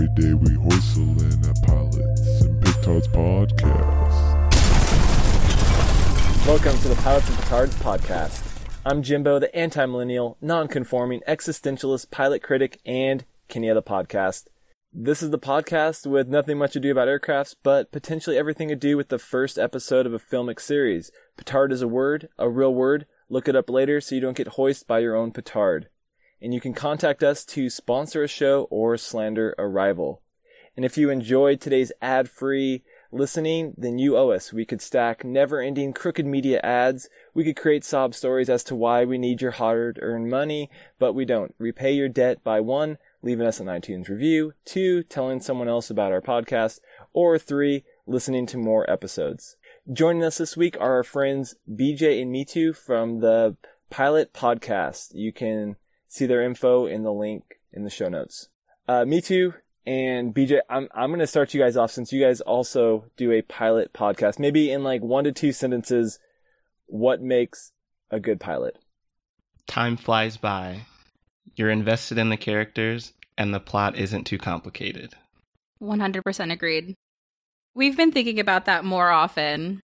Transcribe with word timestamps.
Every 0.00 0.14
day 0.14 0.32
we 0.32 0.54
at 0.54 1.62
Pilots 1.66 2.40
and 2.40 2.62
Petards 2.62 3.06
podcast. 3.08 4.46
Welcome 6.46 6.78
to 6.78 6.88
the 6.88 6.94
Pilots 7.02 7.28
and 7.28 7.36
Petards 7.36 7.74
podcast. 7.74 8.42
I'm 8.86 9.02
Jimbo, 9.02 9.38
the 9.38 9.54
anti-millennial, 9.54 10.38
non-conforming, 10.40 11.20
existentialist, 11.28 12.10
pilot 12.10 12.42
critic, 12.42 12.80
and 12.86 13.26
Kenny 13.48 13.68
of 13.68 13.74
the 13.74 13.82
podcast. 13.82 14.46
This 14.90 15.22
is 15.22 15.28
the 15.28 15.38
podcast 15.38 16.06
with 16.06 16.28
nothing 16.28 16.56
much 16.56 16.72
to 16.72 16.80
do 16.80 16.90
about 16.90 17.08
aircrafts, 17.08 17.54
but 17.62 17.92
potentially 17.92 18.38
everything 18.38 18.68
to 18.68 18.76
do 18.76 18.96
with 18.96 19.10
the 19.10 19.18
first 19.18 19.58
episode 19.58 20.06
of 20.06 20.14
a 20.14 20.18
filmic 20.18 20.60
series. 20.60 21.10
Petard 21.36 21.72
is 21.72 21.82
a 21.82 21.88
word, 21.88 22.30
a 22.38 22.48
real 22.48 22.72
word. 22.72 23.04
Look 23.28 23.48
it 23.48 23.56
up 23.56 23.68
later 23.68 24.00
so 24.00 24.14
you 24.14 24.22
don't 24.22 24.34
get 24.34 24.48
hoisted 24.48 24.88
by 24.88 25.00
your 25.00 25.14
own 25.14 25.30
petard. 25.30 25.90
And 26.42 26.54
you 26.54 26.60
can 26.60 26.72
contact 26.72 27.22
us 27.22 27.44
to 27.46 27.68
sponsor 27.68 28.22
a 28.24 28.28
show 28.28 28.66
or 28.70 28.96
slander 28.96 29.54
a 29.58 29.66
rival. 29.66 30.22
And 30.76 30.84
if 30.84 30.96
you 30.96 31.10
enjoyed 31.10 31.60
today's 31.60 31.92
ad-free 32.00 32.82
listening, 33.12 33.74
then 33.76 33.98
you 33.98 34.16
owe 34.16 34.30
us. 34.30 34.52
We 34.52 34.64
could 34.64 34.80
stack 34.80 35.24
never-ending 35.24 35.92
crooked 35.92 36.24
media 36.24 36.60
ads. 36.62 37.08
We 37.34 37.44
could 37.44 37.56
create 37.56 37.84
sob 37.84 38.14
stories 38.14 38.48
as 38.48 38.64
to 38.64 38.76
why 38.76 39.04
we 39.04 39.18
need 39.18 39.42
your 39.42 39.50
hard-earned 39.50 40.30
money, 40.30 40.70
but 40.98 41.12
we 41.12 41.24
don't. 41.24 41.54
Repay 41.58 41.92
your 41.92 42.08
debt 42.08 42.42
by 42.44 42.60
one, 42.60 42.98
leaving 43.20 43.46
us 43.46 43.60
an 43.60 43.66
iTunes 43.66 44.08
review, 44.08 44.54
two, 44.64 45.02
telling 45.02 45.40
someone 45.40 45.68
else 45.68 45.90
about 45.90 46.12
our 46.12 46.22
podcast, 46.22 46.80
or 47.12 47.38
three, 47.38 47.84
listening 48.06 48.46
to 48.46 48.56
more 48.56 48.88
episodes. 48.88 49.56
Joining 49.92 50.22
us 50.22 50.38
this 50.38 50.56
week 50.56 50.76
are 50.80 50.94
our 50.94 51.02
friends 51.02 51.56
BJ 51.70 52.22
and 52.22 52.32
Mitu 52.32 52.74
from 52.74 53.20
the 53.20 53.56
Pilot 53.90 54.32
Podcast. 54.32 55.10
You 55.14 55.32
can 55.32 55.76
see 56.10 56.26
their 56.26 56.42
info 56.42 56.84
in 56.86 57.02
the 57.04 57.12
link 57.12 57.60
in 57.72 57.84
the 57.84 57.90
show 57.90 58.08
notes. 58.08 58.48
Uh, 58.86 59.04
me 59.06 59.20
too. 59.22 59.54
and 59.86 60.34
BJ, 60.34 60.58
I'm, 60.68 60.88
I'm 60.92 61.08
going 61.10 61.20
to 61.20 61.26
start 61.26 61.54
you 61.54 61.60
guys 61.60 61.76
off 61.76 61.90
since 61.92 62.12
you 62.12 62.20
guys 62.22 62.40
also 62.42 63.06
do 63.16 63.32
a 63.32 63.40
pilot 63.42 63.92
podcast. 63.94 64.38
Maybe 64.38 64.70
in 64.70 64.82
like 64.82 65.02
one 65.02 65.24
to 65.24 65.32
two 65.32 65.52
sentences, 65.52 66.18
what 66.86 67.22
makes 67.22 67.72
a 68.10 68.20
good 68.20 68.40
pilot? 68.40 68.76
Time 69.66 69.96
flies 69.96 70.36
by. 70.36 70.82
You're 71.54 71.70
invested 71.70 72.18
in 72.18 72.28
the 72.28 72.36
characters, 72.36 73.12
and 73.38 73.54
the 73.54 73.60
plot 73.60 73.96
isn't 73.96 74.24
too 74.24 74.38
complicated. 74.38 75.14
100% 75.80 76.52
agreed. 76.52 76.94
We've 77.74 77.96
been 77.96 78.12
thinking 78.12 78.40
about 78.40 78.64
that 78.66 78.84
more 78.84 79.10
often 79.10 79.80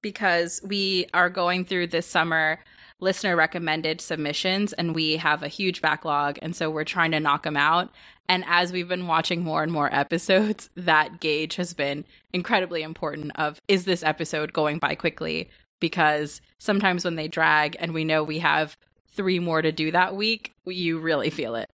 because 0.00 0.60
we 0.64 1.06
are 1.14 1.30
going 1.30 1.64
through 1.64 1.86
this 1.88 2.06
summer 2.06 2.58
listener 3.02 3.34
recommended 3.34 4.00
submissions 4.00 4.72
and 4.72 4.94
we 4.94 5.16
have 5.16 5.42
a 5.42 5.48
huge 5.48 5.82
backlog 5.82 6.38
and 6.40 6.54
so 6.54 6.70
we're 6.70 6.84
trying 6.84 7.10
to 7.10 7.20
knock 7.20 7.42
them 7.42 7.56
out. 7.56 7.90
And 8.28 8.44
as 8.46 8.72
we've 8.72 8.88
been 8.88 9.08
watching 9.08 9.42
more 9.42 9.64
and 9.64 9.72
more 9.72 9.92
episodes 9.92 10.70
that 10.76 11.20
gauge 11.20 11.56
has 11.56 11.74
been 11.74 12.04
incredibly 12.32 12.82
important 12.82 13.32
of 13.34 13.60
is 13.66 13.84
this 13.84 14.04
episode 14.04 14.52
going 14.52 14.78
by 14.78 14.94
quickly? 14.94 15.50
Because 15.80 16.40
sometimes 16.58 17.04
when 17.04 17.16
they 17.16 17.26
drag 17.26 17.76
and 17.80 17.92
we 17.92 18.04
know 18.04 18.22
we 18.22 18.38
have 18.38 18.78
three 19.08 19.40
more 19.40 19.60
to 19.60 19.72
do 19.72 19.90
that 19.90 20.14
week 20.14 20.52
you 20.64 21.00
really 21.00 21.28
feel 21.28 21.56
it. 21.56 21.68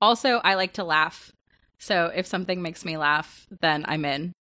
Also 0.00 0.40
i 0.42 0.54
like 0.54 0.72
to 0.74 0.84
laugh. 0.84 1.30
So 1.78 2.10
if 2.14 2.26
something 2.26 2.60
makes 2.60 2.84
me 2.84 2.96
laugh 2.96 3.46
then 3.60 3.84
i'm 3.86 4.04
in. 4.04 4.32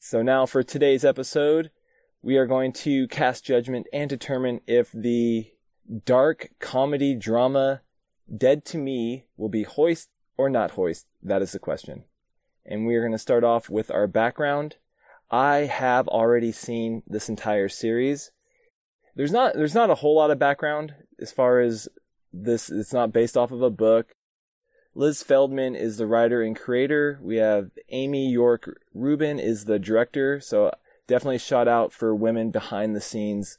So 0.00 0.22
now 0.22 0.46
for 0.46 0.62
today's 0.62 1.04
episode, 1.04 1.70
we 2.22 2.36
are 2.36 2.46
going 2.46 2.72
to 2.72 3.08
cast 3.08 3.44
judgment 3.44 3.86
and 3.92 4.08
determine 4.08 4.60
if 4.66 4.90
the 4.92 5.52
dark 6.04 6.50
comedy 6.58 7.14
drama 7.14 7.82
Dead 8.34 8.64
to 8.66 8.78
Me 8.78 9.24
will 9.36 9.48
be 9.48 9.62
hoist 9.62 10.10
or 10.36 10.50
not 10.50 10.72
hoist. 10.72 11.06
That 11.22 11.42
is 11.42 11.52
the 11.52 11.58
question. 11.58 12.04
And 12.64 12.86
we 12.86 12.94
are 12.94 13.00
going 13.00 13.12
to 13.12 13.18
start 13.18 13.42
off 13.42 13.70
with 13.70 13.90
our 13.90 14.06
background. 14.06 14.76
I 15.30 15.60
have 15.60 16.08
already 16.08 16.52
seen 16.52 17.02
this 17.06 17.28
entire 17.28 17.68
series. 17.68 18.30
There's 19.16 19.32
not 19.32 19.54
there's 19.54 19.74
not 19.74 19.90
a 19.90 19.96
whole 19.96 20.16
lot 20.16 20.30
of 20.30 20.38
background 20.38 20.94
as 21.18 21.32
far 21.32 21.60
as 21.60 21.88
this 22.32 22.70
it's 22.70 22.92
not 22.92 23.12
based 23.12 23.36
off 23.36 23.50
of 23.50 23.62
a 23.62 23.70
book. 23.70 24.14
Liz 24.94 25.22
Feldman 25.22 25.74
is 25.74 25.96
the 25.96 26.06
writer 26.06 26.42
and 26.42 26.56
creator. 26.56 27.18
We 27.22 27.36
have 27.36 27.70
Amy 27.88 28.30
York 28.30 28.80
Rubin 28.94 29.38
is 29.38 29.64
the 29.64 29.78
director. 29.78 30.40
So 30.40 30.72
definitely 31.08 31.38
shout 31.38 31.66
out 31.66 31.92
for 31.92 32.14
women 32.14 32.52
behind 32.52 32.94
the 32.94 33.00
scenes 33.00 33.58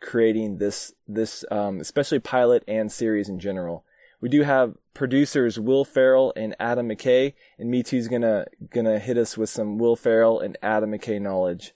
creating 0.00 0.58
this 0.58 0.92
this 1.06 1.44
um, 1.50 1.80
especially 1.80 2.18
pilot 2.18 2.64
and 2.66 2.90
series 2.90 3.28
in 3.28 3.38
general. 3.38 3.84
We 4.20 4.28
do 4.28 4.42
have 4.42 4.74
producers 4.94 5.60
Will 5.60 5.84
Ferrell 5.84 6.32
and 6.34 6.56
Adam 6.58 6.88
McKay, 6.88 7.34
and 7.58 7.70
Me 7.70 7.82
Too's 7.82 8.08
gonna 8.08 8.46
gonna 8.70 8.98
hit 8.98 9.16
us 9.16 9.38
with 9.38 9.50
some 9.50 9.78
Will 9.78 9.94
Ferrell 9.96 10.40
and 10.40 10.58
Adam 10.62 10.90
McKay 10.90 11.20
knowledge. 11.20 11.74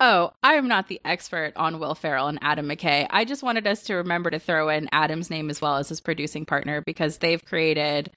Oh, 0.00 0.32
I 0.42 0.54
am 0.54 0.68
not 0.68 0.88
the 0.88 1.00
expert 1.04 1.52
on 1.56 1.78
Will 1.78 1.94
Ferrell 1.94 2.28
and 2.28 2.38
Adam 2.42 2.68
McKay. 2.68 3.06
I 3.10 3.24
just 3.24 3.42
wanted 3.42 3.66
us 3.66 3.84
to 3.84 3.94
remember 3.94 4.28
to 4.30 4.38
throw 4.38 4.68
in 4.68 4.88
Adam's 4.92 5.30
name 5.30 5.48
as 5.48 5.60
well 5.60 5.76
as 5.76 5.88
his 5.88 6.00
producing 6.00 6.44
partner 6.44 6.82
because 6.84 7.18
they've 7.18 7.44
created 7.44 8.10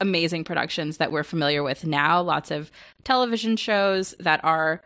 amazing 0.00 0.44
productions 0.44 0.98
that 0.98 1.10
we're 1.10 1.24
familiar 1.24 1.62
with 1.62 1.84
now. 1.84 2.20
Lots 2.20 2.50
of 2.50 2.70
television 3.04 3.56
shows 3.56 4.14
that 4.20 4.44
are 4.44 4.82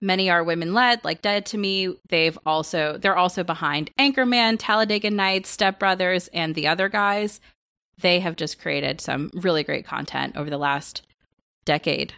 many 0.00 0.30
are 0.30 0.44
women 0.44 0.74
led, 0.74 1.04
like 1.04 1.22
Dead 1.22 1.46
to 1.46 1.58
Me. 1.58 1.94
They've 2.08 2.38
also 2.46 2.98
they're 2.98 3.16
also 3.16 3.44
behind 3.44 3.90
Anchorman, 3.98 4.56
Talladega 4.58 5.10
Nights, 5.10 5.48
Step 5.48 5.78
Brothers, 5.78 6.28
and 6.28 6.54
the 6.54 6.68
other 6.68 6.88
guys. 6.88 7.40
They 7.98 8.20
have 8.20 8.36
just 8.36 8.60
created 8.60 9.00
some 9.00 9.30
really 9.32 9.64
great 9.64 9.86
content 9.86 10.36
over 10.36 10.50
the 10.50 10.58
last 10.58 11.02
decade. 11.64 12.12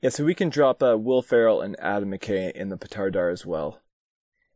Yeah, 0.00 0.10
so 0.10 0.24
we 0.24 0.34
can 0.34 0.48
drop 0.48 0.82
uh, 0.82 0.96
Will 0.98 1.22
Ferrell 1.22 1.60
and 1.60 1.78
Adam 1.78 2.10
McKay 2.10 2.50
in 2.52 2.70
the 2.70 2.76
Petardar 2.76 3.30
as 3.30 3.46
well. 3.46 3.78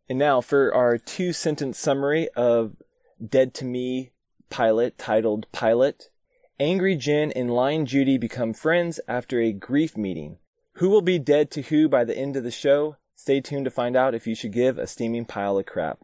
And 0.09 0.19
now 0.19 0.41
for 0.41 0.75
our 0.75 0.99
two 0.99 1.33
sentence 1.33 1.79
summary 1.79 2.29
of 2.37 2.77
Dead 3.25 3.55
to 3.55 3.65
Me 3.65 4.11
pilot 4.51 4.99
titled 4.99 5.51
Pilot. 5.53 6.11
Angry 6.59 6.97
Jen 6.97 7.33
and 7.33 7.51
Lying 7.51 7.85
Judy 7.85 8.17
become 8.17 8.55
friends 8.55 8.99
after 9.07 9.41
a 9.41 9.53
grief 9.53 9.97
meeting. 9.97 10.39
Who 10.77 10.91
will 10.91 11.01
be 11.01 11.19
dead 11.19 11.51
to 11.53 11.63
who 11.63 11.89
by 11.89 12.05
the 12.05 12.17
end 12.17 12.37
of 12.37 12.45
the 12.45 12.51
show? 12.51 12.97
Stay 13.15 13.41
tuned 13.41 13.65
to 13.65 13.71
find 13.71 13.97
out 13.97 14.15
if 14.15 14.27
you 14.27 14.35
should 14.35 14.53
give 14.53 14.77
a 14.77 14.87
steaming 14.87 15.25
pile 15.25 15.57
of 15.57 15.65
crap. 15.65 16.01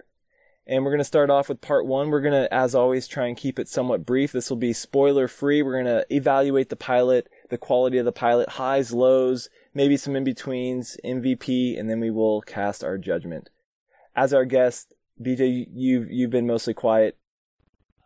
And 0.66 0.82
we're 0.82 0.92
going 0.92 0.98
to 0.98 1.04
start 1.04 1.28
off 1.28 1.50
with 1.50 1.60
part 1.60 1.84
one. 1.84 2.08
We're 2.08 2.22
going 2.22 2.44
to, 2.44 2.54
as 2.54 2.74
always, 2.74 3.06
try 3.06 3.26
and 3.26 3.36
keep 3.36 3.58
it 3.58 3.68
somewhat 3.68 4.06
brief. 4.06 4.32
This 4.32 4.48
will 4.48 4.56
be 4.56 4.72
spoiler 4.72 5.28
free. 5.28 5.60
We're 5.60 5.82
going 5.82 5.94
to 5.94 6.06
evaluate 6.08 6.70
the 6.70 6.76
pilot, 6.76 7.28
the 7.50 7.58
quality 7.58 7.98
of 7.98 8.06
the 8.06 8.12
pilot, 8.12 8.48
highs, 8.48 8.92
lows, 8.92 9.50
maybe 9.74 9.98
some 9.98 10.16
in 10.16 10.24
betweens, 10.24 10.96
MVP, 11.04 11.78
and 11.78 11.90
then 11.90 12.00
we 12.00 12.10
will 12.10 12.40
cast 12.40 12.82
our 12.82 12.96
judgment. 12.96 13.50
As 14.16 14.32
our 14.32 14.46
guest, 14.46 14.94
BJ, 15.20 15.66
you've 15.70 16.10
you've 16.10 16.30
been 16.30 16.46
mostly 16.46 16.72
quiet. 16.72 17.18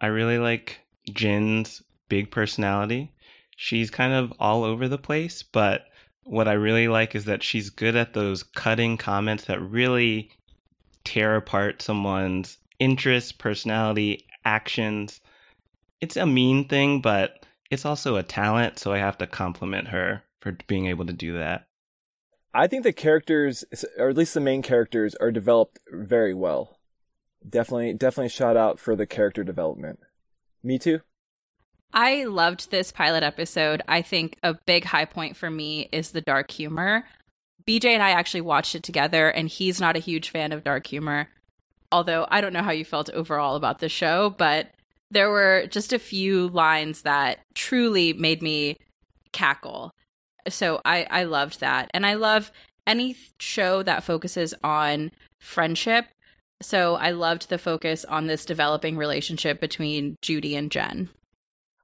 I 0.00 0.06
really 0.08 0.38
like 0.38 0.80
Jen's 1.12 1.84
big 2.08 2.32
personality. 2.32 3.12
She's 3.56 3.88
kind 3.88 4.12
of 4.12 4.32
all 4.40 4.64
over 4.64 4.88
the 4.88 4.98
place, 4.98 5.44
but 5.44 5.82
what 6.26 6.48
I 6.48 6.54
really 6.54 6.88
like 6.88 7.14
is 7.14 7.24
that 7.26 7.42
she's 7.42 7.70
good 7.70 7.94
at 7.94 8.12
those 8.12 8.42
cutting 8.42 8.96
comments 8.96 9.44
that 9.44 9.60
really 9.60 10.30
tear 11.04 11.36
apart 11.36 11.80
someone's 11.80 12.58
interests, 12.80 13.30
personality, 13.30 14.26
actions. 14.44 15.20
It's 16.00 16.16
a 16.16 16.26
mean 16.26 16.66
thing, 16.66 17.00
but 17.00 17.46
it's 17.70 17.84
also 17.84 18.16
a 18.16 18.24
talent, 18.24 18.78
so 18.78 18.92
I 18.92 18.98
have 18.98 19.18
to 19.18 19.26
compliment 19.26 19.88
her 19.88 20.24
for 20.40 20.58
being 20.66 20.86
able 20.86 21.06
to 21.06 21.12
do 21.12 21.34
that. 21.34 21.68
I 22.52 22.66
think 22.66 22.82
the 22.82 22.92
characters, 22.92 23.64
or 23.96 24.08
at 24.08 24.16
least 24.16 24.34
the 24.34 24.40
main 24.40 24.62
characters, 24.62 25.14
are 25.16 25.30
developed 25.30 25.78
very 25.92 26.34
well. 26.34 26.78
Definitely, 27.48 27.94
definitely 27.94 28.30
shout 28.30 28.56
out 28.56 28.80
for 28.80 28.96
the 28.96 29.06
character 29.06 29.44
development. 29.44 30.00
Me 30.62 30.78
too. 30.78 31.00
I 31.92 32.24
loved 32.24 32.70
this 32.70 32.92
pilot 32.92 33.22
episode. 33.22 33.82
I 33.88 34.02
think 34.02 34.36
a 34.42 34.54
big 34.66 34.84
high 34.84 35.04
point 35.04 35.36
for 35.36 35.50
me 35.50 35.88
is 35.92 36.10
the 36.10 36.20
dark 36.20 36.50
humor. 36.50 37.04
BJ 37.66 37.86
and 37.86 38.02
I 38.02 38.10
actually 38.10 38.42
watched 38.42 38.74
it 38.74 38.82
together, 38.82 39.28
and 39.28 39.48
he's 39.48 39.80
not 39.80 39.96
a 39.96 40.00
huge 40.00 40.30
fan 40.30 40.52
of 40.52 40.62
dark 40.64 40.86
humor. 40.86 41.28
Although 41.90 42.26
I 42.30 42.40
don't 42.40 42.52
know 42.52 42.62
how 42.62 42.72
you 42.72 42.84
felt 42.84 43.10
overall 43.10 43.56
about 43.56 43.78
the 43.78 43.88
show, 43.88 44.30
but 44.30 44.70
there 45.10 45.30
were 45.30 45.66
just 45.68 45.92
a 45.92 45.98
few 45.98 46.48
lines 46.48 47.02
that 47.02 47.40
truly 47.54 48.12
made 48.12 48.42
me 48.42 48.76
cackle. 49.32 49.92
So 50.48 50.80
I, 50.84 51.06
I 51.10 51.24
loved 51.24 51.60
that. 51.60 51.90
And 51.94 52.06
I 52.06 52.14
love 52.14 52.50
any 52.86 53.16
show 53.38 53.82
that 53.82 54.04
focuses 54.04 54.54
on 54.62 55.10
friendship. 55.40 56.06
So 56.62 56.96
I 56.96 57.10
loved 57.10 57.48
the 57.48 57.58
focus 57.58 58.04
on 58.04 58.26
this 58.26 58.44
developing 58.44 58.96
relationship 58.96 59.60
between 59.60 60.16
Judy 60.22 60.56
and 60.56 60.70
Jen. 60.70 61.10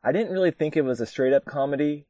I 0.04 0.12
didn't 0.12 0.32
really 0.32 0.50
think 0.50 0.76
it 0.76 0.82
was 0.82 1.00
a 1.00 1.06
straight 1.06 1.32
up 1.32 1.44
comedy. 1.44 2.06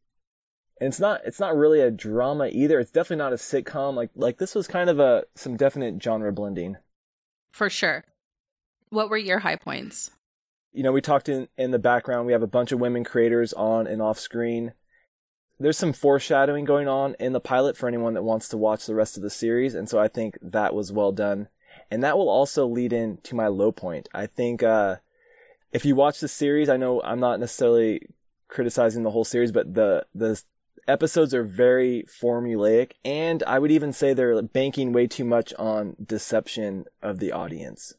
And 0.81 0.89
it's 0.89 1.01
not 1.01 1.21
it's 1.25 1.41
not 1.41 1.57
really 1.57 1.81
a 1.81 1.91
drama 1.91 2.49
either. 2.49 2.81
It's 2.81 2.91
definitely 2.91 3.23
not 3.23 3.33
a 3.33 3.37
sitcom. 3.37 3.95
Like 3.95 4.11
like 4.17 4.39
this 4.39 4.55
was 4.55 4.67
kind 4.67 4.91
of 4.91 4.99
a 4.99 5.25
some 5.35 5.57
definite 5.57 6.03
genre 6.03 6.33
blending. 6.33 6.77
For 7.53 7.71
sure. 7.71 8.05
What 8.89 9.09
were 9.09 9.19
your 9.19 9.41
high 9.41 9.57
points? 9.57 10.11
You 10.73 10.83
know, 10.83 10.93
we 10.93 11.03
talked 11.03 11.29
in, 11.29 11.49
in 11.59 11.71
the 11.71 11.79
background, 11.79 12.27
we 12.27 12.33
have 12.33 12.43
a 12.43 12.47
bunch 12.47 12.73
of 12.73 12.81
women 12.81 13.05
creators 13.05 13.53
on 13.53 13.87
and 13.87 14.01
off 14.01 14.19
screen. 14.19 14.73
There's 15.59 15.79
some 15.79 15.93
foreshadowing 15.93 16.65
going 16.65 16.89
on 16.89 17.15
in 17.21 17.33
the 17.33 17.41
pilot 17.41 17.77
for 17.77 17.87
anyone 17.87 18.15
that 18.15 18.23
wants 18.23 18.49
to 18.49 18.57
watch 18.57 18.87
the 18.87 18.95
rest 18.95 19.17
of 19.17 19.23
the 19.23 19.31
series. 19.31 19.75
And 19.75 19.89
so 19.89 19.99
I 19.99 20.09
think 20.09 20.39
that 20.41 20.75
was 20.75 20.91
well 20.91 21.13
done. 21.13 21.49
And 21.91 22.03
that 22.03 22.17
will 22.17 22.29
also 22.29 22.67
lead 22.67 22.93
in 22.93 23.19
to 23.25 23.35
my 23.35 23.49
low 23.49 23.71
point. 23.71 24.09
I 24.15 24.27
think, 24.27 24.63
uh, 24.63 24.97
if 25.73 25.85
you 25.85 25.95
watch 25.95 26.21
the 26.21 26.29
series, 26.29 26.69
I 26.69 26.77
know 26.77 27.03
I'm 27.03 27.21
not 27.21 27.41
necessarily 27.41 28.03
criticizing 28.49 29.03
the 29.03 29.11
whole 29.11 29.25
series, 29.25 29.53
but 29.53 29.75
the, 29.75 30.07
the 30.15 30.43
episodes 30.87 31.35
are 31.35 31.45
very 31.45 32.05
formulaic. 32.05 32.93
And 33.05 33.43
I 33.45 33.59
would 33.59 33.71
even 33.71 33.93
say 33.93 34.13
they're 34.13 34.41
banking 34.43 34.93
way 34.93 35.07
too 35.07 35.25
much 35.25 35.55
on 35.55 35.97
deception 36.05 36.85
of 37.03 37.19
the 37.19 37.33
audience 37.33 37.95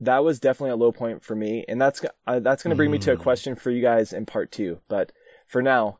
that 0.00 0.24
was 0.24 0.40
definitely 0.40 0.70
a 0.70 0.76
low 0.76 0.92
point 0.92 1.24
for 1.24 1.34
me, 1.34 1.64
and 1.68 1.80
that's 1.80 2.04
uh, 2.26 2.40
that's 2.40 2.62
going 2.62 2.70
to 2.70 2.76
bring 2.76 2.90
mm. 2.90 2.94
me 2.94 2.98
to 3.00 3.12
a 3.12 3.16
hmm. 3.16 3.22
question 3.22 3.54
for 3.54 3.70
you 3.70 3.82
guys 3.82 4.12
in 4.12 4.26
part 4.26 4.52
two. 4.52 4.80
But 4.88 5.12
for 5.46 5.62
now, 5.62 5.98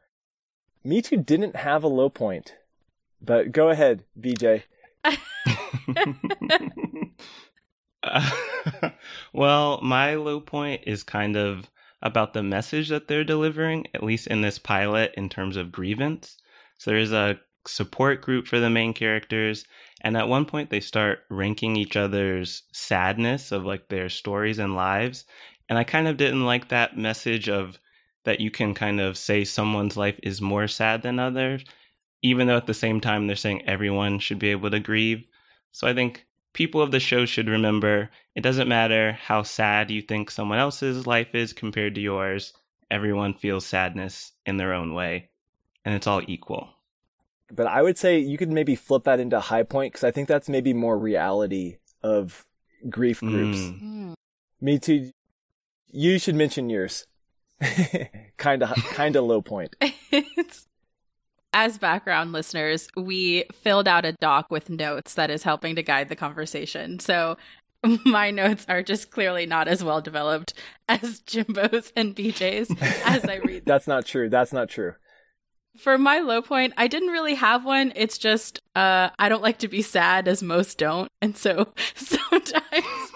me 0.83 1.03
too 1.03 1.17
didn't 1.17 1.57
have 1.57 1.83
a 1.83 1.89
low 1.89 2.09
point. 2.09 2.55
But 3.21 3.53
go 3.53 3.71
ahead, 3.71 4.05
BJ. 4.19 4.63
well, 9.33 9.81
my 9.83 10.15
low 10.15 10.41
point 10.41 10.83
is 10.87 11.03
kind 11.03 11.37
of 11.37 11.71
about 12.03 12.35
the 12.35 12.43
message 12.43 12.89
that 12.91 13.09
they're 13.09 13.25
delivering, 13.25 13.87
at 13.95 14.03
least 14.03 14.27
in 14.27 14.43
this 14.43 14.59
pilot, 14.59 15.15
in 15.17 15.29
terms 15.29 15.57
of 15.57 15.73
grievance. 15.73 16.37
So 16.79 16.91
there's 16.91 17.13
a 17.13 17.41
support 17.67 18.21
group 18.21 18.47
for 18.47 18.61
the 18.61 18.71
main 18.71 18.93
characters, 18.93 19.65
and 20.03 20.17
at 20.17 20.29
one 20.29 20.45
point, 20.45 20.69
they 20.69 20.81
start 20.81 21.21
ranking 21.31 21.77
each 21.77 21.97
other's 21.97 22.65
sadness 22.73 23.53
of 23.53 23.65
like 23.65 23.89
their 23.89 24.11
stories 24.11 24.59
and 24.59 24.77
lives. 24.77 25.25
And 25.69 25.79
I 25.79 25.85
kind 25.85 26.07
of 26.07 26.19
didn't 26.19 26.45
like 26.45 26.69
that 26.69 26.99
message 26.99 27.49
of 27.49 27.79
that 28.25 28.41
you 28.41 28.51
can 28.51 28.75
kind 28.75 29.01
of 29.01 29.17
say 29.17 29.45
someone's 29.45 29.97
life 29.97 30.19
is 30.23 30.41
more 30.43 30.69
sad 30.69 31.03
than 31.03 31.19
others, 31.19 31.65
even 32.23 32.47
though 32.47 32.57
at 32.57 32.67
the 32.67 32.75
same 32.75 33.01
time 33.01 33.27
they're 33.27 33.37
saying 33.37 33.63
everyone 33.67 34.19
should 34.19 34.39
be 34.39 34.51
able 34.51 34.71
to 34.71 34.81
grieve. 34.81 35.25
So 35.73 35.87
I 35.87 35.95
think 35.95 36.27
people 36.55 36.81
of 36.81 36.91
the 36.91 37.01
show 37.01 37.27
should 37.27 37.49
remember 37.49 38.11
it 38.35 38.41
doesn't 38.41 38.69
matter 38.69 39.13
how 39.13 39.43
sad 39.43 39.91
you 39.91 40.01
think 40.01 40.31
someone 40.31 40.59
else's 40.59 41.07
life 41.07 41.35
is 41.35 41.53
compared 41.53 41.95
to 41.95 42.01
yours, 42.01 42.55
everyone 42.91 43.35
feels 43.35 43.67
sadness 43.67 44.33
in 44.47 44.57
their 44.57 44.73
own 44.73 44.95
way, 44.95 45.29
and 45.85 45.95
it's 45.95 46.07
all 46.07 46.23
equal 46.27 46.71
but 47.55 47.67
I 47.67 47.83
would 47.83 47.99
say 47.99 48.19
you 48.19 48.37
could 48.37 48.51
maybe 48.51 48.75
flip 48.75 49.05
that 49.05 49.21
into 49.21 49.39
high 49.39 49.63
point 49.63 49.93
because 49.93 50.05
I 50.05 50.11
think 50.11 50.29
that's 50.29 50.49
maybe 50.49 50.73
more 50.73 50.99
reality 50.99 51.77
of 52.03 52.47
grief 52.89 53.21
groups. 53.21 53.59
Mm. 53.59 54.15
Me 54.61 54.79
too. 54.79 55.11
You 55.91 56.19
should 56.19 56.35
mention 56.35 56.71
yours. 56.71 57.07
kind 58.37 58.63
of, 58.63 58.75
kind 58.93 59.17
of 59.17 59.25
low 59.25 59.43
point. 59.43 59.77
As 61.55 61.79
background 61.79 62.33
listeners, 62.33 62.89
we 62.97 63.45
filled 63.53 63.87
out 63.87 64.05
a 64.05 64.13
doc 64.13 64.51
with 64.51 64.69
notes 64.69 65.15
that 65.15 65.31
is 65.31 65.45
helping 65.45 65.77
to 65.77 65.83
guide 65.83 66.09
the 66.09 66.17
conversation. 66.17 66.99
So 66.99 67.37
my 68.05 68.31
notes 68.31 68.67
are 68.69 68.83
just 68.83 69.11
clearly 69.11 69.47
not 69.47 69.69
as 69.69 69.83
well 69.83 70.01
developed 70.01 70.55
as 70.89 71.21
Jimbo's 71.21 71.93
and 71.97 72.15
BJ's 72.15 72.71
as 73.07 73.25
I 73.25 73.37
read. 73.37 73.63
That's 73.67 73.87
not 73.87 74.05
true. 74.05 74.29
That's 74.29 74.53
not 74.53 74.69
true 74.69 74.95
for 75.77 75.99
my 75.99 76.21
low 76.21 76.41
point, 76.41 76.73
I 76.77 76.87
didn't 76.87 77.09
really 77.09 77.35
have 77.35 77.65
one. 77.65 77.93
It's 77.97 78.19
just 78.19 78.61
uh, 78.77 79.11
I 79.19 79.29
don't 79.29 79.43
like 79.43 79.59
to 79.59 79.69
be 79.69 79.83
sad, 79.83 80.29
as 80.29 80.43
most 80.43 80.79
don't, 80.79 81.11
and 81.21 81.37
so 81.37 81.73
sometimes 81.95 83.13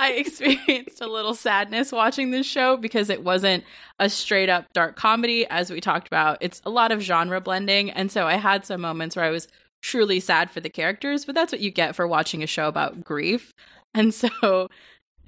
I 0.00 0.12
experienced 0.16 1.00
a 1.00 1.06
little 1.06 1.34
sadness 1.34 1.92
watching 1.92 2.30
this 2.30 2.46
show 2.46 2.76
because 2.76 3.10
it 3.10 3.22
wasn't 3.22 3.64
a 3.98 4.08
straight 4.08 4.48
up 4.48 4.72
dark 4.72 4.96
comedy, 4.96 5.46
as 5.46 5.70
we 5.70 5.80
talked 5.80 6.08
about. 6.08 6.38
It's 6.40 6.62
a 6.64 6.70
lot 6.70 6.90
of 6.90 7.02
genre 7.02 7.40
blending, 7.40 7.90
and 7.90 8.10
so 8.10 8.26
I 8.26 8.34
had 8.34 8.64
some 8.64 8.80
moments 8.80 9.14
where 9.14 9.26
I 9.26 9.30
was 9.30 9.46
truly 9.82 10.18
sad 10.18 10.50
for 10.50 10.60
the 10.60 10.70
characters, 10.70 11.26
but 11.26 11.34
that's 11.34 11.52
what 11.52 11.60
you 11.60 11.70
get 11.70 11.94
for 11.94 12.08
watching 12.08 12.42
a 12.42 12.46
show 12.46 12.66
about 12.66 13.04
grief, 13.04 13.52
and 13.94 14.12
so 14.14 14.68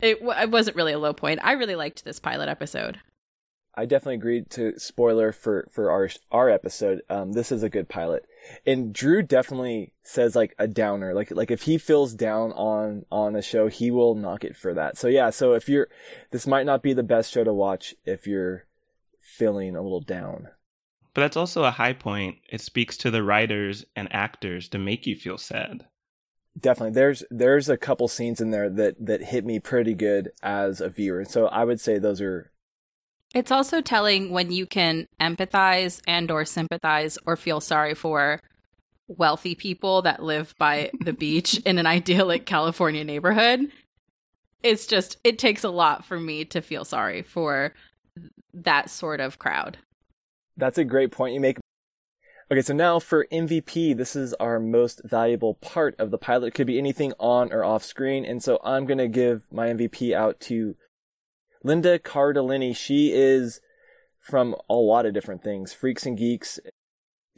it, 0.00 0.19
it 0.22 0.50
wasn't 0.50 0.76
really 0.76 0.92
a 0.92 0.98
low 0.98 1.12
point. 1.12 1.40
I 1.44 1.52
really 1.52 1.76
liked 1.76 2.04
this 2.04 2.19
pilot 2.19 2.48
episode. 2.48 2.98
I 3.74 3.86
definitely 3.86 4.16
agreed 4.16 4.50
to 4.50 4.78
spoiler 4.78 5.32
for 5.32 5.66
for 5.70 5.90
our 5.90 6.08
our 6.30 6.48
episode. 6.48 7.02
Um, 7.10 7.32
this 7.32 7.52
is 7.52 7.62
a 7.62 7.70
good 7.70 7.88
pilot, 7.88 8.24
and 8.67 8.93
Drew 8.93 9.23
definitely 9.23 9.93
says 10.03 10.35
like 10.35 10.55
a 10.59 10.67
downer. 10.67 11.15
Like 11.15 11.31
like 11.31 11.50
if 11.50 11.62
he 11.62 11.79
feels 11.79 12.15
down 12.15 12.53
on 12.53 13.05
on 13.11 13.37
a 13.37 13.43
show, 13.43 13.69
he 13.69 13.91
will 13.91 14.15
knock 14.15 14.44
it 14.44 14.56
for 14.56 14.75
that. 14.75 14.97
So 14.97 15.09
yeah, 15.09 15.31
so 15.31 15.55
if 15.55 15.69
you're, 15.69 15.89
this 16.31 16.47
might 16.47 16.67
not 16.67 16.83
be 16.83 16.93
the 16.93 17.03
best 17.03 17.33
show 17.33 17.44
to 17.44 17.53
watch 17.53 17.94
if 18.05 18.27
you're 18.27 18.67
feeling 19.21 19.77
a 19.77 19.83
little 19.83 20.00
down. 20.00 20.49
But 21.15 21.23
that's 21.23 21.37
also 21.37 21.65
a 21.65 21.71
high 21.71 21.93
point. 21.93 22.39
It 22.49 22.61
speaks 22.61 22.97
to 22.99 23.11
the 23.11 23.23
writers 23.23 23.85
and 23.94 24.09
actors 24.12 24.69
to 24.71 24.79
make 24.79 25.06
you 25.06 25.15
feel 25.15 25.39
sad. 25.39 25.87
Definitely, 26.59 26.93
there's 26.93 27.25
there's 27.31 27.69
a 27.69 27.77
couple 27.79 28.09
scenes 28.09 28.41
in 28.41 28.50
there 28.50 28.69
that 28.69 28.97
that 29.05 29.25
hit 29.25 29.44
me 29.44 29.59
pretty 29.59 29.94
good 29.94 30.33
as 30.43 30.81
a 30.81 30.89
viewer. 30.89 31.25
So 31.25 31.47
I 31.47 31.65
would 31.65 31.81
say 31.81 31.99
those 31.99 32.21
are 32.21 32.51
it's 33.34 33.50
also 33.50 33.81
telling 33.81 34.31
when 34.31 34.50
you 34.50 34.67
can 34.67 35.08
empathize 35.20 36.00
and 36.06 36.31
or 36.31 36.44
sympathize 36.44 37.19
or 37.26 37.37
feel 37.37 37.61
sorry 37.61 37.94
for 37.94 38.40
wealthy 39.08 39.55
people 39.55 40.02
that 40.02 40.23
live 40.23 40.55
by 40.58 40.90
the 41.00 41.12
beach 41.12 41.58
in 41.61 41.79
an 41.79 41.87
idyllic 41.87 42.46
California 42.46 43.05
neighborhood. 43.05 43.70
It's 44.62 44.87
just 44.87 45.19
it 45.25 45.38
takes 45.38 45.64
a 45.64 45.70
lot 45.70 46.05
for 46.05 46.20
me 46.20 46.44
to 46.46 46.61
feel 46.61 46.84
sorry 46.84 47.23
for 47.23 47.75
that 48.55 48.90
sort 48.90 49.20
of 49.20 49.38
crowd. 49.38 49.79
That's 50.56 50.79
a 50.79 50.84
great 50.84 51.11
point 51.11 51.34
you 51.34 51.40
make. 51.40 51.58
Okay, 52.50 52.61
so 52.61 52.75
now 52.75 52.99
for 52.99 53.26
MVP, 53.32 53.96
this 53.96 54.14
is 54.14 54.34
our 54.34 54.61
most 54.61 55.00
valuable 55.05 55.55
part 55.55 55.99
of 55.99 56.11
the 56.11 56.19
pilot. 56.19 56.49
It 56.49 56.55
could 56.55 56.67
be 56.67 56.79
anything 56.79 57.14
on 57.19 57.50
or 57.50 57.64
off 57.64 57.82
screen, 57.82 58.26
and 58.26 58.43
so 58.43 58.61
I'm 58.62 58.84
going 58.84 58.99
to 58.99 59.08
give 59.08 59.44
my 59.50 59.69
MVP 59.69 60.14
out 60.14 60.38
to 60.40 60.76
Linda 61.64 61.99
Cardellini, 61.99 62.75
she 62.75 63.12
is 63.12 63.61
from 64.20 64.55
a 64.69 64.75
lot 64.75 65.06
of 65.06 65.14
different 65.14 65.43
things, 65.43 65.73
freaks 65.73 66.06
and 66.06 66.17
geeks. 66.17 66.61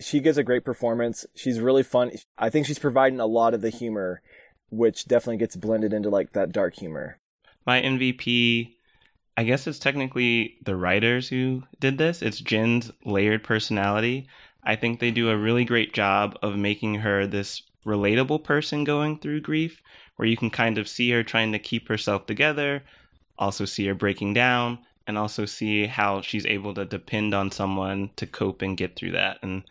She 0.01 0.21
gives 0.21 0.39
a 0.39 0.45
great 0.45 0.65
performance. 0.65 1.25
She's 1.35 1.61
really 1.61 1.83
fun. 1.83 2.13
I 2.37 2.51
think 2.51 2.67
she's 2.67 2.79
providing 2.79 3.21
a 3.21 3.27
lot 3.27 3.55
of 3.55 3.61
the 3.61 3.71
humor, 3.71 4.23
which 4.71 5.07
definitely 5.07 5.39
gets 5.39 5.57
blended 5.57 5.93
into 5.93 6.11
like 6.11 6.33
that 6.33 6.53
dark 6.53 6.75
humor. 6.75 7.19
My 7.67 7.81
MVP, 7.81 8.75
I 9.37 9.45
guess 9.45 9.67
it's 9.67 9.79
technically 9.79 10.57
the 10.65 10.77
writers 10.77 11.29
who 11.29 11.63
did 11.81 11.99
this. 11.99 12.23
It's 12.23 12.41
Jen's 12.41 12.91
layered 13.05 13.43
personality. 13.43 14.29
I 14.63 14.77
think 14.77 15.01
they 15.01 15.11
do 15.11 15.31
a 15.31 15.37
really 15.37 15.65
great 15.65 15.93
job 15.93 16.39
of 16.43 16.57
making 16.57 16.97
her 16.97 17.27
this 17.27 17.63
relatable 17.87 18.43
person 18.45 18.85
going 18.85 19.19
through 19.19 19.43
grief, 19.43 19.81
where 20.17 20.29
you 20.29 20.37
can 20.37 20.51
kind 20.51 20.79
of 20.79 20.89
see 20.89 21.11
her 21.11 21.23
trying 21.23 21.53
to 21.53 21.59
keep 21.59 21.89
herself 21.89 22.27
together, 22.27 22.83
also 23.39 23.65
see 23.65 23.87
her 23.87 23.95
breaking 23.95 24.35
down 24.35 24.79
and 25.07 25.19
also 25.19 25.45
see 25.45 25.87
how 25.87 26.21
she's 26.21 26.47
able 26.47 26.75
to 26.75 26.85
depend 26.85 27.35
on 27.35 27.51
someone 27.51 28.11
to 28.17 28.27
cope 28.27 28.63
and 28.63 28.77
get 28.77 28.97
through 28.97 29.13
that. 29.13 29.39
And 29.43 29.65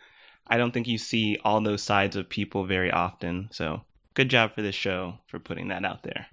I 0.46 0.56
don't 0.56 0.72
think 0.72 0.86
you 0.86 0.98
see 0.98 1.38
all 1.44 1.60
those 1.60 1.82
sides 1.82 2.16
of 2.16 2.28
people 2.28 2.66
very 2.66 2.90
often. 2.90 3.48
So 3.50 3.82
good 4.14 4.28
job 4.28 4.54
for 4.54 4.62
this 4.62 4.74
show 4.74 5.18
for 5.26 5.38
putting 5.38 5.68
that 5.68 5.84
out 5.84 6.02
there. 6.02 6.26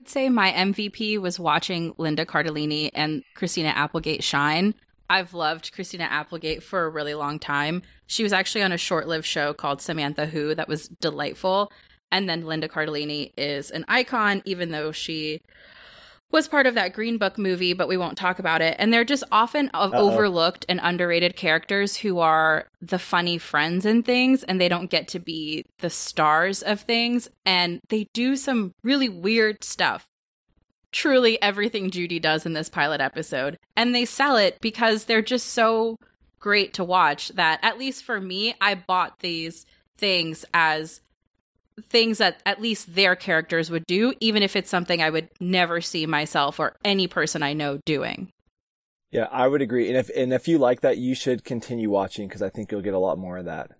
I'd 0.00 0.08
say 0.08 0.28
my 0.28 0.52
MVP 0.52 1.18
was 1.18 1.38
watching 1.38 1.94
Linda 1.98 2.26
Cardellini 2.26 2.90
and 2.94 3.22
Christina 3.34 3.68
Applegate 3.68 4.24
shine. 4.24 4.74
I've 5.08 5.34
loved 5.34 5.72
Christina 5.72 6.04
Applegate 6.04 6.62
for 6.62 6.84
a 6.84 6.90
really 6.90 7.14
long 7.14 7.38
time. 7.38 7.82
She 8.06 8.22
was 8.22 8.32
actually 8.32 8.62
on 8.62 8.72
a 8.72 8.78
short 8.78 9.06
lived 9.06 9.26
show 9.26 9.52
called 9.52 9.80
Samantha 9.80 10.26
Who 10.26 10.54
that 10.54 10.68
was 10.68 10.88
delightful. 10.88 11.70
And 12.10 12.28
then 12.28 12.46
Linda 12.46 12.68
Cardellini 12.68 13.32
is 13.36 13.70
an 13.70 13.84
icon, 13.88 14.42
even 14.44 14.70
though 14.70 14.92
she 14.92 15.42
was 16.32 16.48
part 16.48 16.66
of 16.66 16.74
that 16.74 16.92
Green 16.92 17.18
Book 17.18 17.38
movie, 17.38 17.72
but 17.72 17.88
we 17.88 17.96
won't 17.96 18.18
talk 18.18 18.38
about 18.38 18.60
it. 18.60 18.76
And 18.78 18.92
they're 18.92 19.04
just 19.04 19.24
often 19.30 19.70
overlooked 19.72 20.66
and 20.68 20.80
underrated 20.82 21.36
characters 21.36 21.96
who 21.96 22.18
are 22.18 22.66
the 22.80 22.98
funny 22.98 23.38
friends 23.38 23.86
and 23.86 24.04
things, 24.04 24.42
and 24.42 24.60
they 24.60 24.68
don't 24.68 24.90
get 24.90 25.08
to 25.08 25.18
be 25.18 25.64
the 25.78 25.90
stars 25.90 26.62
of 26.62 26.80
things. 26.80 27.28
And 27.44 27.80
they 27.88 28.08
do 28.12 28.36
some 28.36 28.72
really 28.82 29.08
weird 29.08 29.62
stuff. 29.64 30.06
Truly, 30.92 31.40
everything 31.42 31.90
Judy 31.90 32.18
does 32.18 32.46
in 32.46 32.54
this 32.54 32.68
pilot 32.68 33.00
episode. 33.00 33.58
And 33.76 33.94
they 33.94 34.04
sell 34.04 34.36
it 34.36 34.58
because 34.60 35.04
they're 35.04 35.22
just 35.22 35.48
so 35.48 35.96
great 36.38 36.74
to 36.74 36.84
watch 36.84 37.28
that, 37.30 37.60
at 37.62 37.78
least 37.78 38.04
for 38.04 38.20
me, 38.20 38.54
I 38.60 38.74
bought 38.74 39.20
these 39.20 39.66
things 39.98 40.44
as 40.54 41.00
things 41.82 42.18
that 42.18 42.40
at 42.46 42.60
least 42.60 42.94
their 42.94 43.16
characters 43.16 43.70
would 43.70 43.86
do, 43.86 44.14
even 44.20 44.42
if 44.42 44.56
it's 44.56 44.70
something 44.70 45.02
I 45.02 45.10
would 45.10 45.28
never 45.40 45.80
see 45.80 46.06
myself 46.06 46.58
or 46.58 46.76
any 46.84 47.06
person 47.06 47.42
I 47.42 47.52
know 47.52 47.78
doing. 47.84 48.32
Yeah, 49.10 49.28
I 49.30 49.46
would 49.48 49.62
agree. 49.62 49.88
And 49.88 49.96
if 49.96 50.10
and 50.16 50.32
if 50.32 50.48
you 50.48 50.58
like 50.58 50.80
that, 50.80 50.98
you 50.98 51.14
should 51.14 51.44
continue 51.44 51.90
watching 51.90 52.28
because 52.28 52.42
I 52.42 52.50
think 52.50 52.70
you'll 52.70 52.82
get 52.82 52.94
a 52.94 52.98
lot 52.98 53.18
more 53.18 53.38
of 53.38 53.44
that. 53.44 53.70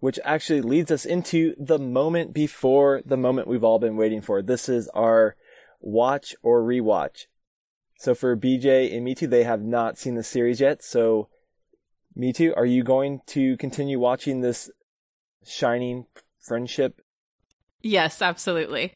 Which 0.00 0.18
actually 0.24 0.62
leads 0.62 0.90
us 0.90 1.04
into 1.04 1.54
the 1.58 1.78
moment 1.78 2.32
before 2.32 3.02
the 3.04 3.16
moment 3.16 3.48
we've 3.48 3.64
all 3.64 3.78
been 3.78 3.96
waiting 3.96 4.20
for. 4.20 4.42
This 4.42 4.68
is 4.68 4.88
our 4.88 5.36
watch 5.80 6.34
or 6.42 6.62
rewatch. 6.62 7.26
So 7.98 8.14
for 8.14 8.36
BJ 8.36 8.94
and 8.94 9.04
Me 9.04 9.14
Too, 9.14 9.26
they 9.26 9.42
have 9.42 9.62
not 9.62 9.98
seen 9.98 10.14
the 10.14 10.22
series 10.22 10.60
yet. 10.60 10.84
So, 10.84 11.28
Me 12.14 12.32
Too, 12.32 12.54
are 12.56 12.66
you 12.66 12.84
going 12.84 13.20
to 13.28 13.56
continue 13.56 13.98
watching 13.98 14.40
this 14.40 14.70
shining 15.44 16.06
friendship? 16.38 17.00
Yes, 17.82 18.20
absolutely. 18.22 18.94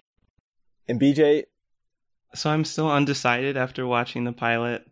And 0.89 1.01
BJ, 1.01 1.45
So 2.35 2.51
I'm 2.51 2.65
still 2.65 2.91
undecided 2.91 3.57
after 3.57 3.87
watching 3.87 4.25
the 4.25 4.33
pilot. 4.33 4.87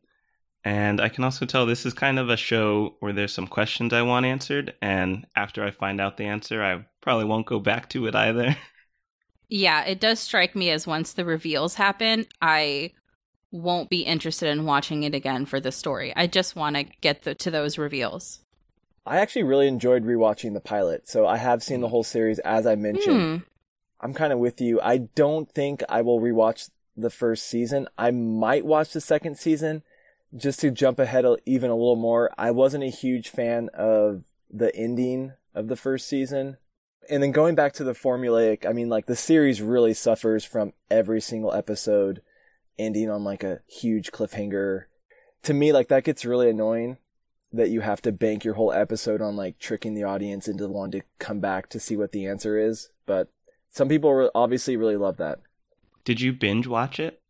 And 0.62 1.00
I 1.00 1.08
can 1.08 1.24
also 1.24 1.46
tell 1.46 1.64
this 1.64 1.86
is 1.86 1.94
kind 1.94 2.18
of 2.18 2.28
a 2.28 2.36
show 2.36 2.96
where 3.00 3.14
there's 3.14 3.32
some 3.32 3.46
questions 3.46 3.92
I 3.94 4.02
want 4.02 4.26
answered. 4.26 4.74
And 4.82 5.26
after 5.34 5.64
I 5.64 5.70
find 5.70 6.00
out 6.00 6.18
the 6.18 6.26
answer, 6.26 6.62
I 6.62 6.84
probably 7.00 7.24
won't 7.24 7.46
go 7.46 7.58
back 7.60 7.88
to 7.90 8.06
it 8.06 8.14
either. 8.14 8.56
Yeah, 9.52 9.82
it 9.84 9.98
does 9.98 10.20
strike 10.20 10.54
me 10.54 10.70
as 10.70 10.86
once 10.86 11.12
the 11.12 11.24
reveals 11.24 11.74
happen, 11.74 12.26
I 12.40 12.92
won't 13.50 13.90
be 13.90 14.02
interested 14.02 14.48
in 14.48 14.64
watching 14.64 15.02
it 15.02 15.12
again 15.12 15.44
for 15.44 15.58
the 15.58 15.72
story. 15.72 16.12
I 16.14 16.28
just 16.28 16.54
want 16.54 16.76
to 16.76 16.84
get 17.00 17.22
the, 17.22 17.34
to 17.34 17.50
those 17.50 17.76
reveals. 17.76 18.40
I 19.04 19.18
actually 19.18 19.42
really 19.42 19.66
enjoyed 19.66 20.04
rewatching 20.04 20.54
the 20.54 20.60
pilot. 20.60 21.08
So 21.08 21.26
I 21.26 21.36
have 21.38 21.64
seen 21.64 21.80
the 21.80 21.88
whole 21.88 22.04
series, 22.04 22.38
as 22.38 22.64
I 22.64 22.76
mentioned. 22.76 23.20
Hmm. 23.20 23.36
I'm 24.00 24.14
kind 24.14 24.32
of 24.32 24.38
with 24.38 24.60
you. 24.60 24.80
I 24.80 24.98
don't 24.98 25.50
think 25.50 25.82
I 25.88 26.02
will 26.02 26.20
rewatch 26.20 26.70
the 26.96 27.10
first 27.10 27.46
season. 27.46 27.88
I 27.98 28.10
might 28.10 28.64
watch 28.64 28.92
the 28.92 29.00
second 29.00 29.38
season 29.38 29.82
just 30.36 30.60
to 30.60 30.70
jump 30.70 30.98
ahead 30.98 31.24
even 31.44 31.70
a 31.70 31.76
little 31.76 31.96
more. 31.96 32.30
I 32.38 32.50
wasn't 32.50 32.84
a 32.84 32.90
huge 32.90 33.28
fan 33.28 33.68
of 33.74 34.24
the 34.50 34.74
ending 34.74 35.32
of 35.54 35.68
the 35.68 35.76
first 35.76 36.08
season. 36.08 36.56
And 37.08 37.22
then 37.22 37.32
going 37.32 37.54
back 37.54 37.72
to 37.74 37.84
the 37.84 37.92
formulaic, 37.92 38.66
I 38.66 38.72
mean, 38.72 38.88
like 38.88 39.06
the 39.06 39.16
series 39.16 39.60
really 39.60 39.94
suffers 39.94 40.44
from 40.44 40.72
every 40.90 41.20
single 41.20 41.52
episode 41.52 42.22
ending 42.78 43.10
on 43.10 43.24
like 43.24 43.42
a 43.42 43.60
huge 43.66 44.12
cliffhanger. 44.12 44.84
To 45.44 45.54
me, 45.54 45.72
like 45.72 45.88
that 45.88 46.04
gets 46.04 46.24
really 46.24 46.48
annoying 46.48 46.98
that 47.52 47.70
you 47.70 47.80
have 47.80 48.00
to 48.02 48.12
bank 48.12 48.44
your 48.44 48.54
whole 48.54 48.72
episode 48.72 49.20
on 49.20 49.34
like 49.36 49.58
tricking 49.58 49.94
the 49.94 50.04
audience 50.04 50.46
into 50.46 50.68
wanting 50.68 51.00
to 51.00 51.06
come 51.18 51.40
back 51.40 51.68
to 51.70 51.80
see 51.80 51.96
what 51.96 52.12
the 52.12 52.26
answer 52.26 52.56
is. 52.58 52.90
But 53.06 53.28
some 53.70 53.88
people 53.88 54.12
re- 54.12 54.30
obviously 54.34 54.76
really 54.76 54.96
love 54.96 55.16
that. 55.18 55.40
Did 56.04 56.20
you 56.20 56.32
binge 56.32 56.66
watch 56.66 56.98
it? 57.00 57.20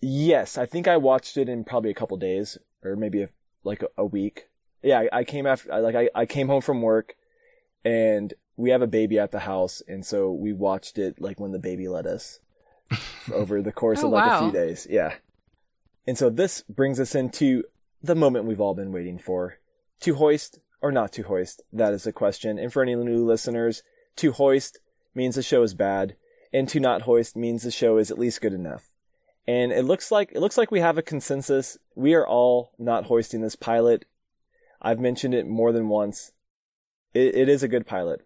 Yes, 0.00 0.58
I 0.58 0.66
think 0.66 0.86
I 0.86 0.96
watched 0.96 1.36
it 1.36 1.48
in 1.48 1.64
probably 1.64 1.90
a 1.90 1.94
couple 1.94 2.16
days 2.16 2.58
or 2.82 2.96
maybe 2.96 3.22
a, 3.22 3.28
like 3.62 3.82
a, 3.82 3.88
a 3.96 4.04
week. 4.04 4.48
Yeah, 4.82 5.00
I, 5.12 5.20
I 5.20 5.24
came 5.24 5.46
after, 5.46 5.72
I, 5.72 5.78
like 5.78 5.94
I, 5.94 6.10
I 6.14 6.26
came 6.26 6.48
home 6.48 6.60
from 6.60 6.82
work 6.82 7.14
and 7.84 8.34
we 8.56 8.70
have 8.70 8.82
a 8.82 8.86
baby 8.86 9.18
at 9.18 9.30
the 9.30 9.40
house. 9.40 9.82
And 9.88 10.04
so 10.04 10.30
we 10.32 10.52
watched 10.52 10.98
it 10.98 11.20
like 11.20 11.40
when 11.40 11.52
the 11.52 11.58
baby 11.58 11.88
let 11.88 12.06
us 12.06 12.40
over 13.32 13.62
the 13.62 13.72
course 13.72 14.00
Oh, 14.02 14.06
of 14.06 14.12
like 14.12 14.30
a 14.30 14.38
few 14.40 14.52
days. 14.52 14.86
Yeah. 14.90 15.14
And 16.06 16.18
so 16.18 16.28
this 16.28 16.62
brings 16.68 17.00
us 17.00 17.14
into 17.14 17.64
the 18.02 18.14
moment 18.14 18.44
we've 18.44 18.60
all 18.60 18.74
been 18.74 18.92
waiting 18.92 19.18
for. 19.18 19.58
To 20.00 20.16
hoist 20.16 20.58
or 20.82 20.92
not 20.92 21.12
to 21.12 21.22
hoist? 21.22 21.62
That 21.72 21.94
is 21.94 22.02
the 22.04 22.12
question. 22.12 22.58
And 22.58 22.70
for 22.70 22.82
any 22.82 22.94
new 22.94 23.24
listeners, 23.24 23.82
to 24.16 24.32
hoist 24.32 24.80
means 25.14 25.34
the 25.34 25.42
show 25.42 25.62
is 25.62 25.74
bad, 25.74 26.16
and 26.52 26.68
to 26.68 26.80
not 26.80 27.02
hoist 27.02 27.36
means 27.36 27.62
the 27.62 27.70
show 27.70 27.98
is 27.98 28.10
at 28.10 28.18
least 28.18 28.40
good 28.40 28.52
enough. 28.52 28.90
And 29.46 29.72
it 29.72 29.84
looks 29.84 30.10
like 30.10 30.32
it 30.32 30.40
looks 30.40 30.56
like 30.56 30.70
we 30.70 30.80
have 30.80 30.96
a 30.96 31.02
consensus. 31.02 31.76
We 31.94 32.14
are 32.14 32.26
all 32.26 32.72
not 32.78 33.06
hoisting 33.06 33.42
this 33.42 33.56
pilot. 33.56 34.06
I've 34.80 35.00
mentioned 35.00 35.34
it 35.34 35.46
more 35.46 35.72
than 35.72 35.88
once. 35.88 36.32
It, 37.12 37.34
it 37.34 37.48
is 37.48 37.62
a 37.62 37.68
good 37.68 37.86
pilot. 37.86 38.22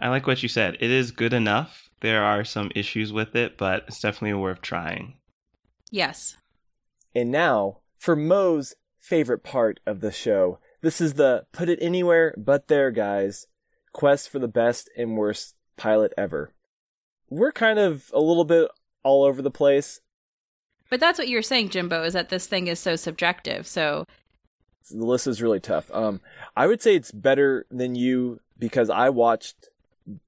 I 0.00 0.08
like 0.08 0.26
what 0.26 0.42
you 0.42 0.48
said. 0.48 0.76
It 0.80 0.90
is 0.90 1.10
good 1.10 1.32
enough. 1.32 1.88
There 2.00 2.24
are 2.24 2.44
some 2.44 2.72
issues 2.74 3.12
with 3.12 3.36
it, 3.36 3.58
but 3.58 3.84
it's 3.88 4.00
definitely 4.00 4.34
worth 4.34 4.62
trying. 4.62 5.14
Yes. 5.90 6.36
And 7.14 7.30
now 7.30 7.78
for 7.98 8.16
Mo's 8.16 8.74
favorite 8.98 9.44
part 9.44 9.80
of 9.86 10.00
the 10.00 10.12
show. 10.12 10.58
This 10.80 11.00
is 11.00 11.14
the 11.14 11.46
put 11.52 11.68
it 11.68 11.78
anywhere 11.82 12.34
but 12.36 12.68
there, 12.68 12.90
guys. 12.90 13.46
Quest 13.92 14.30
for 14.30 14.38
the 14.38 14.48
best 14.48 14.88
and 14.96 15.16
worst 15.16 15.54
pilot 15.76 16.12
ever. 16.16 16.52
We're 17.30 17.52
kind 17.52 17.78
of 17.78 18.10
a 18.12 18.20
little 18.20 18.44
bit 18.44 18.70
all 19.02 19.24
over 19.24 19.40
the 19.42 19.50
place. 19.50 20.00
But 20.90 21.00
that's 21.00 21.18
what 21.18 21.28
you're 21.28 21.42
saying, 21.42 21.70
Jimbo, 21.70 22.04
is 22.04 22.12
that 22.12 22.28
this 22.28 22.46
thing 22.46 22.66
is 22.66 22.78
so 22.78 22.96
subjective. 22.96 23.66
So, 23.66 24.06
The 24.90 25.04
list 25.04 25.26
is 25.26 25.40
really 25.40 25.60
tough. 25.60 25.90
Um, 25.94 26.20
I 26.56 26.66
would 26.66 26.82
say 26.82 26.94
it's 26.94 27.10
better 27.10 27.64
than 27.70 27.94
you 27.94 28.40
because 28.58 28.90
I 28.90 29.08
watched 29.08 29.68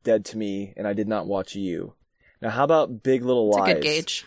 Dead 0.05 0.25
to 0.27 0.39
Me 0.39 0.73
and 0.77 0.89
I 0.89 0.93
did 0.95 1.09
not 1.09 1.27
watch 1.27 1.55
you. 1.55 1.95
Now, 2.41 2.51
how 2.51 2.65
about 2.65 3.03
Big 3.03 3.23
Little 3.25 3.49
it's 3.51 3.59
Lies? 3.59 3.71
a 3.71 3.75
good 3.75 3.83
gauge. 3.83 4.27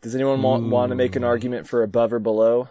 Does 0.00 0.14
anyone 0.14 0.40
want, 0.40 0.70
want 0.70 0.90
to 0.90 0.96
make 0.96 1.14
an 1.14 1.24
argument 1.24 1.68
for 1.68 1.82
above 1.82 2.12
or 2.14 2.18
below? 2.18 2.68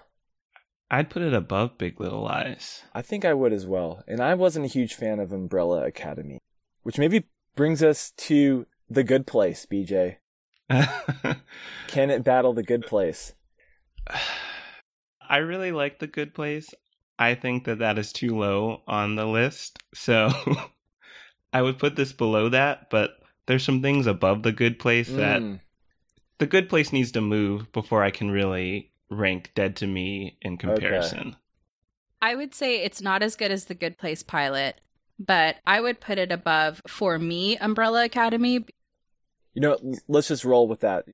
I'd 0.89 1.11
put 1.11 1.21
it 1.21 1.33
above 1.35 1.77
Big 1.77 1.99
Little 1.99 2.23
Lies. 2.23 2.81
I 2.95 3.03
think 3.03 3.23
I 3.23 3.35
would 3.35 3.53
as 3.53 3.67
well. 3.67 4.03
And 4.07 4.19
I 4.19 4.33
wasn't 4.33 4.65
a 4.65 4.69
huge 4.69 4.95
fan 4.95 5.19
of 5.19 5.31
Umbrella 5.31 5.85
Academy, 5.85 6.39
which 6.81 6.97
maybe 6.97 7.25
brings 7.59 7.83
us 7.83 8.11
to 8.11 8.65
The 8.89 9.03
Good 9.03 9.27
Place, 9.27 9.67
BJ. 9.69 10.15
Can 11.87 12.09
it 12.09 12.23
battle 12.23 12.53
The 12.53 12.63
Good 12.63 12.85
Place? 12.85 13.33
I 15.29 15.37
really 15.39 15.73
like 15.73 15.99
The 15.99 16.07
Good 16.07 16.33
Place. 16.33 16.73
I 17.19 17.35
think 17.35 17.65
that 17.65 17.79
that 17.79 17.97
is 17.97 18.13
too 18.13 18.37
low 18.37 18.81
on 18.87 19.17
the 19.17 19.25
list. 19.25 19.77
So 19.93 20.31
I 21.53 21.61
would 21.61 21.77
put 21.79 21.97
this 21.97 22.13
below 22.13 22.47
that, 22.47 22.89
but 22.89 23.19
there's 23.45 23.65
some 23.65 23.81
things 23.81 24.07
above 24.07 24.43
The 24.43 24.53
Good 24.53 24.79
Place 24.79 25.09
that 25.09 25.41
Mm, 25.41 25.59
The 26.37 26.47
Good 26.47 26.69
Place 26.69 26.93
needs 26.93 27.11
to 27.11 27.19
move 27.19 27.69
before 27.73 28.05
I 28.05 28.11
can 28.11 28.31
really 28.31 28.89
rank 29.09 29.51
Dead 29.53 29.75
to 29.75 29.85
Me 29.85 30.37
in 30.41 30.55
comparison. 30.55 31.35
I 32.21 32.35
would 32.35 32.55
say 32.55 32.81
it's 32.81 33.01
not 33.01 33.21
as 33.21 33.35
good 33.35 33.51
as 33.51 33.65
the 33.65 33.75
Good 33.75 33.97
Place 33.97 34.23
pilot, 34.23 34.79
but 35.19 35.57
I 35.67 35.81
would 35.81 35.99
put 35.99 36.17
it 36.17 36.31
above, 36.31 36.81
for 36.87 37.19
me, 37.19 37.57
Umbrella 37.57 38.05
Academy. 38.05 38.65
you 39.53 39.61
know, 39.61 39.77
let's 40.07 40.29
just 40.29 40.45
roll 40.45 40.67
with 40.67 40.79
that. 40.79 41.05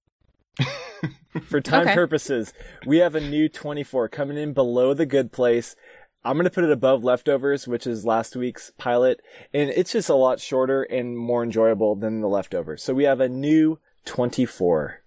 For 1.43 1.59
time 1.59 1.81
Okay. 1.83 1.95
purposes, 1.95 2.53
we 2.85 2.99
have 2.99 3.13
a 3.15 3.19
new 3.19 3.49
24 3.49 4.07
coming 4.09 4.37
in 4.37 4.53
below 4.53 4.93
The 4.93 5.05
Good 5.05 5.31
Place. 5.33 5.75
I'm 6.23 6.37
going 6.37 6.45
to 6.45 6.49
put 6.49 6.63
it 6.63 6.71
above 6.71 7.03
Leftovers, 7.03 7.67
which 7.67 7.85
is 7.85 8.05
last 8.05 8.35
week's 8.37 8.71
pilot, 8.77 9.19
and 9.53 9.69
it's 9.69 9.91
just 9.91 10.07
a 10.09 10.15
lot 10.15 10.39
shorter 10.39 10.83
and 10.83 11.17
more 11.17 11.43
enjoyable 11.43 11.95
than 11.95 12.21
The 12.21 12.27
Leftovers. 12.29 12.81
So 12.83 12.93
we 12.93 13.03
have 13.03 13.19
a 13.19 13.27
new 13.27 13.79
24. 14.05 15.01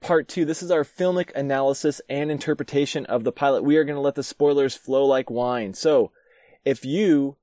Part 0.00 0.28
two, 0.28 0.44
this 0.44 0.62
is 0.62 0.70
our 0.70 0.82
filmic 0.84 1.30
analysis 1.34 2.00
and 2.08 2.30
interpretation 2.30 3.04
of 3.06 3.24
the 3.24 3.32
pilot. 3.32 3.64
We 3.64 3.76
are 3.76 3.84
going 3.84 3.96
to 3.96 4.00
let 4.02 4.14
the 4.16 4.22
spoilers 4.22 4.74
flow 4.74 5.04
like 5.04 5.30
wine. 5.30 5.74
So 5.74 6.10
if 6.64 6.84
you 6.84 7.36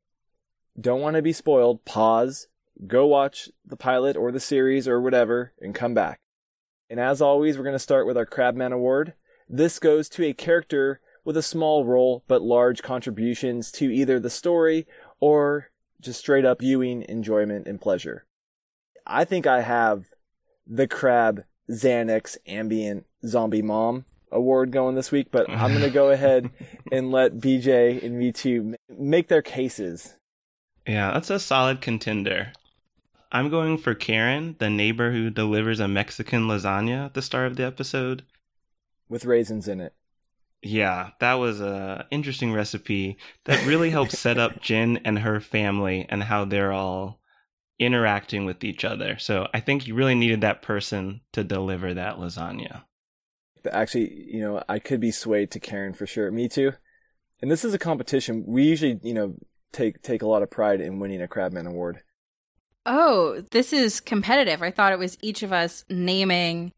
don't 0.80 1.02
want 1.02 1.16
to 1.16 1.22
be 1.22 1.34
spoiled, 1.34 1.86
pause, 1.86 2.48
go 2.88 3.06
watch 3.06 3.50
the 3.66 3.78
pilot 3.78 4.16
or 4.16 4.32
the 4.32 4.40
series 4.40 4.88
or 4.88 5.02
whatever, 5.02 5.54
and 5.60 5.76
come 5.76 5.94
back. 5.94 6.20
And 6.90 7.00
as 7.00 7.22
always, 7.22 7.58
we're 7.58 7.64
going 7.64 7.74
to 7.74 7.80
start 7.80 8.06
with 8.06 8.18
our 8.18 8.26
Crabman 8.26 8.74
Award. 8.74 9.14
This 9.48 9.80
goes 9.80 10.10
to 10.10 10.26
a 10.26 10.34
character 10.34 11.02
with 11.24 11.38
a 11.38 11.44
small 11.44 11.86
role 11.86 12.24
but 12.28 12.42
large 12.42 12.82
contributions 12.82 13.72
to 13.74 13.92
either 13.92 14.20
the 14.20 14.30
story 14.30 14.88
or 15.20 15.72
just 16.00 16.20
straight 16.20 16.46
up 16.46 16.60
viewing 16.60 17.06
enjoyment 17.08 17.68
and 17.68 17.80
pleasure. 17.80 18.26
I 19.06 19.26
think 19.26 19.46
I 19.46 19.62
have 19.62 20.06
the 20.66 20.88
Crab 20.88 21.44
Xanax 21.70 22.38
Ambien 22.48 23.04
Zombie 23.26 23.62
Mom 23.62 24.06
award 24.32 24.72
going 24.72 24.96
this 24.96 25.12
week, 25.12 25.28
but 25.32 25.50
I'm 25.50 25.72
going 25.72 25.84
to 25.84 25.90
go 25.90 26.10
ahead 26.12 26.50
and 26.92 27.12
let 27.12 27.38
BJ 27.38 28.04
and 28.04 28.22
V2 28.22 28.76
make 28.90 29.28
their 29.28 29.42
cases. 29.42 30.18
Yeah, 30.88 31.12
that's 31.14 31.30
a 31.32 31.40
solid 31.40 31.82
contender. 31.82 32.54
I'm 33.32 33.50
going 33.50 33.78
for 33.78 33.96
Karen, 33.96 34.56
the 34.60 34.70
neighbor 34.70 35.12
who 35.12 35.30
delivers 35.30 35.80
a 35.80 35.88
Mexican 35.88 36.48
lasagna 36.48 37.06
at 37.08 37.14
the 37.14 37.22
start 37.22 37.48
of 37.48 37.58
the 37.58 37.66
episode. 37.66 38.24
with 39.10 39.26
raisins 39.26 39.68
in 39.68 39.80
it. 39.82 39.94
Yeah, 40.64 41.12
that 41.20 41.36
was 41.36 41.60
a 41.62 42.08
interesting 42.12 42.54
recipe 42.54 43.18
that 43.46 43.66
really 43.66 43.90
helps 43.90 44.18
set 44.18 44.38
up 44.38 44.60
Jen 44.62 44.98
and 45.06 45.20
her 45.20 45.40
family 45.40 46.06
and 46.10 46.24
how 46.24 46.46
they're 46.46 46.72
all 46.72 47.20
interacting 47.80 48.46
with 48.46 48.64
each 48.64 48.86
other. 48.86 49.18
So 49.18 49.48
I 49.54 49.60
think 49.60 49.88
you 49.88 49.96
really 49.96 50.16
needed 50.16 50.42
that 50.42 50.62
person 50.62 51.22
to 51.34 51.44
deliver 51.44 51.94
that 51.94 52.18
lasagna. 52.18 52.84
But 53.64 53.74
actually, 53.74 54.14
you 54.32 54.40
know, 54.42 54.64
I 54.68 54.80
could 54.80 55.00
be 55.00 55.12
swayed 55.12 55.52
to 55.52 55.60
Karen 55.60 55.94
for 55.94 56.08
sure. 56.08 56.32
Me 56.32 56.48
too. 56.48 56.74
And 57.42 57.50
this 57.52 57.66
is 57.66 57.74
a 57.74 57.80
competition. 57.80 58.44
We 58.46 58.64
usually, 58.64 59.00
you 59.04 59.14
know, 59.14 59.36
take 59.72 60.02
take 60.02 60.22
a 60.22 60.28
lot 60.28 60.44
of 60.44 60.50
pride 60.50 60.82
in 60.82 61.00
winning 61.00 61.22
a 61.22 61.28
Crabman 61.28 61.68
Award. 61.68 62.02
Oh, 62.86 63.44
this 63.52 63.74
is 63.74 64.00
competitive. 64.00 64.62
I 64.62 64.72
thought 64.72 64.94
it 64.94 65.00
was 65.00 65.18
each 65.22 65.44
of 65.44 65.54
us 65.54 65.86
naming. 65.90 66.72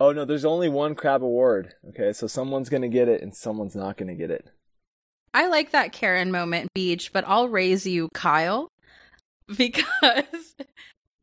Oh 0.00 0.12
no, 0.12 0.24
there's 0.24 0.44
only 0.44 0.68
one 0.68 0.94
Crab 0.94 1.22
Award. 1.22 1.74
Okay, 1.88 2.12
so 2.12 2.26
someone's 2.26 2.68
gonna 2.68 2.88
get 2.88 3.08
it 3.08 3.22
and 3.22 3.34
someone's 3.34 3.74
not 3.74 3.96
gonna 3.96 4.14
get 4.14 4.30
it. 4.30 4.50
I 5.34 5.48
like 5.48 5.72
that 5.72 5.92
Karen 5.92 6.30
moment, 6.30 6.70
BJ, 6.76 7.10
but 7.12 7.24
I'll 7.26 7.48
raise 7.48 7.86
you, 7.86 8.08
Kyle, 8.14 8.70
because 9.56 10.54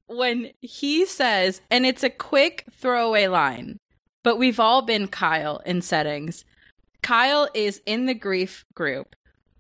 when 0.08 0.52
he 0.62 1.06
says, 1.06 1.62
and 1.72 1.86
it's 1.86 2.04
a 2.04 2.10
quick 2.10 2.66
throwaway 2.72 3.28
line, 3.28 3.78
but 4.24 4.38
we've 4.38 4.60
all 4.60 4.82
been 4.82 5.08
Kyle 5.08 5.62
in 5.66 5.82
settings. 5.82 6.46
Kyle 7.02 7.48
is 7.54 7.82
in 7.86 8.06
the 8.06 8.14
grief 8.14 8.66
group, 8.74 9.16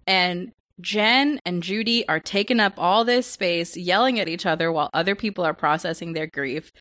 and 0.08 0.52
Jen 0.82 1.39
and 1.46 1.63
Judy 1.63 2.08
are 2.08 2.20
taking 2.20 2.60
up 2.60 2.74
all 2.77 3.05
this 3.05 3.27
space, 3.27 3.77
yelling 3.77 4.20
at 4.20 4.27
each 4.27 4.46
other 4.46 4.72
while 4.72 4.89
other 4.94 5.15
people 5.15 5.46
are 5.46 5.53
processing 5.53 6.13
their 6.13 6.27
grief. 6.27 6.72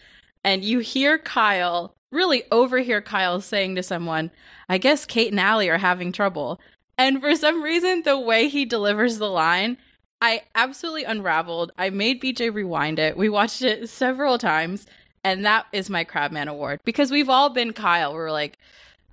And 0.42 0.64
you 0.64 0.80
hear 0.80 1.18
Kyle, 1.18 1.94
really 2.10 2.44
overhear 2.50 3.00
Kyle 3.00 3.40
saying 3.40 3.76
to 3.76 3.82
someone, 3.82 4.30
I 4.68 4.78
guess 4.78 5.06
Kate 5.06 5.30
and 5.30 5.40
Allie 5.40 5.70
are 5.70 5.78
having 5.78 6.12
trouble. 6.12 6.60
And 6.98 7.20
for 7.20 7.34
some 7.36 7.62
reason, 7.62 8.02
the 8.02 8.18
way 8.18 8.48
he 8.48 8.64
delivers 8.64 9.18
the 9.18 9.30
line, 9.30 9.78
I 10.20 10.42
absolutely 10.54 11.04
unraveled. 11.04 11.72
I 11.76 11.90
made 11.90 12.22
BJ 12.22 12.52
rewind 12.52 12.98
it. 12.98 13.16
We 13.16 13.28
watched 13.28 13.62
it 13.62 13.88
several 13.88 14.38
times, 14.38 14.86
and 15.22 15.44
that 15.44 15.66
is 15.72 15.90
my 15.90 16.04
Crabman 16.04 16.48
Award 16.48 16.80
because 16.84 17.10
we've 17.10 17.28
all 17.28 17.50
been 17.50 17.72
Kyle. 17.72 18.14
We're 18.14 18.32
like, 18.32 18.58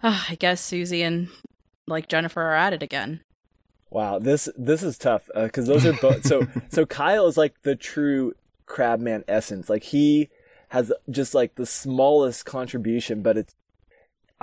oh, 0.03 0.25
I 0.29 0.35
guess 0.35 0.61
Susie 0.61 1.01
and 1.01 1.29
like 1.87 2.07
Jennifer 2.07 2.41
are 2.41 2.55
at 2.55 2.73
it 2.73 2.83
again. 2.83 3.21
Wow, 3.91 4.19
this 4.19 4.49
this 4.57 4.81
is 4.83 4.97
tough 4.97 5.29
because 5.35 5.67
those 5.67 5.85
are 5.85 5.93
both. 5.93 6.25
so 6.25 6.47
so 6.69 6.85
Kyle 6.85 7.27
is 7.27 7.37
like 7.37 7.61
the 7.63 7.75
true 7.75 8.33
Crabman 8.65 9.23
essence. 9.27 9.69
Like 9.69 9.83
he 9.83 10.29
has 10.69 10.91
just 11.09 11.33
like 11.35 11.55
the 11.55 11.65
smallest 11.65 12.45
contribution, 12.45 13.21
but 13.21 13.37
it's. 13.37 13.53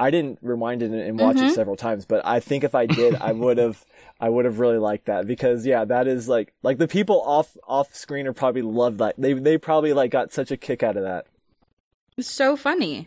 I 0.00 0.10
didn't 0.12 0.38
rewind 0.42 0.80
it 0.84 0.92
and 0.92 1.18
watch 1.18 1.38
Mhm. 1.38 1.48
it 1.50 1.54
several 1.54 1.74
times, 1.74 2.04
but 2.04 2.24
I 2.24 2.38
think 2.38 2.62
if 2.62 2.72
I 2.76 2.86
did, 2.86 3.16
I 3.16 3.32
would 3.32 3.58
have. 3.58 3.84
I 4.20 4.28
would 4.28 4.44
have 4.44 4.60
really 4.60 4.78
liked 4.78 5.06
that 5.06 5.26
because 5.26 5.64
yeah, 5.66 5.84
that 5.86 6.06
is 6.06 6.28
like 6.28 6.52
like 6.62 6.78
the 6.78 6.86
people 6.86 7.20
off 7.22 7.56
off 7.66 7.94
screen 7.94 8.26
are 8.26 8.32
probably 8.32 8.62
loved 8.62 8.98
that. 8.98 9.14
They 9.18 9.32
they 9.32 9.56
probably 9.58 9.92
like 9.92 10.10
got 10.10 10.32
such 10.32 10.50
a 10.50 10.56
kick 10.56 10.82
out 10.84 10.96
of 10.96 11.02
that. 11.04 11.26
It's 12.16 12.30
so 12.30 12.56
funny. 12.56 13.06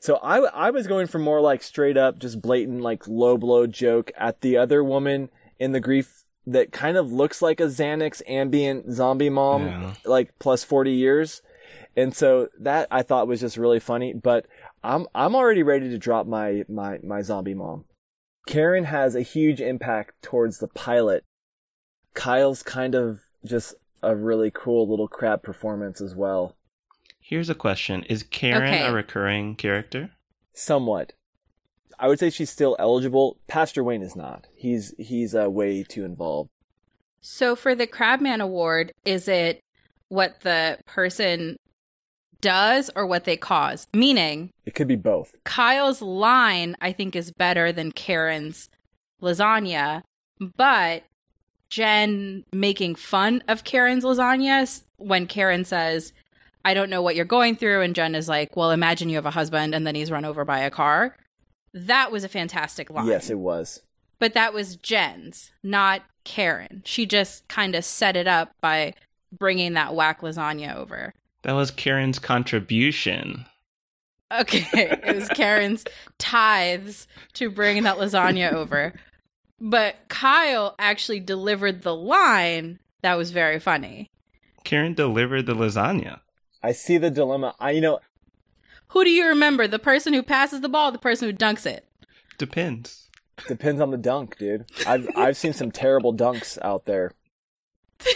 So 0.00 0.16
I, 0.22 0.38
I 0.38 0.70
was 0.70 0.86
going 0.86 1.08
for 1.08 1.18
more 1.18 1.40
like 1.40 1.62
straight 1.62 1.96
up, 1.96 2.18
just 2.20 2.40
blatant, 2.40 2.80
like 2.82 3.08
low 3.08 3.36
blow 3.36 3.66
joke 3.66 4.12
at 4.16 4.40
the 4.42 4.56
other 4.56 4.84
woman 4.84 5.28
in 5.58 5.72
the 5.72 5.80
grief 5.80 6.24
that 6.46 6.72
kind 6.72 6.96
of 6.96 7.12
looks 7.12 7.42
like 7.42 7.60
a 7.60 7.64
Xanax 7.64 8.22
Ambien 8.28 8.90
zombie 8.90 9.28
mom, 9.30 9.66
Yeah. 9.66 9.94
like 10.04 10.38
plus 10.38 10.64
40 10.64 10.92
years. 10.92 11.42
And 11.96 12.14
so 12.14 12.48
that 12.60 12.86
I 12.90 13.02
thought 13.02 13.28
was 13.28 13.40
just 13.40 13.56
really 13.56 13.80
funny, 13.80 14.12
but 14.14 14.46
I'm, 14.82 15.06
I'm 15.14 15.34
already 15.34 15.62
ready 15.62 15.90
to 15.90 15.98
drop 15.98 16.26
my, 16.26 16.64
my, 16.68 16.98
my 17.02 17.20
zombie 17.22 17.54
mom. 17.54 17.84
Karen 18.46 18.84
has 18.84 19.14
a 19.14 19.20
huge 19.22 19.60
impact 19.60 20.22
towards 20.22 20.58
the 20.58 20.68
pilot. 20.68 21.24
Kyle's 22.14 22.62
kind 22.62 22.94
of 22.94 23.20
just 23.44 23.74
a 24.02 24.16
really 24.16 24.50
cool 24.50 24.88
little 24.88 25.08
crab 25.08 25.42
performance 25.42 26.00
as 26.00 26.14
well. 26.14 26.56
Here's 27.20 27.50
a 27.50 27.54
question: 27.54 28.04
Is 28.04 28.22
Karen 28.22 28.62
Okay. 28.72 28.86
a 28.86 28.92
recurring 28.92 29.54
character? 29.56 30.12
Somewhat. 30.54 31.12
I 31.98 32.08
would 32.08 32.18
say 32.18 32.30
she's 32.30 32.50
still 32.50 32.76
eligible. 32.78 33.36
Pastor 33.48 33.82
Wayne 33.82 34.02
is 34.02 34.14
not. 34.16 34.46
He's 34.54 34.94
he's 34.98 35.34
uh, 35.34 35.50
way 35.50 35.82
too 35.82 36.04
involved. 36.04 36.50
So 37.20 37.56
for 37.56 37.74
the 37.74 37.86
Crabman 37.86 38.40
Award, 38.40 38.92
is 39.04 39.26
it 39.28 39.60
what 40.08 40.40
the 40.40 40.78
person 40.86 41.56
does 42.40 42.90
or 42.94 43.06
what 43.06 43.24
they 43.24 43.36
cause? 43.36 43.86
Meaning, 43.92 44.50
It 44.64 44.74
could 44.74 44.88
be 44.88 44.96
both. 44.96 45.34
Kyle's 45.44 46.00
line, 46.00 46.76
I 46.80 46.92
think, 46.92 47.16
is 47.16 47.32
better 47.32 47.72
than 47.72 47.90
Karen's 47.92 48.68
lasagna, 49.20 50.02
but 50.56 51.02
Jen 51.68 52.44
making 52.52 52.94
fun 52.94 53.42
of 53.48 53.64
Karen's 53.64 54.04
lasagna 54.04 54.82
when 54.96 55.26
Karen 55.26 55.64
says, 55.64 56.12
I 56.64 56.74
don't 56.74 56.90
know 56.90 57.02
what 57.02 57.16
you're 57.16 57.24
going 57.24 57.56
through, 57.56 57.82
and 57.82 57.94
Jen 57.94 58.14
is 58.14 58.28
like, 58.28 58.56
Well, 58.56 58.70
imagine 58.70 59.08
you 59.08 59.16
have 59.16 59.26
a 59.26 59.30
husband 59.30 59.74
and 59.74 59.86
then 59.86 59.94
he's 59.96 60.10
run 60.10 60.24
over 60.24 60.44
by 60.44 60.60
a 60.60 60.70
car. 60.70 61.16
That 61.86 62.10
was 62.10 62.24
a 62.24 62.28
fantastic 62.28 62.90
line. 62.90 63.06
Yes, 63.06 63.30
it 63.30 63.38
was. 63.38 63.82
But 64.18 64.34
that 64.34 64.52
was 64.52 64.76
Jen's, 64.76 65.52
not 65.62 66.02
Karen. 66.24 66.82
She 66.84 67.06
just 67.06 67.46
kind 67.48 67.74
of 67.74 67.84
set 67.84 68.16
it 68.16 68.26
up 68.26 68.52
by 68.60 68.94
bringing 69.36 69.74
that 69.74 69.94
whack 69.94 70.20
lasagna 70.22 70.74
over. 70.74 71.14
That 71.42 71.52
was 71.52 71.70
Karen's 71.70 72.18
contribution. 72.18 73.46
Okay, 74.32 74.66
it 74.72 75.14
was 75.14 75.28
Karen's 75.28 75.84
tithes 76.18 77.06
to 77.34 77.48
bring 77.48 77.84
that 77.84 77.96
lasagna 77.96 78.52
over. 78.54 78.92
But 79.60 79.96
Kyle 80.08 80.74
actually 80.78 81.20
delivered 81.20 81.82
the 81.82 81.94
line 81.94 82.78
that 83.02 83.14
was 83.14 83.30
very 83.30 83.60
funny. 83.60 84.10
Karen 84.64 84.94
delivered 84.94 85.46
the 85.46 85.54
lasagna. 85.54 86.20
I 86.62 86.72
see 86.72 86.98
the 86.98 87.10
dilemma. 87.10 87.54
I 87.60 87.70
you 87.70 87.80
know 87.80 88.00
Who 88.90 89.04
do 89.04 89.10
you 89.10 89.26
remember? 89.26 89.66
The 89.66 89.78
person 89.78 90.12
who 90.12 90.22
passes 90.22 90.60
the 90.60 90.68
ball, 90.68 90.88
or 90.88 90.92
the 90.92 90.98
person 90.98 91.28
who 91.28 91.34
dunks 91.34 91.66
it? 91.66 91.84
Depends. 92.38 93.08
depends 93.46 93.80
on 93.80 93.90
the 93.90 93.98
dunk, 93.98 94.38
dude. 94.38 94.66
I've 94.86 95.08
I've 95.16 95.36
seen 95.36 95.52
some 95.52 95.70
terrible 95.70 96.14
dunks 96.14 96.58
out 96.62 96.84
there. 96.86 97.12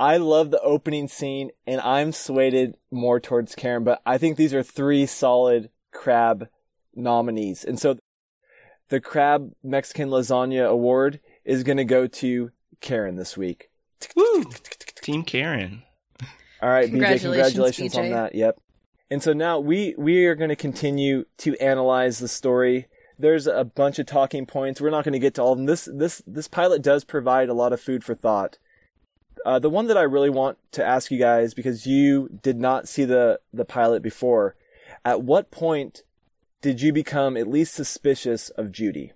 I 0.00 0.16
love 0.16 0.50
the 0.50 0.60
opening 0.60 1.06
scene, 1.06 1.50
and 1.66 1.80
I'm 1.80 2.12
swayed 2.12 2.74
more 2.90 3.20
towards 3.20 3.54
Karen, 3.54 3.84
but 3.84 4.02
I 4.04 4.18
think 4.18 4.36
these 4.36 4.52
are 4.54 4.62
three 4.62 5.06
solid 5.06 5.70
crab 5.92 6.48
nominees, 6.94 7.64
and 7.64 7.78
so 7.78 7.98
the 8.88 9.00
crab 9.00 9.52
Mexican 9.62 10.08
lasagna 10.08 10.68
award 10.68 11.20
is 11.44 11.62
going 11.62 11.78
to 11.78 11.84
go 11.84 12.06
to 12.06 12.50
Karen 12.80 13.16
this 13.16 13.36
week. 13.36 13.70
Woo! 14.16 14.44
Team 15.00 15.22
Karen. 15.22 15.82
All 16.60 16.68
right, 16.68 16.86
BJ, 16.86 16.90
Congratulations, 16.90 17.54
congratulations 17.54 17.96
on 17.96 18.10
that. 18.10 18.34
Yep. 18.34 18.60
And 19.12 19.22
so 19.22 19.34
now 19.34 19.60
we 19.60 19.94
we 19.98 20.24
are 20.24 20.34
going 20.34 20.48
to 20.48 20.56
continue 20.56 21.26
to 21.36 21.54
analyze 21.58 22.18
the 22.18 22.28
story. 22.28 22.86
There's 23.18 23.46
a 23.46 23.62
bunch 23.62 23.98
of 23.98 24.06
talking 24.06 24.46
points. 24.46 24.80
We're 24.80 24.88
not 24.88 25.04
going 25.04 25.12
to 25.12 25.18
get 25.18 25.34
to 25.34 25.42
all 25.42 25.52
of 25.52 25.58
them. 25.58 25.66
This 25.66 25.86
this 25.92 26.22
this 26.26 26.48
pilot 26.48 26.80
does 26.80 27.04
provide 27.04 27.50
a 27.50 27.54
lot 27.54 27.74
of 27.74 27.80
food 27.82 28.04
for 28.04 28.14
thought. 28.14 28.56
Uh, 29.44 29.58
the 29.58 29.68
one 29.68 29.86
that 29.88 29.98
I 29.98 30.02
really 30.02 30.30
want 30.30 30.56
to 30.70 30.82
ask 30.82 31.10
you 31.10 31.18
guys 31.18 31.52
because 31.52 31.86
you 31.86 32.30
did 32.42 32.58
not 32.58 32.88
see 32.88 33.04
the 33.04 33.38
the 33.52 33.66
pilot 33.66 34.02
before. 34.02 34.56
At 35.04 35.20
what 35.20 35.50
point 35.50 36.04
did 36.62 36.80
you 36.80 36.90
become 36.90 37.36
at 37.36 37.46
least 37.46 37.74
suspicious 37.74 38.48
of 38.48 38.72
Judy? 38.72 39.12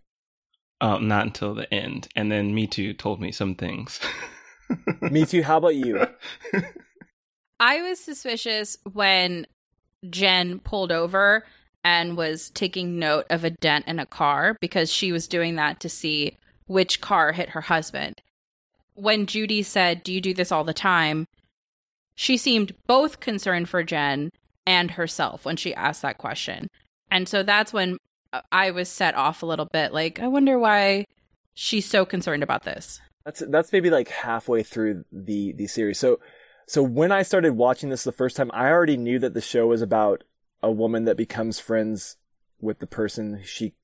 Oh, 0.78 0.98
not 0.98 1.24
until 1.24 1.54
the 1.54 1.72
end. 1.72 2.08
And 2.14 2.30
then 2.30 2.54
Me 2.54 2.66
Too 2.66 2.92
told 2.92 3.18
me 3.18 3.32
some 3.32 3.54
things. 3.54 3.98
Me 5.00 5.24
too. 5.24 5.42
How 5.42 5.56
about 5.56 5.74
you? 5.74 6.06
I 7.60 7.80
was 7.80 7.98
suspicious 7.98 8.76
when 8.92 9.46
Jen 10.10 10.58
pulled 10.60 10.92
over 10.92 11.44
and 11.84 12.16
was 12.16 12.50
taking 12.50 12.98
note 12.98 13.26
of 13.30 13.44
a 13.44 13.50
dent 13.50 13.86
in 13.86 13.98
a 13.98 14.06
car 14.06 14.56
because 14.60 14.92
she 14.92 15.12
was 15.12 15.28
doing 15.28 15.54
that 15.56 15.78
to 15.80 15.88
see 15.88 16.36
which 16.66 17.00
car 17.00 17.32
hit 17.32 17.50
her 17.50 17.60
husband. 17.60 18.20
When 18.94 19.26
Judy 19.26 19.62
said, 19.62 20.02
Do 20.02 20.12
you 20.12 20.20
do 20.20 20.34
this 20.34 20.50
all 20.50 20.64
the 20.64 20.74
time? 20.74 21.26
She 22.14 22.36
seemed 22.36 22.74
both 22.86 23.20
concerned 23.20 23.68
for 23.68 23.84
Jen 23.84 24.30
and 24.66 24.92
herself 24.92 25.44
when 25.44 25.56
she 25.56 25.74
asked 25.74 26.02
that 26.02 26.18
question. 26.18 26.68
And 27.10 27.28
so 27.28 27.42
that's 27.42 27.72
when 27.72 27.98
uh, 28.32 28.40
I 28.50 28.70
was 28.72 28.88
set 28.88 29.14
off 29.14 29.42
a 29.42 29.46
little 29.46 29.68
bit 29.72 29.92
like, 29.92 30.18
I 30.18 30.26
wonder 30.26 30.58
why 30.58 31.04
she's 31.54 31.86
so 31.86 32.04
concerned 32.04 32.42
about 32.42 32.64
this. 32.64 33.00
That's 33.24 33.42
that's 33.48 33.72
maybe 33.72 33.90
like 33.90 34.08
halfway 34.08 34.62
through 34.62 35.04
the 35.10 35.52
the 35.52 35.66
series. 35.66 35.98
So 35.98 36.20
so 36.66 36.82
when 36.82 37.12
I 37.12 37.22
started 37.22 37.52
watching 37.52 37.90
this 37.90 38.04
the 38.04 38.12
first 38.12 38.36
time, 38.36 38.50
I 38.52 38.68
already 38.68 38.96
knew 38.96 39.18
that 39.20 39.34
the 39.34 39.40
show 39.40 39.68
was 39.68 39.82
about 39.82 40.24
a 40.62 40.70
woman 40.70 41.04
that 41.04 41.16
becomes 41.16 41.60
friends 41.60 42.16
with 42.60 42.80
the 42.80 42.86
person 42.86 43.40
she 43.44 43.74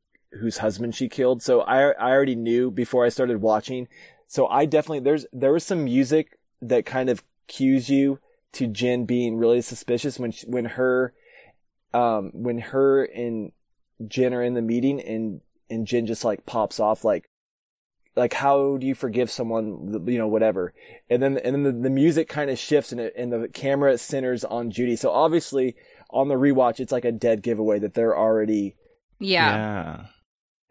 whose 0.41 0.59
husband 0.59 0.95
she 0.95 1.09
killed. 1.09 1.43
So 1.43 1.61
I 1.61 1.91
I 1.93 2.11
already 2.11 2.35
knew 2.35 2.71
before 2.71 3.05
I 3.05 3.11
started 3.11 3.41
watching. 3.41 3.87
So 4.27 4.49
I 4.49 4.67
definitely 4.67 5.01
there's 5.01 5.27
there 5.33 5.53
was 5.53 5.65
some 5.65 5.85
music 5.85 6.39
that 6.61 6.85
kind 6.85 7.09
of 7.09 7.23
cues 7.47 7.89
you 7.89 8.19
to 8.53 8.67
Jen 8.67 9.05
being 9.05 9.37
really 9.37 9.61
suspicious 9.61 10.19
when 10.19 10.33
she, 10.33 10.47
when 10.47 10.65
her 10.65 11.13
um 11.95 12.31
when 12.35 12.59
her 12.59 13.05
and 13.05 13.53
Jen 14.09 14.35
are 14.35 14.43
in 14.43 14.55
the 14.55 14.63
meeting 14.63 15.01
and 15.01 15.41
and 15.71 15.87
Jen 15.87 16.07
just 16.07 16.25
like 16.25 16.47
pops 16.47 16.81
off 16.81 17.05
like 17.05 17.29
like 18.15 18.35
how 18.35 18.77
do 18.77 18.87
you 18.87 18.95
forgive 18.95 19.31
someone 19.31 20.05
you 20.07 20.19
know 20.19 20.29
whatever? 20.29 20.75
And 21.09 21.23
then 21.23 21.39
and 21.39 21.55
then 21.55 21.63
the, 21.63 21.73
the 21.73 21.91
music 21.91 22.29
kind 22.29 22.51
of 22.51 22.59
shifts 22.59 22.93
and 22.93 23.01
it, 23.01 23.15
and 23.17 23.33
the 23.33 23.49
camera 23.49 23.97
centers 23.99 24.45
on 24.45 24.71
Judy. 24.71 24.97
So 24.97 25.11
obviously 25.11 25.77
on 26.11 26.29
the 26.29 26.35
rewatch 26.35 26.81
it's 26.81 26.93
like 26.93 27.05
a 27.05 27.13
dead 27.13 27.43
giveaway 27.43 27.79
that 27.79 27.95
they're 27.95 28.17
already 28.17 28.77
Yeah. 29.19 29.55
yeah. 29.55 30.07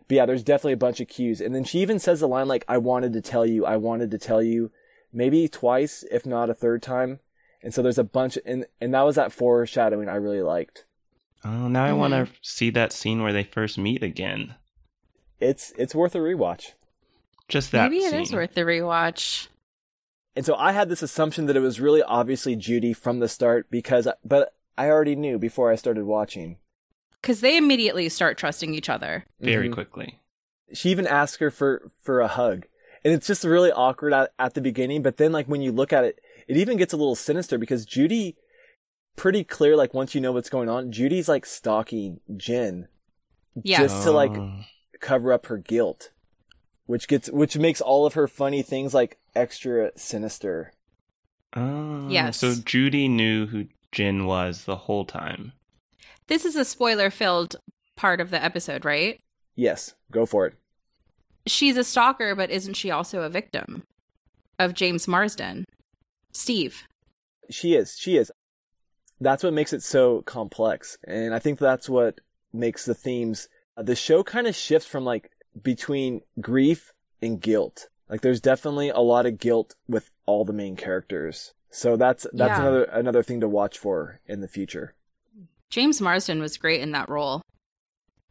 but 0.08 0.16
yeah 0.16 0.26
there's 0.26 0.44
definitely 0.44 0.74
a 0.74 0.78
bunch 0.78 1.00
of 1.00 1.08
cues. 1.08 1.42
And 1.42 1.56
then 1.56 1.64
she 1.64 1.80
even 1.80 1.98
says 2.00 2.20
the 2.20 2.28
line 2.28 2.48
like 2.48 2.66
I 2.68 2.78
wanted 2.78 3.14
to 3.14 3.22
tell 3.22 3.46
you 3.46 3.66
I 3.66 3.78
wanted 3.78 4.12
to 4.12 4.18
tell 4.20 4.42
you 4.42 4.72
maybe 5.12 5.48
twice 5.48 6.04
if 6.12 6.26
not 6.26 6.50
a 6.50 6.54
third 6.54 6.84
time. 6.84 7.20
And 7.64 7.74
so 7.74 7.82
there's 7.82 8.00
a 8.00 8.04
bunch 8.04 8.38
and 8.46 8.66
and 8.80 8.94
that 8.94 9.02
was 9.02 9.16
that 9.16 9.32
foreshadowing 9.34 10.10
I 10.10 10.16
really 10.16 10.44
liked. 10.44 10.86
Oh, 11.44 11.68
now 11.68 11.86
I 11.86 11.94
want 11.94 12.14
to 12.14 12.18
mm-hmm. 12.18 12.34
see 12.44 12.70
that 12.70 12.94
scene 12.94 13.24
where 13.24 13.34
they 13.34 13.44
first 13.44 13.80
meet 13.80 14.04
again. 14.04 14.54
it's 15.40 15.74
it's 15.76 15.96
worth 15.96 16.14
a 16.14 16.20
rewatch 16.20 16.74
Just 17.52 17.72
that 17.74 17.92
Maybe 17.92 18.04
it 18.04 18.12
scene. 18.12 18.22
is 18.22 18.34
worth 18.34 18.54
the 18.54 18.62
rewatch. 18.62 19.48
And 20.36 20.46
so 20.46 20.56
I 20.56 20.72
had 20.72 20.88
this 20.90 21.02
assumption 21.02 21.46
that 21.48 21.58
it 21.58 21.62
was 21.62 21.82
really 21.82 22.02
obviously 22.02 22.56
Judy 22.56 22.94
from 22.94 23.20
the 23.20 23.28
start 23.28 23.70
because, 23.70 24.08
but 24.24 24.54
I 24.78 24.88
already 24.90 25.16
knew 25.16 25.38
before 25.38 25.70
I 25.70 25.76
started 25.76 26.06
watching. 26.06 26.58
Because 27.22 27.42
they 27.42 27.58
immediately 27.58 28.08
start 28.10 28.38
trusting 28.38 28.74
each 28.74 28.90
other. 28.90 29.26
Very 29.42 29.70
Mhm. 29.70 29.74
quickly. 29.74 30.20
She 30.74 30.90
even 30.90 31.06
asks 31.06 31.38
her 31.40 31.52
for 31.52 31.92
for 32.02 32.22
a 32.22 32.30
hug, 32.30 32.66
and 33.04 33.14
it's 33.14 33.28
just 33.28 33.44
really 33.44 33.72
awkward 33.74 34.14
at, 34.14 34.32
at 34.40 34.54
the 34.54 34.62
beginning. 34.62 35.02
But 35.04 35.18
then, 35.18 35.34
like 35.34 35.48
when 35.48 35.62
you 35.62 35.74
look 35.74 35.92
at 35.92 36.06
it, 36.06 36.20
it 36.48 36.56
even 36.56 36.78
gets 36.78 36.94
a 36.94 36.98
little 36.98 37.16
sinister 37.16 37.58
because 37.58 37.86
Judy, 37.86 38.38
pretty 39.18 39.44
clear. 39.44 39.76
Like 39.76 39.94
once 39.94 40.16
you 40.16 40.22
know 40.22 40.32
what's 40.32 40.50
going 40.50 40.70
on, 40.70 40.94
Judy's 40.94 41.28
like 41.28 41.46
stalking 41.46 42.22
Jen, 42.38 42.88
Yeah. 43.62 43.80
just 43.80 44.04
to 44.04 44.12
like 44.12 44.32
Oh. 44.32 44.62
cover 45.02 45.34
up 45.34 45.48
her 45.48 45.58
guilt, 45.58 46.12
which 46.92 47.08
gets 47.08 47.30
which 47.32 47.58
makes 47.58 47.80
all 47.82 48.06
of 48.06 48.14
her 48.14 48.28
funny 48.28 48.62
things 48.62 48.94
like 48.94 49.18
extra 49.36 49.92
sinister. 49.96 50.74
Oh, 51.56 52.08
Yes. 52.10 52.38
So 52.38 52.54
Judy 52.56 53.08
knew 53.08 53.48
who 53.48 53.66
Jen 53.92 54.26
was 54.26 54.66
the 54.66 54.76
whole 54.76 55.06
time. 55.06 55.54
This 56.28 56.46
is 56.46 56.56
a 56.56 56.64
spoiler 56.66 57.10
filled 57.10 57.56
part 57.96 58.22
of 58.22 58.30
the 58.30 58.42
episode, 58.44 58.86
right? 58.86 59.20
Yes, 59.56 59.96
go 60.12 60.26
for 60.26 60.46
it. 60.48 60.54
She's 61.48 61.76
a 61.78 61.84
stalker, 61.84 62.36
but 62.36 62.52
isn't 62.52 62.76
she 62.76 62.92
also 62.92 63.22
a 63.24 63.30
victim 63.30 63.84
of 64.60 64.74
James 64.74 65.08
Marsden? 65.08 65.66
Steve. 66.32 66.84
She 67.50 67.74
is. 67.76 67.98
She 67.98 68.16
is. 68.18 68.32
That's 69.20 69.44
what 69.44 69.54
makes 69.54 69.74
it 69.74 69.84
so 69.84 70.22
complex. 70.22 70.98
And 71.06 71.34
I 71.34 71.40
think 71.40 71.60
that's 71.60 71.90
what 71.90 72.20
makes 72.54 72.86
the 72.86 72.94
themes. 72.96 73.50
uh, 73.76 73.84
The 73.84 73.96
show 73.96 74.24
kind 74.24 74.48
of 74.48 74.56
shifts 74.56 74.88
from 74.88 75.04
like 75.04 75.31
between 75.62 76.22
grief 76.40 76.94
and 77.22 77.40
guilt. 77.42 77.88
Like 78.10 78.22
there's 78.22 78.42
definitely 78.42 78.90
a 78.90 79.00
lot 79.00 79.26
of 79.26 79.38
guilt 79.40 79.76
with 79.88 80.10
all 80.26 80.46
the 80.46 80.54
main 80.54 80.76
characters. 80.76 81.54
So 81.70 81.96
that's 81.96 82.28
that's 82.34 82.58
Yeah. 82.58 82.62
another 82.62 82.84
another 82.84 83.24
thing 83.24 83.40
to 83.42 83.48
watch 83.48 83.78
for 83.78 84.20
in 84.28 84.42
the 84.42 84.48
future. 84.48 84.94
James 85.70 86.02
Marsden 86.02 86.42
was 86.42 86.58
great 86.58 86.82
in 86.82 86.92
that 86.92 87.08
role. 87.10 87.42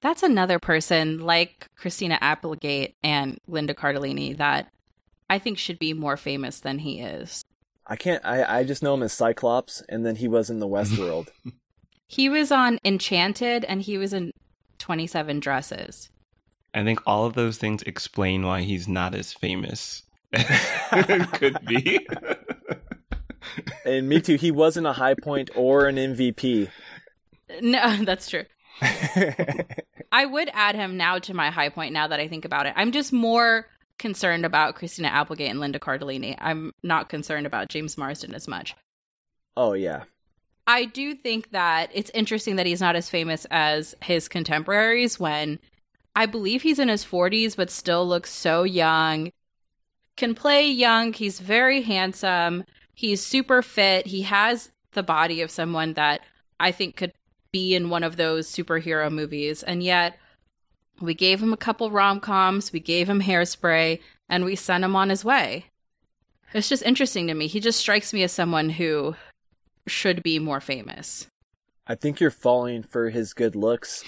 That's 0.02 0.22
another 0.22 0.58
person 0.58 1.20
like 1.20 1.66
Christina 1.76 2.18
Applegate 2.20 2.94
and 3.02 3.38
Linda 3.46 3.74
Cardellini 3.74 4.36
that 4.36 4.68
I 5.28 5.38
think 5.38 5.56
should 5.58 5.78
be 5.78 5.92
more 5.94 6.16
famous 6.16 6.60
than 6.60 6.80
he 6.80 7.00
is. 7.00 7.42
I 7.86 7.96
can't 7.96 8.24
I, 8.24 8.58
I 8.60 8.64
just 8.64 8.82
know 8.82 8.94
him 8.94 9.02
as 9.02 9.12
Cyclops 9.12 9.82
and 9.88 10.04
then 10.04 10.16
he 10.16 10.28
was 10.28 10.50
in 10.50 10.58
the 10.60 10.68
Westworld. 10.68 11.28
He 12.12 12.28
was 12.28 12.50
on 12.50 12.80
Enchanted 12.84 13.64
and 13.64 13.82
he 13.82 13.96
was 13.96 14.12
in 14.12 14.32
27 14.78 15.38
Dresses. 15.38 16.10
I 16.74 16.84
think 16.84 17.00
all 17.06 17.26
of 17.26 17.34
those 17.34 17.58
things 17.58 17.82
explain 17.82 18.44
why 18.44 18.62
he's 18.62 18.86
not 18.86 19.14
as 19.14 19.32
famous. 19.32 20.02
Could 21.32 21.58
be. 21.66 22.06
and 23.84 24.08
me 24.08 24.20
too, 24.20 24.36
he 24.36 24.50
wasn't 24.50 24.86
a 24.86 24.92
high 24.92 25.14
point 25.14 25.50
or 25.56 25.86
an 25.86 25.96
MVP. 25.96 26.68
No, 27.60 27.96
that's 28.04 28.28
true. 28.28 28.44
I 30.12 30.26
would 30.26 30.50
add 30.54 30.74
him 30.74 30.96
now 30.96 31.18
to 31.18 31.34
my 31.34 31.50
high 31.50 31.68
point 31.68 31.92
now 31.92 32.06
that 32.06 32.20
I 32.20 32.28
think 32.28 32.44
about 32.44 32.66
it. 32.66 32.72
I'm 32.76 32.92
just 32.92 33.12
more 33.12 33.66
concerned 33.98 34.46
about 34.46 34.76
Christina 34.76 35.08
Applegate 35.08 35.50
and 35.50 35.60
Linda 35.60 35.78
Cardellini. 35.78 36.36
I'm 36.38 36.72
not 36.82 37.08
concerned 37.08 37.46
about 37.46 37.68
James 37.68 37.98
Marsden 37.98 38.34
as 38.34 38.48
much. 38.48 38.74
oh 39.56 39.72
yeah. 39.72 40.04
I 40.66 40.84
do 40.84 41.16
think 41.16 41.50
that 41.50 41.90
it's 41.92 42.10
interesting 42.14 42.54
that 42.56 42.66
he's 42.66 42.80
not 42.80 42.94
as 42.94 43.10
famous 43.10 43.44
as 43.50 43.96
his 44.02 44.28
contemporaries 44.28 45.18
when 45.18 45.58
I 46.14 46.26
believe 46.26 46.62
he's 46.62 46.78
in 46.78 46.88
his 46.88 47.04
40s 47.04 47.56
but 47.56 47.70
still 47.70 48.06
looks 48.06 48.30
so 48.30 48.62
young. 48.62 49.30
Can 50.16 50.34
play 50.34 50.68
young, 50.68 51.12
he's 51.12 51.40
very 51.40 51.82
handsome, 51.82 52.64
he's 52.94 53.24
super 53.24 53.62
fit, 53.62 54.06
he 54.06 54.22
has 54.22 54.70
the 54.92 55.02
body 55.02 55.40
of 55.40 55.50
someone 55.50 55.94
that 55.94 56.20
I 56.58 56.72
think 56.72 56.96
could 56.96 57.12
be 57.52 57.74
in 57.74 57.90
one 57.90 58.04
of 58.04 58.16
those 58.16 58.48
superhero 58.48 59.10
movies 59.10 59.62
and 59.62 59.82
yet 59.82 60.18
we 61.00 61.14
gave 61.14 61.42
him 61.42 61.52
a 61.52 61.56
couple 61.56 61.90
rom-coms, 61.90 62.72
we 62.72 62.80
gave 62.80 63.08
him 63.08 63.22
hairspray 63.22 64.00
and 64.28 64.44
we 64.44 64.54
sent 64.56 64.84
him 64.84 64.94
on 64.94 65.08
his 65.08 65.24
way. 65.24 65.66
It's 66.52 66.68
just 66.68 66.82
interesting 66.82 67.28
to 67.28 67.34
me. 67.34 67.46
He 67.46 67.60
just 67.60 67.78
strikes 67.78 68.12
me 68.12 68.22
as 68.22 68.32
someone 68.32 68.70
who 68.70 69.14
should 69.86 70.22
be 70.22 70.38
more 70.38 70.60
famous. 70.60 71.26
I 71.90 71.96
think 71.96 72.20
you're 72.20 72.30
falling 72.30 72.84
for 72.84 73.10
his 73.10 73.34
good 73.34 73.56
looks. 73.56 74.04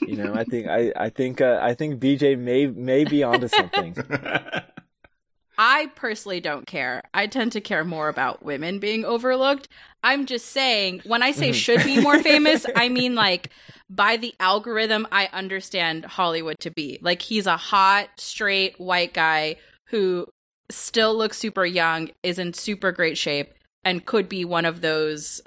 You 0.00 0.16
know, 0.16 0.32
I 0.34 0.44
think 0.44 0.68
I 0.68 0.90
I 0.96 1.10
think 1.10 1.42
uh, 1.42 1.58
I 1.60 1.74
think 1.74 2.00
BJ 2.00 2.38
may 2.38 2.66
may 2.66 3.04
be 3.04 3.22
onto 3.22 3.48
something. 3.48 3.94
I 5.58 5.90
personally 5.96 6.40
don't 6.40 6.66
care. 6.66 7.02
I 7.12 7.26
tend 7.26 7.52
to 7.52 7.60
care 7.60 7.84
more 7.84 8.08
about 8.08 8.42
women 8.42 8.78
being 8.78 9.04
overlooked. 9.04 9.68
I'm 10.02 10.24
just 10.24 10.46
saying, 10.46 11.02
when 11.04 11.22
I 11.22 11.32
say 11.32 11.52
should 11.52 11.84
be 11.84 12.00
more 12.00 12.22
famous, 12.22 12.64
I 12.74 12.88
mean 12.88 13.14
like 13.14 13.50
by 13.90 14.16
the 14.16 14.34
algorithm 14.40 15.06
I 15.12 15.28
understand 15.34 16.06
Hollywood 16.06 16.58
to 16.60 16.70
be. 16.70 16.98
Like 17.02 17.20
he's 17.20 17.46
a 17.46 17.58
hot, 17.58 18.08
straight 18.16 18.80
white 18.80 19.12
guy 19.12 19.56
who 19.88 20.26
still 20.70 21.14
looks 21.14 21.36
super 21.36 21.66
young, 21.66 22.08
is 22.22 22.38
in 22.38 22.54
super 22.54 22.92
great 22.92 23.18
shape, 23.18 23.52
and 23.84 24.06
could 24.06 24.26
be 24.26 24.46
one 24.46 24.64
of 24.64 24.80
those 24.80 25.42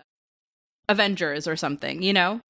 Avengers 0.90 1.48
or 1.48 1.56
something, 1.56 2.02
you 2.02 2.12
know? 2.12 2.42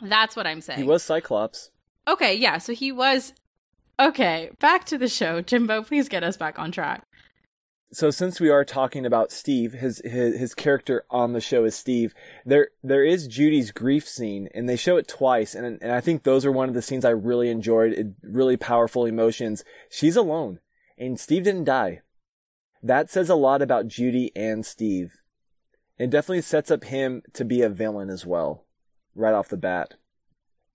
That's 0.00 0.34
what 0.34 0.46
I'm 0.46 0.60
saying. 0.60 0.80
He 0.80 0.84
was 0.84 1.04
Cyclops. 1.04 1.70
Okay, 2.08 2.34
yeah, 2.34 2.58
so 2.58 2.72
he 2.72 2.90
was 2.90 3.32
Okay, 4.00 4.50
back 4.60 4.84
to 4.86 4.98
the 4.98 5.08
show. 5.08 5.40
Jimbo, 5.40 5.82
please 5.82 6.08
get 6.08 6.22
us 6.22 6.36
back 6.36 6.58
on 6.58 6.70
track. 6.70 7.02
So 7.90 8.10
since 8.10 8.38
we 8.38 8.48
are 8.50 8.64
talking 8.64 9.04
about 9.04 9.32
Steve, 9.32 9.72
his 9.72 10.00
his 10.04 10.38
his 10.38 10.54
character 10.54 11.04
on 11.10 11.32
the 11.32 11.40
show 11.40 11.64
is 11.64 11.74
Steve. 11.74 12.14
There 12.44 12.68
there 12.82 13.04
is 13.04 13.26
Judy's 13.26 13.72
grief 13.72 14.06
scene, 14.06 14.48
and 14.54 14.68
they 14.68 14.76
show 14.76 14.98
it 14.98 15.08
twice, 15.08 15.54
and 15.54 15.82
and 15.82 15.90
I 15.90 16.00
think 16.00 16.22
those 16.22 16.44
are 16.44 16.52
one 16.52 16.68
of 16.68 16.74
the 16.74 16.82
scenes 16.82 17.04
I 17.04 17.10
really 17.10 17.50
enjoyed. 17.50 17.92
It, 17.92 18.06
really 18.22 18.56
powerful 18.56 19.04
emotions. 19.04 19.64
She's 19.90 20.16
alone, 20.16 20.60
and 20.96 21.18
Steve 21.18 21.44
didn't 21.44 21.64
die. 21.64 22.02
That 22.82 23.10
says 23.10 23.28
a 23.28 23.34
lot 23.34 23.62
about 23.62 23.88
Judy 23.88 24.30
and 24.36 24.64
Steve. 24.64 25.17
It 25.98 26.10
definitely 26.10 26.42
sets 26.42 26.70
up 26.70 26.84
him 26.84 27.22
to 27.32 27.44
be 27.44 27.62
a 27.62 27.68
villain 27.68 28.08
as 28.08 28.24
well, 28.24 28.64
right 29.14 29.34
off 29.34 29.48
the 29.48 29.56
bat. 29.56 29.94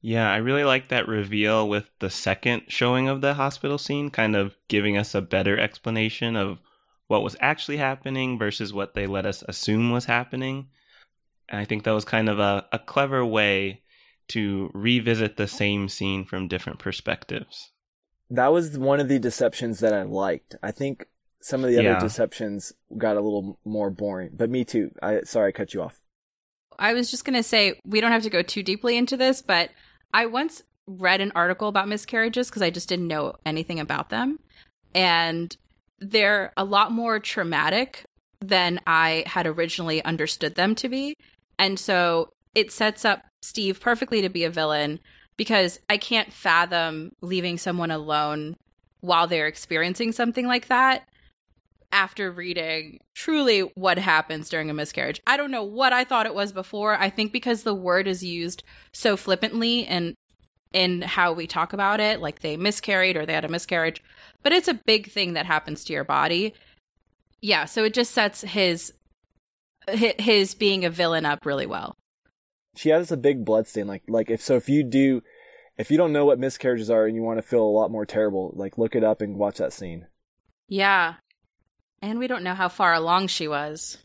Yeah, 0.01 0.29
I 0.29 0.37
really 0.37 0.65
like 0.65 0.89
that 0.89 1.07
reveal 1.07 1.69
with 1.69 1.89
the 1.99 2.09
second 2.09 2.63
showing 2.67 3.07
of 3.07 3.21
the 3.21 3.35
hospital 3.35 3.77
scene, 3.77 4.09
kind 4.09 4.35
of 4.35 4.57
giving 4.67 4.97
us 4.97 5.15
a 5.15 5.21
better 5.21 5.57
explanation 5.57 6.35
of 6.35 6.59
what 7.07 7.23
was 7.23 7.37
actually 7.39 7.77
happening 7.77 8.37
versus 8.37 8.73
what 8.73 8.95
they 8.95 9.07
let 9.07 9.25
us 9.25 9.43
assume 9.47 9.91
was 9.91 10.05
happening. 10.05 10.67
And 11.47 11.61
I 11.61 11.65
think 11.65 11.83
that 11.83 11.91
was 11.91 12.03
kind 12.03 12.27
of 12.27 12.39
a, 12.39 12.65
a 12.73 12.79
clever 12.79 13.25
way 13.25 13.81
to 14.29 14.71
revisit 14.73 15.37
the 15.37 15.47
same 15.47 15.87
scene 15.87 16.25
from 16.25 16.49
different 16.49 16.79
perspectives. 16.79 17.71
That 18.29 18.51
was 18.51 18.77
one 18.77 18.99
of 18.99 19.07
the 19.07 19.19
deceptions 19.19 19.79
that 19.79 19.93
I 19.93 20.03
liked. 20.03 20.55
I 20.61 20.71
think 20.71 21.07
some 21.43 21.63
of 21.63 21.69
the 21.69 21.81
Yeah. 21.81 21.91
other 21.91 22.07
deceptions 22.07 22.71
got 22.97 23.17
a 23.17 23.21
little 23.21 23.59
more 23.65 23.89
boring, 23.89 24.29
but 24.33 24.49
me 24.49 24.63
too. 24.63 24.91
I 25.01 25.21
sorry 25.23 25.49
I 25.49 25.51
cut 25.51 25.73
you 25.73 25.81
off. 25.81 25.99
I 26.79 26.93
was 26.93 27.11
just 27.11 27.25
going 27.25 27.35
to 27.35 27.43
say, 27.43 27.79
we 27.85 28.01
don't 28.01 28.11
have 28.13 28.23
to 28.23 28.29
go 28.29 28.41
too 28.41 28.63
deeply 28.63 28.97
into 28.97 29.15
this, 29.17 29.41
but 29.41 29.69
I 30.13 30.25
once 30.25 30.63
read 30.87 31.21
an 31.21 31.31
article 31.35 31.67
about 31.67 31.87
miscarriages 31.87 32.49
because 32.49 32.61
I 32.61 32.69
just 32.69 32.89
didn't 32.89 33.07
know 33.07 33.35
anything 33.45 33.79
about 33.79 34.09
them. 34.09 34.39
And 34.95 35.55
they're 35.99 36.51
a 36.57 36.63
lot 36.63 36.91
more 36.91 37.19
traumatic 37.19 38.05
than 38.39 38.79
I 38.87 39.23
had 39.27 39.45
originally 39.45 40.03
understood 40.03 40.55
them 40.55 40.75
to 40.75 40.89
be. 40.89 41.15
And 41.59 41.77
so 41.77 42.29
it 42.55 42.71
sets 42.71 43.05
up 43.05 43.23
Steve 43.41 43.79
perfectly 43.79 44.21
to 44.21 44.29
be 44.29 44.43
a 44.43 44.49
villain 44.49 44.99
because 45.37 45.79
I 45.89 45.97
can't 45.97 46.33
fathom 46.33 47.11
leaving 47.21 47.57
someone 47.57 47.91
alone 47.91 48.55
while 49.01 49.27
they're 49.27 49.47
experiencing 49.47 50.11
something 50.13 50.47
like 50.47 50.67
that 50.67 51.03
after 51.93 52.31
reading 52.31 52.99
truly 53.15 53.61
what 53.75 53.97
happens 53.97 54.49
during 54.49 54.69
a 54.69 54.73
miscarriage. 54.73 55.21
I 55.25 55.37
don't 55.37 55.51
know 55.51 55.63
what 55.63 55.93
I 55.93 56.03
thought 56.03 56.25
it 56.25 56.35
was 56.35 56.51
before. 56.51 56.97
I 56.97 57.09
think 57.09 57.31
because 57.31 57.63
the 57.63 57.75
word 57.75 58.07
is 58.07 58.23
used 58.23 58.63
so 58.91 59.15
flippantly 59.15 59.85
and 59.85 60.15
in 60.73 61.03
how 61.03 61.31
we 61.31 61.45
talk 61.45 61.71
about 61.71 61.99
it, 61.99 62.19
like 62.19 62.39
they 62.41 62.57
miscarried 62.57 63.15
or 63.15 63.25
they 63.25 63.33
had 63.33 63.45
a 63.45 63.49
miscarriage, 63.49 64.01
but 64.41 64.51
it's 64.51 64.67
a 64.67 64.79
big 64.85 65.11
thing 65.11 65.33
that 65.33 65.45
happens 65.45 65.83
to 65.85 65.93
your 65.93 66.03
body. 66.03 66.53
Yeah, 67.41 67.65
so 67.65 67.83
it 67.83 67.93
just 67.93 68.11
sets 68.11 68.41
his 68.41 68.91
his 69.87 70.55
being 70.55 70.83
a 70.85 70.89
villain 70.89 71.25
up 71.25 71.45
really 71.45 71.65
well. 71.67 71.95
she 72.75 72.89
has 72.89 73.11
a 73.11 73.17
big 73.17 73.45
blood 73.45 73.67
stain. 73.67 73.87
Like 73.87 74.03
like 74.07 74.29
if 74.31 74.41
so 74.41 74.55
if 74.55 74.67
you 74.69 74.83
do 74.83 75.21
if 75.77 75.91
you 75.91 75.97
don't 75.97 76.13
know 76.13 76.25
what 76.25 76.39
miscarriages 76.39 76.89
are 76.89 77.05
and 77.05 77.15
you 77.15 77.21
want 77.21 77.37
to 77.37 77.41
feel 77.47 77.63
a 77.63 77.65
lot 77.77 77.91
more 77.91 78.05
terrible, 78.05 78.51
like 78.55 78.77
look 78.77 78.95
it 78.95 79.03
up 79.03 79.21
and 79.21 79.37
watch 79.37 79.57
that 79.57 79.73
scene. 79.73 80.07
Yeah. 80.69 81.15
And 82.03 82.19
we 82.19 82.27
don't 82.27 82.43
know 82.43 82.53
how 82.53 82.67
far 82.67 82.93
along 82.93 83.27
she 83.27 83.47
was. 83.47 83.97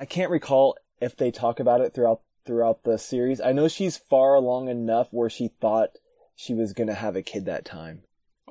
I 0.00 0.06
can't 0.06 0.32
recall 0.32 0.76
if 1.00 1.16
they 1.16 1.30
talk 1.30 1.60
about 1.60 1.80
it 1.80 1.94
throughout 1.94 2.22
throughout 2.44 2.82
the 2.82 2.98
series. 2.98 3.40
I 3.40 3.52
know 3.52 3.68
she's 3.68 3.96
far 3.96 4.34
along 4.34 4.68
enough 4.68 5.12
where 5.12 5.30
she 5.30 5.46
thought 5.46 5.90
she 6.34 6.52
was 6.52 6.72
gonna 6.72 6.94
have 6.94 7.14
a 7.14 7.22
kid 7.22 7.44
that 7.44 7.64
time. 7.64 8.02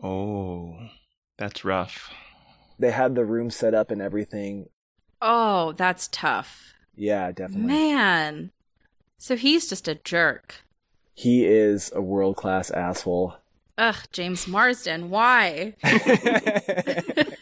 Oh, 0.02 0.78
that's 1.38 1.66
rough. 1.66 2.14
They 2.80 2.92
had 2.92 3.16
the 3.16 3.26
room 3.26 3.50
set 3.50 3.74
up 3.74 3.92
and 3.92 4.02
everything. 4.02 4.70
Oh, 5.22 5.74
that's 5.74 6.08
tough. 6.08 6.74
Yeah, 6.96 7.34
definitely. 7.34 7.68
Man. 7.68 8.52
So 9.18 9.36
he's 9.36 9.68
just 9.68 9.90
a 9.90 9.96
jerk. 9.96 10.62
He 11.14 11.46
is 11.46 11.92
a 11.94 12.02
world 12.02 12.38
class 12.38 12.72
asshole. 12.72 13.36
Ugh, 13.78 13.98
James 14.14 14.48
Marsden, 14.48 15.10
why? 15.10 15.76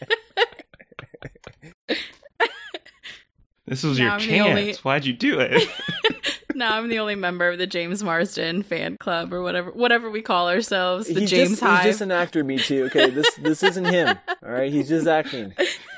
This 3.66 3.82
was 3.82 3.98
Now 3.98 4.04
your 4.04 4.12
I'm 4.14 4.20
chance. 4.20 4.48
only- 4.48 4.74
Why'd 4.74 5.04
you 5.04 5.12
do 5.12 5.40
it? 5.40 5.68
now 6.54 6.76
I'm 6.76 6.88
the 6.88 6.98
only 7.00 7.16
member 7.16 7.48
of 7.48 7.58
the 7.58 7.66
James 7.66 8.02
Marsden 8.02 8.62
fan 8.62 8.96
club 8.96 9.32
or 9.32 9.42
whatever 9.42 9.70
whatever 9.72 10.08
we 10.10 10.22
call 10.22 10.48
ourselves, 10.48 11.08
the 11.08 11.20
he's 11.20 11.30
James 11.30 11.50
just, 11.50 11.62
Hive. 11.62 11.82
He's 11.84 11.92
just 11.94 12.00
an 12.00 12.12
actor, 12.12 12.44
me 12.44 12.58
too. 12.58 12.84
Okay, 12.84 13.10
this 13.10 13.34
this 13.36 13.62
isn't 13.62 13.84
him. 13.86 14.16
All 14.44 14.50
right, 14.52 14.72
he's 14.72 14.88
just 14.88 15.06
acting. 15.08 15.52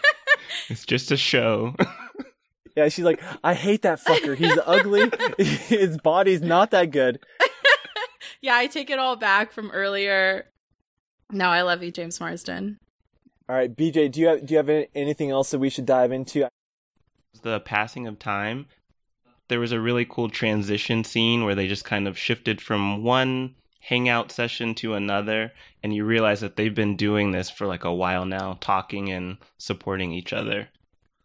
it's 0.68 0.85
just 0.87 1.11
a 1.12 1.16
show. 1.16 1.74
Yeah, 2.76 2.88
she's 2.90 3.04
like, 3.04 3.20
I 3.42 3.54
hate 3.54 3.83
that 3.83 3.98
fucker. 3.98 4.37
He's 4.37 4.57
ugly. 4.64 5.11
His 5.37 5.98
body's 5.98 6.40
not 6.42 6.70
that 6.70 6.92
good. 6.92 7.18
yeah, 8.40 8.54
I 8.54 8.68
take 8.68 8.88
it 8.88 9.00
all 9.00 9.16
back 9.16 9.50
from 9.50 9.72
earlier. 9.72 10.46
No, 11.33 11.46
I 11.48 11.62
love 11.62 11.83
you, 11.83 11.90
James 11.90 12.20
Marsden. 12.20 12.78
All 13.48 13.57
right, 13.57 13.74
BJ, 13.74 14.12
do 14.12 14.20
you 14.20 14.28
have 14.28 14.46
do 14.46 14.54
you 14.54 14.59
have 14.59 14.68
anything 14.94 15.31
else 15.33 15.50
that 15.50 15.59
we 15.59 15.70
should 15.70 15.87
dive 15.87 16.12
into? 16.12 16.46
The 17.38 17.61
passing 17.61 18.07
of 18.07 18.18
time, 18.18 18.66
there 19.48 19.61
was 19.61 19.72
a 19.72 19.81
really 19.81 20.05
cool 20.05 20.29
transition 20.29 21.05
scene 21.05 21.44
where 21.44 21.55
they 21.55 21.68
just 21.68 21.85
kind 21.85 22.07
of 22.07 22.18
shifted 22.18 22.61
from 22.61 23.03
one 23.03 23.55
hangout 23.81 24.31
session 24.31 24.74
to 24.74 24.94
another, 24.94 25.53
and 25.83 25.94
you 25.94 26.05
realize 26.05 26.40
that 26.40 26.57
they've 26.57 26.74
been 26.74 26.96
doing 26.96 27.33
this 27.33 27.48
for 27.48 27.66
like 27.66 27.85
a 27.85 27.94
while 27.94 28.27
now, 28.27 28.59
talking 28.61 29.11
and 29.11 29.38
supporting 29.57 30.12
each 30.12 30.33
other. 30.33 30.68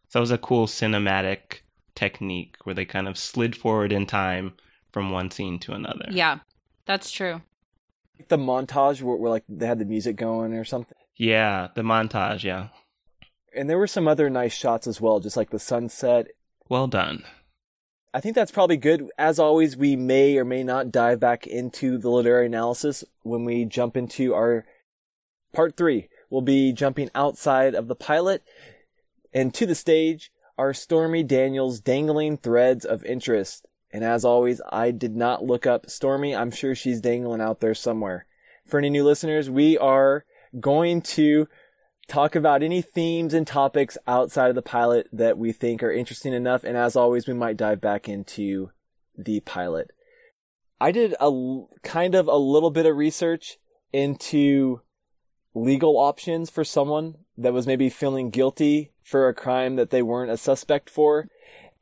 So 0.08 0.20
that 0.20 0.22
was 0.22 0.32
a 0.32 0.38
cool 0.38 0.68
cinematic 0.68 1.60
technique 1.96 2.56
where 2.64 2.76
they 2.76 2.86
kind 2.86 3.08
of 3.08 3.18
slid 3.18 3.56
forward 3.56 3.92
in 3.92 4.06
time 4.06 4.54
from 4.92 5.12
one 5.12 5.32
scene 5.32 5.60
to 5.60 5.74
another. 5.74 6.06
Yeah, 6.10 6.40
that's 6.86 7.12
true. 7.12 7.42
The 8.30 8.38
montage 8.38 9.02
where, 9.02 9.18
where 9.18 9.32
like 9.32 9.44
they 9.50 9.66
had 9.66 9.80
the 9.80 9.86
music 9.86 10.16
going 10.16 10.54
or 10.54 10.64
something. 10.64 10.98
Yeah, 11.18 11.70
the 11.76 11.82
montage, 11.82 12.44
yeah. 12.44 12.70
And 13.56 13.70
there 13.70 13.78
were 13.78 13.88
some 13.88 14.08
other 14.08 14.30
nice 14.30 14.54
shots 14.54 14.88
as 14.88 15.00
well, 15.00 15.20
just 15.20 15.38
like 15.38 15.50
the 15.50 15.60
sunset. 15.60 16.28
Well 16.70 16.88
done. 16.88 17.24
I 18.14 18.22
think 18.22 18.36
that's 18.36 18.52
probably 18.52 18.78
good. 18.78 19.10
As 19.18 19.40
always, 19.40 19.76
we 19.76 19.96
may 19.96 20.38
or 20.38 20.46
may 20.46 20.64
not 20.64 20.92
dive 20.92 21.20
back 21.20 21.48
into 21.48 21.98
the 21.98 22.10
literary 22.10 22.46
analysis 22.46 23.04
when 23.24 23.44
we 23.44 23.66
jump 23.66 23.98
into 23.98 24.34
our 24.34 24.66
part 25.54 25.78
three. 25.78 26.10
We'll 26.30 26.42
be 26.42 26.74
jumping 26.74 27.10
outside 27.16 27.76
of 27.76 27.88
the 27.88 27.96
pilot 27.96 28.44
and 29.34 29.54
to 29.56 29.66
the 29.66 29.76
stage 29.76 30.32
are 30.58 30.74
Stormy 30.74 31.24
Daniels' 31.24 31.80
dangling 31.80 32.38
threads 32.38 32.86
of 32.86 33.04
interest. 33.04 33.66
And 33.92 34.04
as 34.04 34.24
always, 34.24 34.62
I 34.72 34.92
did 34.92 35.16
not 35.16 35.44
look 35.44 35.66
up 35.66 35.90
Stormy. 35.90 36.36
I'm 36.36 36.52
sure 36.52 36.76
she's 36.76 37.02
dangling 37.02 37.42
out 37.42 37.60
there 37.60 37.76
somewhere. 37.76 38.26
For 38.66 38.78
any 38.78 38.90
new 38.90 39.04
listeners, 39.04 39.50
we 39.50 39.78
are 39.78 40.26
going 40.60 41.02
to 41.02 41.48
talk 42.08 42.36
about 42.36 42.64
any 42.64 42.82
themes 42.82 43.34
and 43.34 43.48
topics 43.48 43.98
outside 44.08 44.50
of 44.50 44.56
the 44.56 44.62
pilot 44.62 45.08
that 45.12 45.38
we 45.38 45.52
think 45.52 45.82
are 45.82 45.92
interesting 45.92 46.34
enough. 46.34 46.64
And 46.64 46.78
as 46.78 46.96
always, 46.96 47.28
we 47.28 47.34
might 47.34 47.58
dive 47.58 47.82
back 47.82 48.10
into 48.10 48.72
the 49.18 49.40
pilot. 49.42 49.92
I 50.80 50.92
did 50.92 51.16
a 51.20 51.62
kind 51.84 52.16
of 52.16 52.28
a 52.28 52.36
little 52.36 52.72
bit 52.72 52.86
of 52.86 52.98
research 52.98 53.58
into 53.92 54.82
legal 55.54 55.98
options 55.98 56.50
for 56.50 56.64
someone 56.64 57.16
that 57.38 57.54
was 57.54 57.68
maybe 57.68 57.90
feeling 57.90 58.30
guilty 58.30 58.92
for 59.02 59.28
a 59.28 59.34
crime 59.34 59.76
that 59.76 59.92
they 59.92 60.02
weren't 60.02 60.32
a 60.32 60.38
suspect 60.38 60.90
for. 60.90 61.30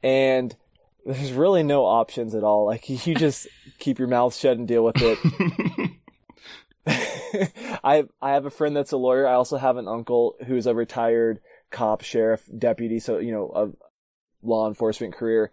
And 0.04 0.56
there's 1.06 1.32
really 1.32 1.64
no 1.64 1.86
options 1.86 2.36
at 2.36 2.44
all. 2.44 2.66
Like 2.66 2.90
you 3.08 3.16
just 3.16 3.48
keep 3.80 3.98
your 3.98 4.08
mouth 4.08 4.36
shut 4.36 4.58
and 4.58 4.68
deal 4.68 4.84
with 4.84 4.98
it. 5.00 5.92
I 7.84 8.06
I 8.22 8.32
have 8.32 8.46
a 8.46 8.50
friend 8.50 8.76
that's 8.76 8.92
a 8.92 8.98
lawyer. 8.98 9.28
I 9.28 9.34
also 9.34 9.58
have 9.58 9.78
an 9.78 9.88
uncle 9.88 10.36
who's 10.46 10.68
a 10.68 10.76
retired 10.76 11.40
cop, 11.70 12.02
sheriff, 12.02 12.44
deputy, 12.58 13.00
so 13.00 13.18
you 13.20 13.32
know, 13.32 13.52
a 13.56 14.48
law 14.48 14.68
enforcement 14.68 15.14
career. 15.14 15.52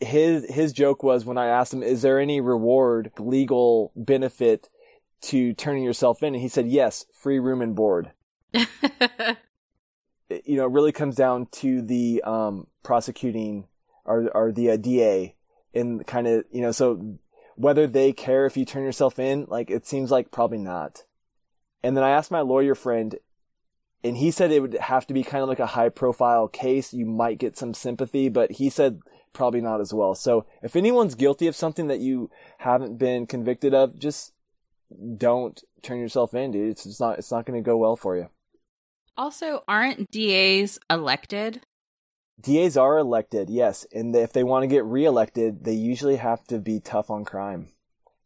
His 0.00 0.44
his 0.48 0.72
joke 0.72 1.02
was 1.02 1.24
when 1.24 1.38
I 1.38 1.46
asked 1.46 1.72
him, 1.72 1.82
"Is 1.82 2.02
there 2.02 2.18
any 2.18 2.40
reward, 2.40 3.10
legal 3.18 3.92
benefit 3.96 4.68
to 5.22 5.52
turning 5.54 5.82
yourself 5.82 6.22
in?" 6.22 6.34
And 6.34 6.42
he 6.42 6.48
said, 6.48 6.68
"Yes, 6.68 7.06
free 7.12 7.38
room 7.38 7.62
and 7.62 7.74
board." 7.74 8.12
It, 10.30 10.42
you 10.46 10.56
know, 10.56 10.66
it 10.66 10.72
really 10.72 10.92
comes 10.92 11.16
down 11.16 11.46
to 11.52 11.80
the 11.80 12.22
um, 12.22 12.66
prosecuting 12.82 13.66
or 14.04 14.28
or 14.34 14.52
the 14.52 14.72
uh, 14.72 14.76
DA 14.76 15.34
and 15.74 16.06
kind 16.06 16.26
of 16.26 16.44
you 16.50 16.60
know 16.60 16.72
so 16.72 17.18
whether 17.58 17.88
they 17.88 18.12
care 18.12 18.46
if 18.46 18.56
you 18.56 18.64
turn 18.64 18.84
yourself 18.84 19.18
in, 19.18 19.44
like 19.48 19.68
it 19.68 19.84
seems 19.84 20.12
like 20.12 20.30
probably 20.30 20.58
not. 20.58 21.02
And 21.82 21.96
then 21.96 22.04
I 22.04 22.10
asked 22.10 22.30
my 22.30 22.40
lawyer 22.40 22.76
friend, 22.76 23.16
and 24.04 24.16
he 24.16 24.30
said 24.30 24.52
it 24.52 24.60
would 24.60 24.74
have 24.74 25.08
to 25.08 25.14
be 25.14 25.24
kind 25.24 25.42
of 25.42 25.48
like 25.48 25.58
a 25.58 25.66
high 25.66 25.88
profile 25.88 26.46
case. 26.46 26.94
You 26.94 27.04
might 27.04 27.38
get 27.38 27.58
some 27.58 27.74
sympathy, 27.74 28.28
but 28.28 28.52
he 28.52 28.70
said 28.70 29.00
probably 29.32 29.60
not 29.60 29.80
as 29.80 29.92
well. 29.92 30.14
So 30.14 30.46
if 30.62 30.76
anyone's 30.76 31.16
guilty 31.16 31.48
of 31.48 31.56
something 31.56 31.88
that 31.88 31.98
you 31.98 32.30
haven't 32.58 32.96
been 32.96 33.26
convicted 33.26 33.74
of, 33.74 33.98
just 33.98 34.32
don't 35.16 35.60
turn 35.82 35.98
yourself 35.98 36.34
in, 36.34 36.52
dude. 36.52 36.70
It's, 36.70 37.00
not, 37.00 37.18
it's 37.18 37.32
not 37.32 37.44
going 37.44 37.62
to 37.62 37.66
go 37.66 37.76
well 37.76 37.96
for 37.96 38.16
you. 38.16 38.28
also, 39.16 39.64
aren't 39.66 40.10
DAs 40.12 40.78
elected? 40.88 41.62
DAs 42.40 42.76
are 42.76 42.98
elected, 42.98 43.50
yes. 43.50 43.86
And 43.92 44.14
if 44.14 44.32
they 44.32 44.44
want 44.44 44.62
to 44.62 44.68
get 44.68 44.84
reelected, 44.84 45.64
they 45.64 45.72
usually 45.74 46.16
have 46.16 46.44
to 46.48 46.58
be 46.58 46.80
tough 46.80 47.10
on 47.10 47.24
crime. 47.24 47.68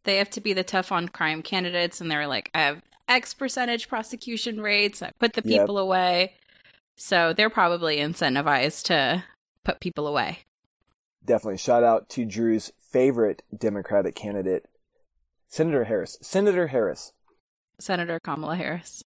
They 0.04 0.16
have 0.16 0.30
to 0.30 0.40
be 0.40 0.52
the 0.52 0.64
tough 0.64 0.92
on 0.92 1.08
crime 1.08 1.42
candidates, 1.42 2.00
and 2.00 2.10
they're 2.10 2.26
like, 2.26 2.50
I 2.54 2.60
have 2.60 2.82
X 3.08 3.34
percentage 3.34 3.88
prosecution 3.88 4.60
rates. 4.60 5.02
I 5.02 5.12
put 5.18 5.32
the 5.34 5.42
Yep. 5.44 5.60
people 5.62 5.78
away. 5.78 6.34
So 6.96 7.32
they're 7.32 7.50
probably 7.50 7.96
incentivized 7.98 8.84
to 8.84 9.24
put 9.64 9.80
people 9.80 10.06
away. 10.06 10.40
definitely 11.24 11.56
shout 11.58 11.84
out 11.84 12.08
to 12.10 12.24
Drew's 12.24 12.72
favorite 12.80 13.42
Democratic 13.56 14.14
candidate, 14.16 14.66
Senator 15.48 15.84
Harris. 15.84 16.18
Senator 16.20 16.66
Harris. 16.66 17.12
Senator 17.78 18.18
Kamala 18.20 18.56
Harris. 18.56 19.02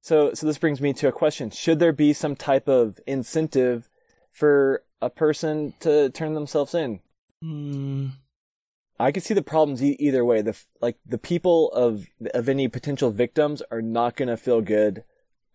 So, 0.00 0.34
so 0.34 0.44
this 0.46 0.58
brings 0.58 0.80
me 0.80 0.92
to 0.94 1.06
a 1.08 1.12
question: 1.12 1.50
Should 1.50 1.78
there 1.78 1.92
be 1.92 2.12
some 2.12 2.34
type 2.34 2.68
of 2.68 2.98
incentive 3.06 3.88
for 4.32 4.82
a 5.00 5.10
person 5.10 5.74
to 5.80 6.10
turn 6.10 6.34
themselves 6.34 6.74
in? 6.74 7.00
Hmm. 7.40 8.08
I 8.98 9.10
could 9.10 9.22
see 9.22 9.34
the 9.34 9.42
problems 9.42 9.82
e- 9.82 9.96
either 9.98 10.24
way. 10.24 10.42
The 10.42 10.50
f- 10.50 10.66
like 10.80 10.96
the 11.04 11.18
people 11.18 11.70
of 11.72 12.06
of 12.34 12.48
any 12.48 12.68
potential 12.68 13.10
victims 13.10 13.62
are 13.70 13.82
not 13.82 14.16
going 14.16 14.28
to 14.28 14.36
feel 14.36 14.60
good 14.60 15.04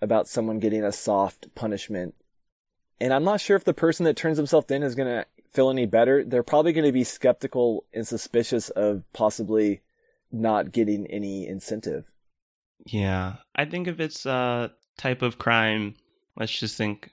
about 0.01 0.27
someone 0.27 0.59
getting 0.59 0.83
a 0.83 0.91
soft 0.91 1.53
punishment, 1.55 2.15
and 2.99 3.13
I'm 3.13 3.23
not 3.23 3.41
sure 3.41 3.55
if 3.55 3.63
the 3.63 3.73
person 3.73 4.03
that 4.05 4.17
turns 4.17 4.37
themselves 4.37 4.69
in 4.69 4.83
is 4.83 4.95
going 4.95 5.07
to 5.07 5.25
feel 5.49 5.69
any 5.69 5.85
better. 5.85 6.23
They're 6.23 6.43
probably 6.43 6.73
going 6.73 6.85
to 6.85 6.91
be 6.91 7.03
skeptical 7.05 7.85
and 7.93 8.05
suspicious 8.07 8.69
of 8.69 9.03
possibly 9.13 9.81
not 10.31 10.71
getting 10.71 11.07
any 11.07 11.47
incentive. 11.47 12.11
Yeah, 12.85 13.35
I 13.55 13.65
think 13.65 13.87
if 13.87 13.99
it's 13.99 14.25
a 14.25 14.71
type 14.97 15.21
of 15.21 15.37
crime, 15.37 15.95
let's 16.35 16.57
just 16.57 16.75
think 16.75 17.11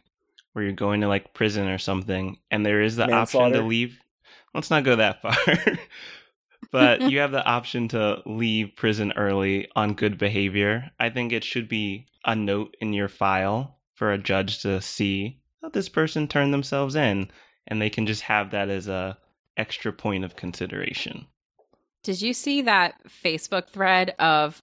where 0.54 0.64
you're 0.64 0.72
going 0.72 1.02
to 1.02 1.08
like 1.08 1.34
prison 1.34 1.68
or 1.68 1.78
something, 1.78 2.38
and 2.50 2.64
there 2.64 2.80
is 2.80 2.96
the 2.96 3.10
option 3.12 3.52
to 3.52 3.62
leave. 3.62 4.00
Let's 4.54 4.70
not 4.70 4.84
go 4.84 4.96
that 4.96 5.20
far. 5.20 5.34
but 6.70 7.10
you 7.10 7.18
have 7.18 7.32
the 7.32 7.44
option 7.44 7.88
to 7.88 8.22
leave 8.24 8.76
prison 8.76 9.12
early 9.16 9.68
on 9.74 9.94
good 9.94 10.16
behavior. 10.16 10.90
I 10.98 11.10
think 11.10 11.32
it 11.32 11.44
should 11.44 11.68
be 11.68 12.06
a 12.24 12.36
note 12.36 12.76
in 12.80 12.92
your 12.92 13.08
file 13.08 13.78
for 13.94 14.12
a 14.12 14.18
judge 14.18 14.62
to 14.62 14.80
see 14.80 15.40
that 15.62 15.72
this 15.72 15.88
person 15.88 16.28
turned 16.28 16.54
themselves 16.54 16.94
in, 16.94 17.30
and 17.66 17.82
they 17.82 17.90
can 17.90 18.06
just 18.06 18.22
have 18.22 18.52
that 18.52 18.68
as 18.68 18.86
a 18.88 19.18
extra 19.56 19.92
point 19.92 20.24
of 20.24 20.36
consideration. 20.36 21.26
Did 22.04 22.20
you 22.22 22.32
see 22.32 22.62
that 22.62 22.94
Facebook 23.08 23.68
thread 23.68 24.14
of, 24.18 24.62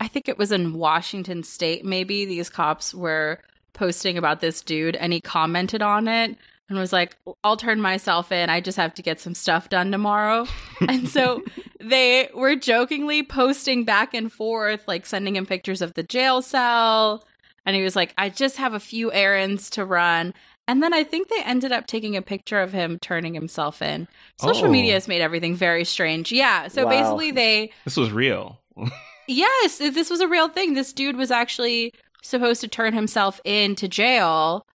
I 0.00 0.08
think 0.08 0.28
it 0.28 0.36
was 0.36 0.52
in 0.52 0.74
Washington 0.74 1.42
State, 1.44 1.84
maybe 1.84 2.24
these 2.24 2.50
cops 2.50 2.94
were 2.94 3.40
posting 3.78 4.18
about 4.18 4.40
this 4.40 4.60
dude 4.60 4.96
and 4.96 5.12
he 5.12 5.20
commented 5.20 5.80
on 5.82 6.08
it 6.08 6.36
and 6.68 6.78
was 6.78 6.92
like, 6.92 7.16
I'll 7.44 7.56
turn 7.56 7.80
myself 7.80 8.30
in. 8.32 8.50
I 8.50 8.60
just 8.60 8.76
have 8.76 8.92
to 8.94 9.02
get 9.02 9.20
some 9.20 9.34
stuff 9.34 9.68
done 9.70 9.90
tomorrow. 9.92 10.46
and 10.88 11.08
so 11.08 11.42
they 11.80 12.28
were 12.34 12.56
jokingly 12.56 13.22
posting 13.22 13.84
back 13.84 14.12
and 14.14 14.30
forth, 14.32 14.82
like 14.86 15.06
sending 15.06 15.36
him 15.36 15.46
pictures 15.46 15.80
of 15.80 15.94
the 15.94 16.02
jail 16.02 16.42
cell. 16.42 17.24
And 17.64 17.76
he 17.76 17.82
was 17.82 17.94
like, 17.96 18.12
I 18.18 18.28
just 18.28 18.56
have 18.56 18.74
a 18.74 18.80
few 18.80 19.12
errands 19.12 19.70
to 19.70 19.84
run. 19.84 20.34
And 20.66 20.82
then 20.82 20.92
I 20.92 21.04
think 21.04 21.28
they 21.28 21.42
ended 21.44 21.72
up 21.72 21.86
taking 21.86 22.16
a 22.16 22.22
picture 22.22 22.60
of 22.60 22.72
him 22.72 22.98
turning 23.00 23.32
himself 23.32 23.80
in. 23.80 24.06
Social 24.38 24.66
Oh. 24.66 24.70
media 24.70 24.92
has 24.94 25.08
made 25.08 25.22
everything 25.22 25.54
very 25.54 25.84
strange. 25.84 26.32
Yeah. 26.32 26.68
So 26.68 26.84
Wow. 26.84 26.90
basically, 26.90 27.30
they, 27.30 27.70
This 27.84 27.96
was 27.96 28.10
real. 28.12 28.60
yes, 29.28 29.78
this 29.78 30.10
was 30.10 30.20
a 30.20 30.28
real 30.28 30.48
thing. 30.48 30.74
This 30.74 30.92
dude 30.92 31.16
was 31.16 31.30
actually 31.30 31.92
supposed 32.22 32.60
to 32.62 32.68
turn 32.68 32.92
himself 32.94 33.40
in 33.44 33.74
to 33.76 33.88
jail. 33.88 34.66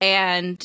And 0.00 0.64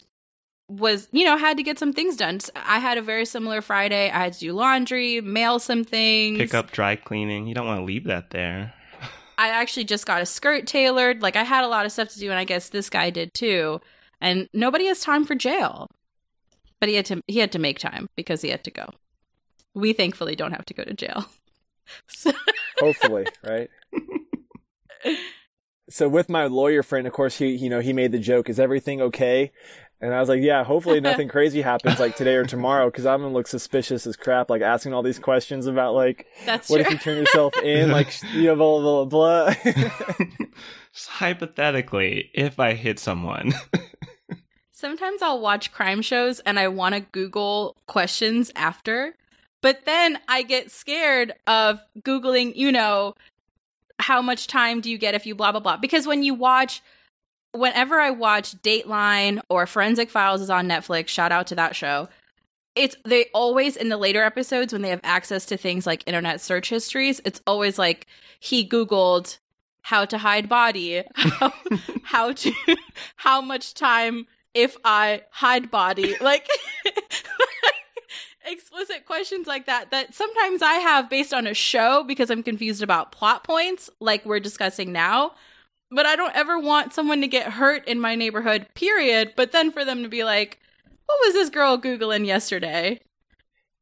was, 0.69 1.07
you 1.11 1.23
know, 1.23 1.37
had 1.37 1.57
to 1.57 1.63
get 1.63 1.79
some 1.79 1.93
things 1.93 2.17
done. 2.17 2.39
I 2.55 2.79
had 2.79 2.97
a 2.97 3.01
very 3.01 3.25
similar 3.25 3.61
Friday. 3.61 4.09
I 4.09 4.23
had 4.23 4.33
to 4.33 4.39
do 4.39 4.53
laundry, 4.53 5.21
mail 5.21 5.59
some 5.59 5.83
things. 5.83 6.39
Pick 6.39 6.53
up 6.53 6.71
dry 6.71 6.95
cleaning. 6.95 7.47
You 7.47 7.53
don't 7.55 7.67
want 7.67 7.79
to 7.79 7.85
leave 7.85 8.03
that 8.05 8.31
there. 8.31 8.73
I 9.37 9.49
actually 9.49 9.85
just 9.85 10.05
got 10.05 10.21
a 10.21 10.25
skirt 10.25 10.67
tailored. 10.67 11.21
Like 11.21 11.35
I 11.35 11.43
had 11.43 11.63
a 11.63 11.67
lot 11.67 11.85
of 11.85 11.91
stuff 11.91 12.09
to 12.09 12.19
do 12.19 12.29
and 12.29 12.39
I 12.39 12.43
guess 12.43 12.69
this 12.69 12.89
guy 12.89 13.09
did 13.11 13.33
too. 13.33 13.79
And 14.19 14.49
nobody 14.53 14.87
has 14.87 14.99
time 15.01 15.23
for 15.25 15.35
jail. 15.35 15.87
But 16.79 16.89
he 16.89 16.95
had 16.95 17.05
to 17.07 17.21
he 17.27 17.39
had 17.39 17.51
to 17.53 17.59
make 17.59 17.79
time 17.79 18.09
because 18.15 18.41
he 18.41 18.49
had 18.49 18.63
to 18.65 18.71
go. 18.71 18.89
We 19.73 19.93
thankfully 19.93 20.35
don't 20.35 20.51
have 20.51 20.65
to 20.65 20.73
go 20.73 20.83
to 20.83 20.93
jail. 20.93 21.25
So- 22.09 22.33
Hopefully, 22.79 23.25
right? 23.47 23.69
So 25.89 26.09
with 26.09 26.29
my 26.29 26.45
lawyer 26.45 26.83
friend, 26.83 27.07
of 27.07 27.13
course, 27.13 27.37
he 27.37 27.47
you 27.55 27.69
know 27.69 27.79
he 27.79 27.93
made 27.93 28.11
the 28.11 28.19
joke, 28.19 28.49
"Is 28.49 28.59
everything 28.59 29.01
okay?" 29.01 29.51
And 29.99 30.13
I 30.13 30.19
was 30.19 30.29
like, 30.29 30.41
"Yeah, 30.41 30.63
hopefully 30.63 30.99
nothing 30.99 31.27
crazy 31.35 31.61
happens 31.61 31.99
like 31.99 32.15
today 32.15 32.35
or 32.35 32.45
tomorrow, 32.45 32.87
because 32.89 33.05
I'm 33.05 33.21
gonna 33.21 33.33
look 33.33 33.47
suspicious 33.47 34.05
as 34.05 34.15
crap, 34.15 34.49
like 34.49 34.61
asking 34.61 34.93
all 34.93 35.01
these 35.01 35.19
questions 35.19 35.65
about 35.65 35.93
like, 35.95 36.27
That's 36.45 36.69
what 36.69 36.77
true. 36.81 36.85
if 36.85 36.91
you 36.91 36.97
turn 36.99 37.17
yourself 37.17 37.57
in, 37.63 37.91
like 37.99 38.09
you 38.33 38.43
know, 38.43 38.55
blah 38.55 38.79
blah 38.81 39.05
blah." 39.05 39.55
blah. 39.63 39.73
Just 40.93 41.09
hypothetically, 41.09 42.31
if 42.33 42.59
I 42.59 42.73
hit 42.73 42.99
someone, 42.99 43.53
Sometimes 44.71 45.23
I'll 45.23 45.39
watch 45.41 45.71
crime 45.71 46.03
shows 46.03 46.39
and 46.41 46.59
I 46.59 46.67
want 46.67 46.93
to 46.93 47.01
Google 47.01 47.75
questions 47.87 48.51
after, 48.55 49.15
but 49.61 49.85
then 49.85 50.19
I 50.27 50.43
get 50.43 50.69
scared 50.69 51.33
of 51.47 51.79
Googling, 52.01 52.55
you 52.55 52.71
know, 52.71 53.15
how 53.99 54.21
much 54.21 54.47
time 54.47 54.81
do 54.81 54.89
you 54.89 54.97
get 54.97 55.15
if 55.15 55.25
you 55.25 55.35
blah, 55.35 55.51
blah, 55.51 55.59
blah. 55.59 55.77
Because 55.77 56.07
when 56.07 56.23
you 56.23 56.33
watch, 56.33 56.81
whenever 57.51 57.99
I 57.99 58.11
watch 58.11 58.55
Dateline 58.61 59.41
or 59.49 59.65
Forensic 59.65 60.09
Files 60.09 60.41
is 60.41 60.49
on 60.49 60.67
Netflix, 60.67 61.09
shout 61.09 61.31
out 61.31 61.47
to 61.47 61.55
that 61.55 61.75
show. 61.75 62.09
It's 62.75 62.95
they 63.05 63.25
always 63.33 63.75
in 63.75 63.89
the 63.89 63.97
later 63.97 64.23
episodes 64.23 64.71
when 64.71 64.83
they 64.83 64.89
have 64.89 65.01
access 65.03 65.45
to 65.47 65.57
things 65.57 65.87
like 65.87 66.03
internet 66.05 66.41
search 66.41 66.69
histories, 66.69 67.21
it's 67.25 67.41
always 67.47 67.79
like 67.79 68.05
he 68.39 68.67
Googled 68.67 69.39
how 69.81 70.05
to 70.05 70.17
hide 70.17 70.47
body, 70.49 71.01
how, 71.15 71.53
how 72.03 72.33
to, 72.33 72.53
how 73.15 73.41
much 73.41 73.73
time 73.73 74.27
if 74.53 74.75
I 74.83 75.23
hide 75.29 75.71
body, 75.71 76.15
like 76.19 76.47
explicit 78.47 79.05
questions 79.05 79.47
like 79.47 79.65
that 79.65 79.91
that 79.91 80.13
sometimes 80.13 80.61
I 80.61 80.75
have 80.75 81.09
based 81.09 81.33
on 81.33 81.47
a 81.47 81.53
show 81.53 82.03
because 82.03 82.29
I'm 82.29 82.43
confused 82.43 82.83
about 82.83 83.11
plot 83.11 83.43
points 83.43 83.89
like 83.99 84.25
we're 84.25 84.39
discussing 84.39 84.91
now. 84.91 85.33
But 85.89 86.05
I 86.05 86.17
don't 86.17 86.35
ever 86.35 86.59
want 86.59 86.93
someone 86.93 87.21
to 87.21 87.27
get 87.27 87.53
hurt 87.53 87.87
in 87.87 87.99
my 87.99 88.15
neighborhood, 88.15 88.67
period. 88.73 89.33
But 89.37 89.53
then 89.53 89.71
for 89.71 89.85
them 89.85 90.03
to 90.03 90.09
be 90.09 90.25
like, 90.25 90.59
what 91.05 91.19
was 91.25 91.33
this 91.33 91.49
girl 91.49 91.77
Googling 91.77 92.25
yesterday? 92.25 92.99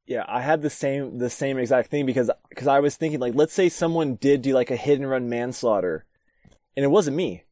Yeah, 0.05 0.23
I 0.27 0.41
had 0.41 0.61
the 0.61 0.69
same 0.69 1.17
the 1.17 1.31
same 1.31 1.57
exact 1.57 1.89
thing 1.89 2.05
because 2.05 2.29
because 2.49 2.67
I 2.67 2.79
was 2.79 2.95
thinking 2.95 3.19
like 3.19 3.33
let's 3.33 3.53
say 3.53 3.69
someone 3.69 4.15
did 4.15 4.43
do 4.43 4.53
like 4.53 4.69
a 4.69 4.75
hit 4.75 4.99
and 4.99 5.09
run 5.09 5.29
manslaughter, 5.29 6.05
and 6.75 6.85
it 6.85 6.89
wasn't 6.89 7.17
me, 7.17 7.43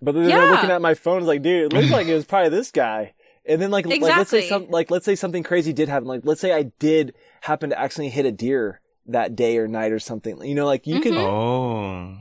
but 0.00 0.14
then 0.14 0.26
they're 0.26 0.50
looking 0.50 0.70
at 0.70 0.80
my 0.80 0.94
phone 0.94 1.18
it's 1.18 1.26
like 1.26 1.42
dude, 1.42 1.72
it 1.72 1.76
looks 1.76 1.90
like 1.90 2.06
it 2.06 2.14
was 2.14 2.24
probably 2.24 2.50
this 2.50 2.70
guy. 2.70 3.14
And 3.48 3.60
then 3.62 3.70
like 3.70 3.86
like 3.86 4.02
let's 4.18 4.30
say 4.30 4.48
some 4.48 4.68
like 4.70 4.90
let's 4.90 5.04
say 5.04 5.14
something 5.16 5.42
crazy 5.42 5.72
did 5.72 5.88
happen 5.88 6.06
like 6.06 6.20
let's 6.24 6.40
say 6.40 6.52
I 6.52 6.64
did 6.78 7.14
happen 7.40 7.70
to 7.70 7.78
accidentally 7.78 8.10
hit 8.10 8.26
a 8.26 8.32
deer 8.32 8.80
that 9.06 9.34
day 9.34 9.56
or 9.56 9.66
night 9.66 9.90
or 9.90 9.98
something 9.98 10.40
you 10.44 10.54
know 10.54 10.66
like 10.66 10.86
you 10.86 11.00
can 11.00 11.14
Mhm. 11.14 11.26
oh, 11.26 12.18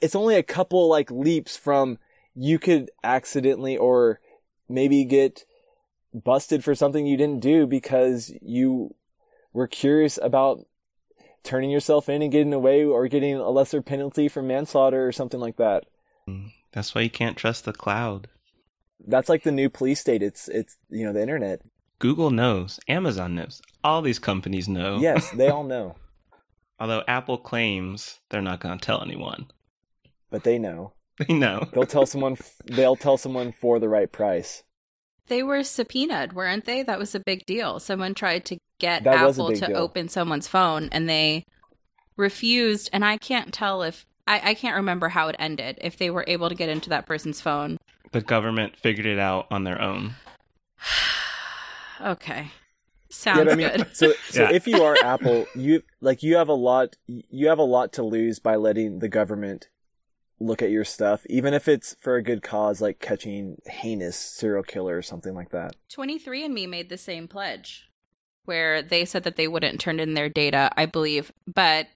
it's 0.00 0.14
only 0.14 0.36
a 0.36 0.42
couple 0.44 0.88
like 0.88 1.10
leaps 1.10 1.56
from 1.56 1.98
you 2.36 2.58
could 2.58 2.90
accidentally 3.02 3.76
or 3.76 4.20
maybe 4.68 5.04
get 5.04 5.44
busted 6.12 6.62
for 6.62 6.74
something 6.74 7.04
you 7.06 7.16
didn't 7.16 7.40
do 7.40 7.66
because 7.66 8.32
you 8.40 8.94
were 9.52 9.66
curious 9.66 10.18
about 10.22 10.64
turning 11.42 11.70
yourself 11.70 12.08
in 12.08 12.22
and 12.22 12.30
getting 12.32 12.52
away 12.54 12.84
or 12.84 13.08
getting 13.08 13.34
a 13.34 13.50
lesser 13.50 13.82
penalty 13.82 14.28
for 14.28 14.40
manslaughter 14.42 15.06
or 15.06 15.12
something 15.12 15.40
like 15.40 15.56
that. 15.56 15.84
that's 16.72 16.94
why 16.94 17.00
you 17.02 17.10
can't 17.10 17.36
trust 17.36 17.64
the 17.64 17.72
cloud. 17.72 18.28
That's 19.06 19.28
like 19.28 19.42
the 19.42 19.52
new 19.52 19.68
police 19.70 20.00
state. 20.00 20.22
It's 20.22 20.48
it's 20.48 20.76
you 20.90 21.04
know 21.04 21.12
the 21.12 21.22
internet. 21.22 21.60
Google 21.98 22.30
knows, 22.30 22.78
Amazon 22.88 23.34
knows, 23.34 23.62
all 23.82 24.02
these 24.02 24.18
companies 24.18 24.68
know. 24.68 24.98
Yes, 24.98 25.30
they 25.30 25.48
all 25.48 25.64
know, 25.74 25.94
Although 26.78 27.02
Apple 27.08 27.38
claims 27.38 28.18
they're 28.30 28.42
not 28.42 28.60
going 28.60 28.78
to 28.78 28.84
tell 28.84 29.00
anyone. 29.02 29.46
but 30.30 30.44
they 30.44 30.58
know. 30.58 30.92
They 31.28 31.32
know. 31.34 31.64
They'll 31.72 31.86
tell 31.86 32.06
someone. 32.06 32.36
They'll 32.64 32.96
tell 32.96 33.16
someone 33.16 33.52
for 33.52 33.78
the 33.78 33.88
right 33.88 34.10
price. 34.10 34.64
They 35.28 35.44
were 35.44 35.62
subpoenaed, 35.62 36.32
weren't 36.32 36.64
they? 36.64 36.82
That 36.82 36.98
was 36.98 37.14
a 37.14 37.20
big 37.20 37.46
deal. 37.46 37.78
Someone 37.78 38.14
tried 38.14 38.44
to 38.46 38.58
get 38.80 39.04
That 39.04 39.14
Apple 39.30 39.52
to 39.54 39.66
deal. 39.68 39.76
open 39.76 40.08
someone's 40.08 40.48
phone 40.48 40.88
and 40.90 41.08
they 41.08 41.44
refused. 42.16 42.90
And 42.92 43.04
I 43.04 43.16
can't 43.16 43.54
tell 43.54 43.82
if 43.82 44.04
I, 44.26 44.50
I 44.50 44.54
can't 44.54 44.76
remember 44.76 45.08
how 45.08 45.28
it 45.28 45.36
ended, 45.38 45.78
if 45.80 45.96
they 45.96 46.10
were 46.10 46.24
able 46.26 46.48
to 46.48 46.54
get 46.54 46.68
into 46.68 46.88
that 46.90 47.06
person's 47.06 47.40
phone. 47.40 47.78
The 48.14 48.20
government 48.20 48.76
figured 48.76 49.06
it 49.06 49.18
out 49.18 49.48
on 49.50 49.64
their 49.64 49.80
own. 49.82 50.14
Okay. 52.00 52.42
Yeah, 52.42 52.48
Sounds 53.10 53.44
but 53.44 53.52
I 53.52 53.54
mean, 53.54 53.68
good. 53.76 53.86
so 53.96 54.12
so 54.28 54.42
Yeah. 54.42 54.50
if 54.52 54.66
you 54.66 54.82
are 54.82 54.96
Apple, 55.02 55.46
you 55.54 55.82
like 56.00 56.22
you 56.22 56.36
have 56.36 56.48
a 56.48 56.54
lot 56.54 56.96
you 57.06 57.48
have 57.48 57.58
a 57.58 57.62
lot 57.64 57.92
to 57.94 58.02
lose 58.02 58.38
by 58.40 58.56
letting 58.56 58.98
the 58.98 59.08
government 59.08 59.68
look 60.40 60.60
at 60.60 60.70
your 60.70 60.84
stuff, 60.84 61.24
even 61.30 61.54
if 61.54 61.68
it's 61.68 61.94
for 62.00 62.16
a 62.16 62.22
good 62.22 62.42
cause, 62.42 62.80
like 62.80 62.98
catching 62.98 63.60
heinous 63.66 64.16
serial 64.16 64.64
killer 64.64 64.96
or 64.96 65.02
something 65.02 65.34
like 65.34 65.50
that. 65.50 65.76
Twenty 65.88 66.18
three 66.18 66.44
and 66.44 66.52
Me 66.52 66.66
made 66.66 66.88
the 66.88 66.98
same 66.98 67.28
pledge 67.28 67.88
where 68.44 68.82
they 68.82 69.04
said 69.04 69.22
that 69.24 69.36
they 69.36 69.48
wouldn't 69.48 69.80
turn 69.80 69.98
in 70.00 70.14
their 70.14 70.28
data, 70.28 70.70
I 70.76 70.86
believe. 70.86 71.32
But 71.46 71.86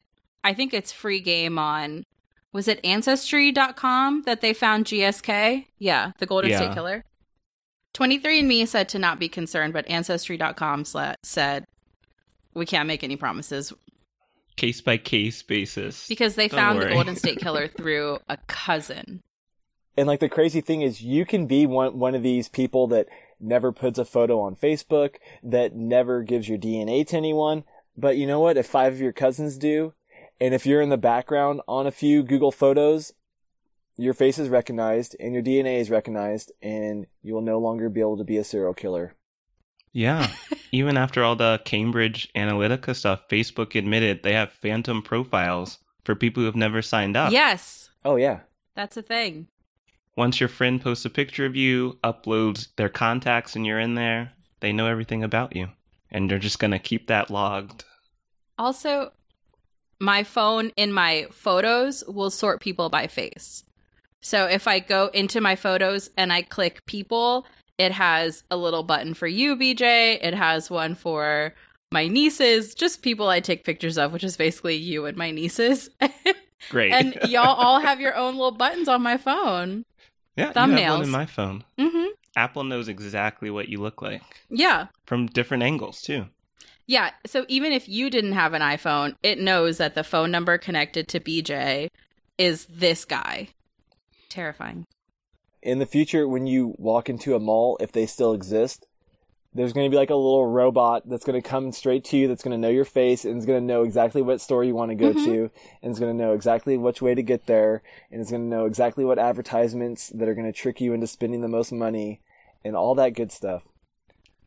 I 0.44 0.54
think 0.54 0.72
it's 0.72 0.92
free 0.92 1.20
game 1.20 1.58
on 1.58 2.04
was 2.52 2.68
it 2.68 2.80
ancestry.com 2.84 4.22
that 4.26 4.40
they 4.40 4.52
found 4.54 4.86
GSK? 4.86 5.66
Yeah, 5.78 6.12
the 6.18 6.26
Golden 6.26 6.50
Yeah. 6.50 6.58
State 6.58 6.74
Killer. 6.74 7.04
23andMe 7.94 8.66
said 8.66 8.88
to 8.90 8.98
not 8.98 9.18
be 9.18 9.28
concerned, 9.28 9.72
but 9.72 9.88
ancestry.com 9.88 10.84
sla- 10.84 11.14
said 11.22 11.66
we 12.54 12.66
can't 12.66 12.86
make 12.86 13.02
any 13.02 13.16
promises 13.16 13.72
Case 14.56 14.80
by 14.80 14.96
case 14.96 15.42
basis. 15.42 16.06
because 16.08 16.34
they 16.34 16.48
Don't 16.48 16.58
found 16.58 16.78
worry. 16.78 16.88
the 16.88 16.94
Golden 16.94 17.16
State 17.16 17.38
Killer 17.40 17.68
through 17.68 18.18
a 18.28 18.36
cousin. 18.48 19.22
And 19.96 20.06
like 20.06 20.20
the 20.20 20.28
crazy 20.28 20.60
thing 20.60 20.82
is, 20.82 21.00
you 21.00 21.24
can 21.26 21.46
be 21.46 21.66
one 21.66 21.98
one 21.98 22.14
of 22.14 22.22
these 22.22 22.48
people 22.48 22.86
that 22.88 23.08
never 23.40 23.72
puts 23.72 23.98
a 23.98 24.04
photo 24.04 24.40
on 24.40 24.54
Facebook, 24.56 25.16
that 25.42 25.74
never 25.74 26.22
gives 26.22 26.48
your 26.48 26.58
DNA 26.58 27.06
to 27.08 27.16
anyone. 27.16 27.64
But 27.96 28.16
you 28.16 28.26
know 28.26 28.38
what? 28.40 28.56
If 28.56 28.66
five 28.66 28.92
of 28.92 29.00
your 29.00 29.12
cousins 29.12 29.58
do, 29.58 29.92
and 30.40 30.54
if 30.54 30.66
you're 30.66 30.80
in 30.80 30.88
the 30.88 30.96
background 30.96 31.60
on 31.68 31.86
a 31.86 31.90
few 31.90 32.22
Google 32.22 32.52
photos, 32.52 33.12
your 33.96 34.14
face 34.14 34.38
is 34.38 34.48
recognized 34.48 35.16
and 35.18 35.34
your 35.34 35.42
DNA 35.42 35.80
is 35.80 35.90
recognized, 35.90 36.52
and 36.62 37.06
you 37.22 37.34
will 37.34 37.42
no 37.42 37.58
longer 37.58 37.88
be 37.88 38.00
able 38.00 38.16
to 38.18 38.24
be 38.24 38.36
a 38.36 38.44
serial 38.44 38.74
killer. 38.74 39.14
Yeah. 39.92 40.30
Even 40.72 40.96
after 40.96 41.24
all 41.24 41.34
the 41.34 41.60
Cambridge 41.64 42.28
Analytica 42.36 42.94
stuff, 42.94 43.28
Facebook 43.28 43.74
admitted 43.74 44.22
they 44.22 44.34
have 44.34 44.52
phantom 44.52 45.02
profiles 45.02 45.78
for 46.04 46.14
people 46.14 46.42
who 46.42 46.46
have 46.46 46.56
never 46.56 46.82
signed 46.82 47.16
up. 47.16 47.32
Yes, 47.32 47.90
Oh 48.04 48.16
yeah. 48.16 48.40
that's 48.74 48.96
a 48.96 49.02
thing. 49.02 49.48
Once 50.16 50.40
your 50.40 50.48
friend 50.48 50.80
posts 50.80 51.04
a 51.04 51.10
picture 51.10 51.46
of 51.46 51.56
you, 51.56 51.96
uploads 52.04 52.68
their 52.76 52.88
contacts, 52.88 53.54
and 53.56 53.64
you're 53.66 53.78
in 53.80 53.94
there, 53.94 54.32
they 54.60 54.72
know 54.72 54.86
everything 54.86 55.22
about 55.22 55.54
you. 55.54 55.68
And 56.10 56.28
they're 56.30 56.38
just 56.38 56.58
going 56.58 56.70
to 56.72 56.78
keep 56.78 57.06
that 57.08 57.30
logged. 57.30 57.84
Also, 58.58 59.12
my 60.00 60.22
phone 60.24 60.70
in 60.76 60.92
my 60.92 61.26
photos 61.30 62.04
will 62.06 62.30
sort 62.30 62.60
people 62.60 62.88
by 62.88 63.06
face. 63.06 63.64
So 64.20 64.46
if 64.46 64.66
I 64.68 64.78
go 64.80 65.08
into 65.14 65.40
my 65.40 65.56
photos 65.56 66.10
and 66.16 66.32
I 66.32 66.42
click 66.42 66.84
people, 66.86 67.46
it 67.78 67.92
has 67.92 68.42
a 68.50 68.56
little 68.56 68.82
button 68.82 69.14
for 69.14 69.26
you, 69.26 69.56
BJ. 69.56 70.18
It 70.22 70.34
has 70.34 70.70
one 70.70 70.94
for 70.94 71.54
my 71.92 72.06
nieces, 72.08 72.74
just 72.74 73.02
people 73.02 73.28
I 73.28 73.40
take 73.40 73.64
pictures 73.64 73.96
of, 73.96 74.12
which 74.12 74.24
is 74.24 74.36
basically 74.36 74.76
you 74.76 75.06
and 75.06 75.16
my 75.16 75.30
nieces. 75.30 75.88
Great. 76.70 76.92
and 76.92 77.16
y'all 77.30 77.54
all 77.54 77.80
have 77.80 78.00
your 78.00 78.14
own 78.16 78.34
little 78.34 78.50
buttons 78.50 78.88
on 78.88 79.00
my 79.02 79.16
phone. 79.16 79.84
yeah, 80.36 80.46
you 80.48 80.52
have 80.52 80.56
one 80.56 80.70
thumbnails. 81.00 81.02
in 81.04 81.10
my 81.10 81.26
phone. 81.26 81.64
hmm 81.78 82.06
Apple 82.36 82.62
knows 82.64 82.88
exactly 82.88 83.50
what 83.50 83.68
you 83.68 83.78
look 83.80 84.00
like 84.02 84.22
Yeah. 84.50 84.86
from 85.06 85.26
different 85.26 85.62
angles, 85.62 86.02
too. 86.02 86.26
Yeah. 86.88 87.10
So 87.26 87.44
even 87.48 87.70
if 87.72 87.88
you 87.88 88.10
didn't 88.10 88.32
have 88.32 88.54
an 88.54 88.62
iPhone, 88.62 89.14
it 89.22 89.38
knows 89.38 89.78
that 89.78 89.94
the 89.94 90.02
phone 90.02 90.30
number 90.30 90.58
connected 90.58 91.06
to 91.08 91.20
BJ 91.20 91.90
is 92.38 92.64
this 92.66 93.04
guy. 93.04 93.50
Terrifying. 94.28 94.86
In 95.62 95.78
the 95.80 95.86
future, 95.86 96.26
when 96.26 96.46
you 96.46 96.74
walk 96.78 97.10
into 97.10 97.34
a 97.36 97.40
mall, 97.40 97.76
if 97.80 97.92
they 97.92 98.06
still 98.06 98.32
exist, 98.32 98.86
there's 99.52 99.72
going 99.72 99.86
to 99.86 99.90
be 99.90 99.98
like 99.98 100.10
a 100.10 100.14
little 100.14 100.46
robot 100.46 101.02
that's 101.06 101.24
going 101.24 101.40
to 101.40 101.46
come 101.46 101.72
straight 101.72 102.04
to 102.04 102.16
you, 102.16 102.28
that's 102.28 102.42
going 102.42 102.52
to 102.52 102.58
know 102.58 102.72
your 102.72 102.84
face, 102.84 103.24
and 103.24 103.36
is 103.36 103.46
going 103.46 103.60
to 103.60 103.66
know 103.66 103.82
exactly 103.82 104.22
what 104.22 104.40
store 104.40 104.64
you 104.64 104.74
want 104.74 104.90
to 104.90 104.94
go 104.94 105.12
Mhm. 105.12 105.24
to, 105.24 105.50
and 105.82 105.92
is 105.92 105.98
going 105.98 106.16
to 106.16 106.24
know 106.24 106.32
exactly 106.32 106.76
which 106.76 107.02
way 107.02 107.14
to 107.14 107.22
get 107.22 107.46
there, 107.46 107.82
and 108.10 108.20
is 108.20 108.30
going 108.30 108.42
to 108.42 108.56
know 108.56 108.66
exactly 108.66 109.04
what 109.04 109.18
advertisements 109.18 110.08
that 110.10 110.28
are 110.28 110.34
going 110.34 110.46
to 110.46 110.52
trick 110.52 110.80
you 110.80 110.94
into 110.94 111.06
spending 111.06 111.40
the 111.40 111.48
most 111.48 111.72
money, 111.72 112.20
and 112.64 112.76
all 112.76 112.94
that 112.94 113.14
good 113.14 113.32
stuff. 113.32 113.64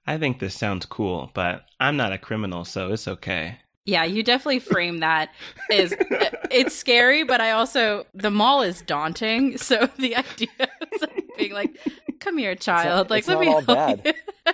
I 0.07 0.17
think 0.17 0.39
this 0.39 0.55
sounds 0.55 0.85
cool, 0.85 1.31
but 1.33 1.65
I'm 1.79 1.95
not 1.97 2.11
a 2.13 2.17
criminal, 2.17 2.65
so 2.65 2.91
it's 2.91 3.07
okay. 3.07 3.57
Yeah, 3.85 4.03
you 4.03 4.23
definitely 4.23 4.59
frame 4.59 4.99
that 4.99 5.29
as 5.71 5.93
it's 6.51 6.75
scary, 6.75 7.23
but 7.23 7.41
I 7.41 7.51
also 7.51 8.05
the 8.13 8.31
mall 8.31 8.61
is 8.61 8.81
daunting. 8.81 9.57
So 9.57 9.87
the 9.97 10.15
idea 10.15 10.49
of 10.59 11.09
being 11.37 11.53
like, 11.53 11.77
"Come 12.19 12.37
here, 12.37 12.55
child," 12.55 13.07
not- 13.07 13.09
like 13.09 13.19
it's 13.19 13.27
let 13.27 13.35
not 13.35 13.41
me 13.41 13.47
all 13.47 13.61
help 13.61 14.03
bad. 14.03 14.15
you. 14.45 14.53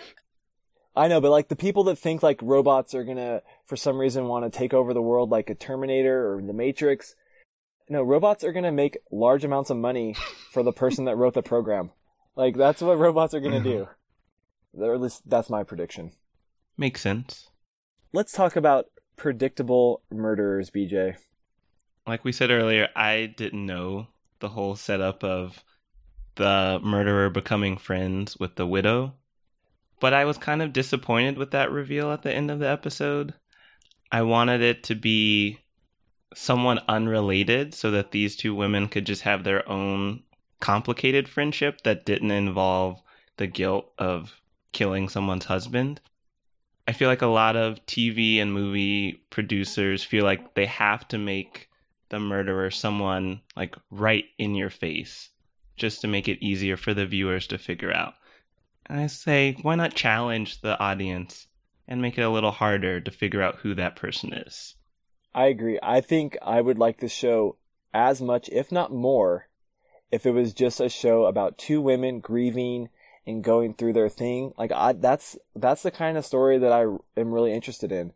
I 0.95 1.07
know, 1.09 1.21
but 1.21 1.29
like 1.31 1.47
the 1.47 1.55
people 1.55 1.83
that 1.85 1.97
think 1.97 2.23
like 2.23 2.39
robots 2.41 2.95
are 2.95 3.03
gonna, 3.03 3.41
for 3.65 3.75
some 3.75 3.97
reason, 3.99 4.27
want 4.27 4.51
to 4.51 4.57
take 4.57 4.73
over 4.73 4.93
the 4.93 5.01
world, 5.01 5.29
like 5.29 5.49
a 5.49 5.55
Terminator 5.55 6.33
or 6.33 6.41
the 6.41 6.53
Matrix. 6.53 7.13
No, 7.89 8.01
robots 8.01 8.43
are 8.43 8.51
gonna 8.51 8.71
make 8.71 8.97
large 9.11 9.43
amounts 9.45 9.69
of 9.69 9.77
money 9.77 10.15
for 10.51 10.63
the 10.63 10.71
person 10.73 11.05
that 11.05 11.15
wrote 11.15 11.33
the 11.35 11.43
program. 11.43 11.91
Like 12.35 12.55
that's 12.57 12.81
what 12.81 12.97
robots 12.97 13.33
are 13.33 13.39
gonna 13.39 13.59
do. 13.63 13.87
Or 14.73 14.93
at 14.93 15.01
least 15.01 15.29
that's 15.29 15.49
my 15.49 15.63
prediction. 15.63 16.11
Makes 16.77 17.01
sense. 17.01 17.49
Let's 18.13 18.31
talk 18.31 18.55
about 18.55 18.87
predictable 19.15 20.01
murderers, 20.11 20.69
BJ. 20.69 21.17
Like 22.05 22.23
we 22.23 22.31
said 22.31 22.51
earlier, 22.51 22.87
I 22.95 23.33
didn't 23.35 23.65
know 23.65 24.07
the 24.39 24.49
whole 24.49 24.75
setup 24.75 25.23
of 25.23 25.63
the 26.35 26.79
murderer 26.83 27.29
becoming 27.29 27.77
friends 27.77 28.37
with 28.37 28.55
the 28.55 28.67
widow. 28.67 29.15
But 29.99 30.13
I 30.13 30.25
was 30.25 30.37
kind 30.37 30.61
of 30.61 30.73
disappointed 30.73 31.37
with 31.37 31.51
that 31.51 31.71
reveal 31.71 32.11
at 32.11 32.21
the 32.21 32.33
end 32.33 32.51
of 32.51 32.59
the 32.59 32.69
episode. 32.69 33.33
I 34.11 34.21
wanted 34.21 34.61
it 34.61 34.83
to 34.83 34.95
be 34.95 35.59
someone 36.35 36.79
unrelated 36.87 37.73
so 37.73 37.91
that 37.91 38.11
these 38.11 38.35
two 38.35 38.53
women 38.53 38.87
could 38.87 39.05
just 39.05 39.23
have 39.23 39.43
their 39.43 39.67
own 39.67 40.23
complicated 40.59 41.27
friendship 41.27 41.81
that 41.81 42.05
didn't 42.05 42.31
involve 42.31 43.01
the 43.37 43.47
guilt 43.47 43.91
of 43.97 44.39
killing 44.77 45.09
someone's 45.09 45.45
husband. 45.45 45.99
I 46.87 46.91
feel 46.91 47.09
like 47.09 47.23
a 47.23 47.27
lot 47.27 47.55
of 47.55 47.83
TV 47.87 48.39
and 48.39 48.53
movie 48.53 49.23
producers 49.31 50.03
feel 50.03 50.23
like 50.23 50.53
they 50.53 50.67
have 50.67 51.07
to 51.07 51.17
make 51.17 51.67
the 52.09 52.19
murderer 52.19 52.69
someone 52.69 53.41
like 53.55 53.75
right 53.89 54.25
in 54.37 54.53
your 54.53 54.69
face 54.69 55.31
just 55.77 56.01
to 56.01 56.07
make 56.07 56.27
it 56.27 56.45
easier 56.45 56.77
for 56.77 56.93
the 56.93 57.07
viewers 57.07 57.47
to 57.47 57.57
figure 57.57 57.91
out. 57.91 58.13
And 58.85 58.99
I 58.99 59.07
say, 59.07 59.57
why 59.63 59.73
not 59.73 59.95
challenge 59.95 60.61
the 60.61 60.79
audience 60.79 61.47
and 61.87 61.99
make 61.99 62.19
it 62.19 62.21
a 62.21 62.29
little 62.29 62.51
harder 62.51 63.01
to 63.01 63.11
figure 63.11 63.41
out 63.41 63.55
who 63.55 63.73
that 63.73 63.95
person 63.95 64.31
is? 64.31 64.75
I 65.33 65.47
agree. 65.47 65.79
I 65.81 66.01
think 66.01 66.37
I 66.39 66.61
would 66.61 66.77
like 66.77 66.99
the 66.99 67.09
show 67.09 67.57
as 67.95 68.21
much, 68.21 68.47
if 68.49 68.71
not 68.71 68.93
more, 68.93 69.49
if 70.11 70.27
it 70.27 70.31
was 70.31 70.53
just 70.53 70.79
a 70.79 70.87
show 70.87 71.25
about 71.25 71.57
two 71.57 71.81
women 71.81 72.19
grieving 72.19 72.89
and 73.27 73.43
going 73.43 73.73
through 73.73 73.93
their 73.93 74.09
thing. 74.09 74.53
Like 74.57 74.71
I, 74.71 74.93
that's 74.93 75.37
that's 75.55 75.83
the 75.83 75.91
kind 75.91 76.17
of 76.17 76.25
story 76.25 76.57
that 76.57 76.71
I 76.71 76.83
am 77.19 77.33
really 77.33 77.53
interested 77.53 77.91
in. 77.91 78.13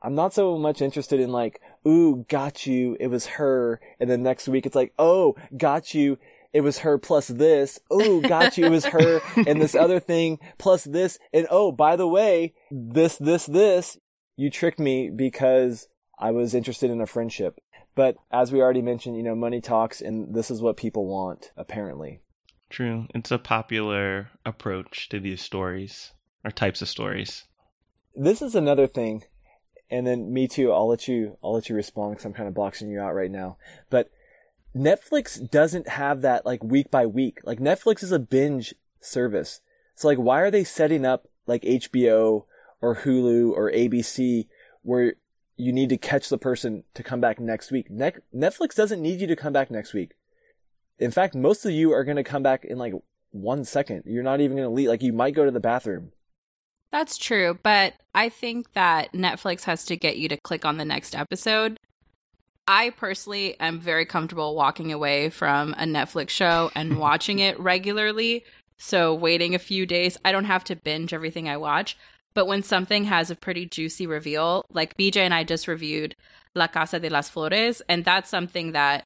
I'm 0.00 0.14
not 0.14 0.32
so 0.32 0.56
much 0.58 0.80
interested 0.80 1.18
in 1.18 1.32
like, 1.32 1.60
ooh, 1.86 2.24
got 2.28 2.66
you, 2.66 2.96
it 3.00 3.08
was 3.08 3.26
her, 3.26 3.80
and 3.98 4.08
then 4.08 4.22
next 4.22 4.48
week 4.48 4.66
it's 4.66 4.76
like, 4.76 4.92
oh, 4.98 5.34
got 5.56 5.94
you, 5.94 6.18
it 6.52 6.60
was 6.60 6.78
her 6.78 6.98
plus 6.98 7.26
this. 7.28 7.80
Oh, 7.90 8.20
got 8.20 8.56
you, 8.56 8.66
it 8.66 8.70
was 8.70 8.84
her 8.86 9.20
and 9.36 9.60
this 9.60 9.74
other 9.74 10.00
thing 10.00 10.38
plus 10.58 10.84
this, 10.84 11.18
and 11.32 11.46
oh, 11.50 11.72
by 11.72 11.96
the 11.96 12.08
way, 12.08 12.54
this, 12.70 13.16
this, 13.16 13.46
this. 13.46 13.98
You 14.36 14.50
tricked 14.50 14.80
me 14.80 15.10
because 15.10 15.88
I 16.18 16.32
was 16.32 16.54
interested 16.54 16.90
in 16.90 17.00
a 17.00 17.06
friendship. 17.06 17.60
But 17.94 18.16
as 18.30 18.50
we 18.52 18.60
already 18.60 18.82
mentioned, 18.82 19.16
you 19.16 19.22
know, 19.22 19.36
money 19.36 19.60
talks, 19.60 20.00
and 20.00 20.34
this 20.34 20.50
is 20.50 20.60
what 20.60 20.76
people 20.76 21.06
want, 21.06 21.52
apparently. 21.56 22.20
True. 22.74 23.06
It's 23.14 23.30
a 23.30 23.38
popular 23.38 24.30
approach 24.44 25.08
to 25.10 25.20
these 25.20 25.40
stories 25.40 26.10
or 26.44 26.50
types 26.50 26.82
of 26.82 26.88
stories. 26.88 27.44
This 28.16 28.42
is 28.42 28.56
another 28.56 28.88
thing, 28.88 29.22
and 29.88 30.04
then 30.04 30.32
me 30.32 30.48
too. 30.48 30.72
I'll 30.72 30.88
let 30.88 31.06
you. 31.06 31.38
I'll 31.40 31.54
let 31.54 31.68
you 31.68 31.76
respond 31.76 32.14
because 32.14 32.24
I'm 32.24 32.32
kind 32.32 32.48
of 32.48 32.54
boxing 32.54 32.90
you 32.90 32.98
out 32.98 33.14
right 33.14 33.30
now. 33.30 33.58
But 33.90 34.10
Netflix 34.74 35.48
doesn't 35.48 35.86
have 35.90 36.22
that 36.22 36.44
like 36.44 36.64
week 36.64 36.90
by 36.90 37.06
week. 37.06 37.38
Like 37.44 37.60
Netflix 37.60 38.02
is 38.02 38.10
a 38.10 38.18
binge 38.18 38.74
service. 39.00 39.60
So 39.94 40.08
like, 40.08 40.18
why 40.18 40.40
are 40.40 40.50
they 40.50 40.64
setting 40.64 41.06
up 41.06 41.28
like 41.46 41.62
HBO 41.62 42.46
or 42.80 42.96
Hulu 42.96 43.52
or 43.52 43.70
ABC 43.70 44.48
where 44.82 45.14
you 45.56 45.72
need 45.72 45.90
to 45.90 45.96
catch 45.96 46.28
the 46.28 46.38
person 46.38 46.82
to 46.94 47.04
come 47.04 47.20
back 47.20 47.38
next 47.38 47.70
week? 47.70 47.88
Ne- 47.88 48.14
Netflix 48.34 48.74
doesn't 48.74 49.00
need 49.00 49.20
you 49.20 49.28
to 49.28 49.36
come 49.36 49.52
back 49.52 49.70
next 49.70 49.94
week. 49.94 50.16
In 50.98 51.10
fact, 51.10 51.34
most 51.34 51.64
of 51.64 51.72
you 51.72 51.92
are 51.92 52.04
going 52.04 52.16
to 52.16 52.24
come 52.24 52.42
back 52.42 52.64
in 52.64 52.78
like 52.78 52.94
one 53.30 53.64
second. 53.64 54.04
You're 54.06 54.22
not 54.22 54.40
even 54.40 54.56
going 54.56 54.68
to 54.68 54.74
leave. 54.74 54.88
Like 54.88 55.02
you 55.02 55.12
might 55.12 55.34
go 55.34 55.44
to 55.44 55.50
the 55.50 55.60
bathroom. 55.60 56.12
That's 56.92 57.18
true, 57.18 57.58
but 57.64 57.94
I 58.14 58.28
think 58.28 58.72
that 58.74 59.12
Netflix 59.12 59.64
has 59.64 59.84
to 59.86 59.96
get 59.96 60.16
you 60.16 60.28
to 60.28 60.36
click 60.36 60.64
on 60.64 60.76
the 60.76 60.84
next 60.84 61.16
episode. 61.16 61.80
I 62.68 62.90
personally 62.90 63.58
am 63.58 63.80
very 63.80 64.06
comfortable 64.06 64.54
walking 64.54 64.92
away 64.92 65.28
from 65.28 65.74
a 65.74 65.84
Netflix 65.84 66.30
show 66.30 66.70
and 66.76 66.98
watching 67.00 67.40
it 67.40 67.58
regularly. 67.58 68.44
So, 68.78 69.12
waiting 69.12 69.54
a 69.54 69.58
few 69.58 69.86
days, 69.86 70.16
I 70.24 70.30
don't 70.30 70.44
have 70.44 70.64
to 70.64 70.76
binge 70.76 71.12
everything 71.12 71.48
I 71.48 71.56
watch. 71.56 71.96
But 72.32 72.46
when 72.46 72.62
something 72.62 73.04
has 73.04 73.30
a 73.30 73.36
pretty 73.36 73.66
juicy 73.66 74.06
reveal, 74.06 74.64
like 74.70 74.96
BJ 74.96 75.18
and 75.18 75.34
I 75.34 75.44
just 75.44 75.68
reviewed 75.68 76.14
La 76.54 76.66
Casa 76.66 76.98
de 77.00 77.08
las 77.08 77.28
Flores, 77.28 77.82
and 77.88 78.04
that's 78.04 78.30
something 78.30 78.72
that 78.72 79.04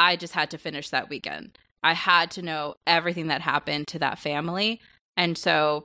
I 0.00 0.16
just 0.16 0.32
had 0.32 0.50
to 0.52 0.58
finish 0.58 0.88
that 0.88 1.10
weekend. 1.10 1.58
I 1.82 1.92
had 1.92 2.30
to 2.32 2.42
know 2.42 2.76
everything 2.86 3.26
that 3.26 3.42
happened 3.42 3.86
to 3.88 3.98
that 3.98 4.18
family. 4.18 4.80
And 5.14 5.36
so 5.36 5.84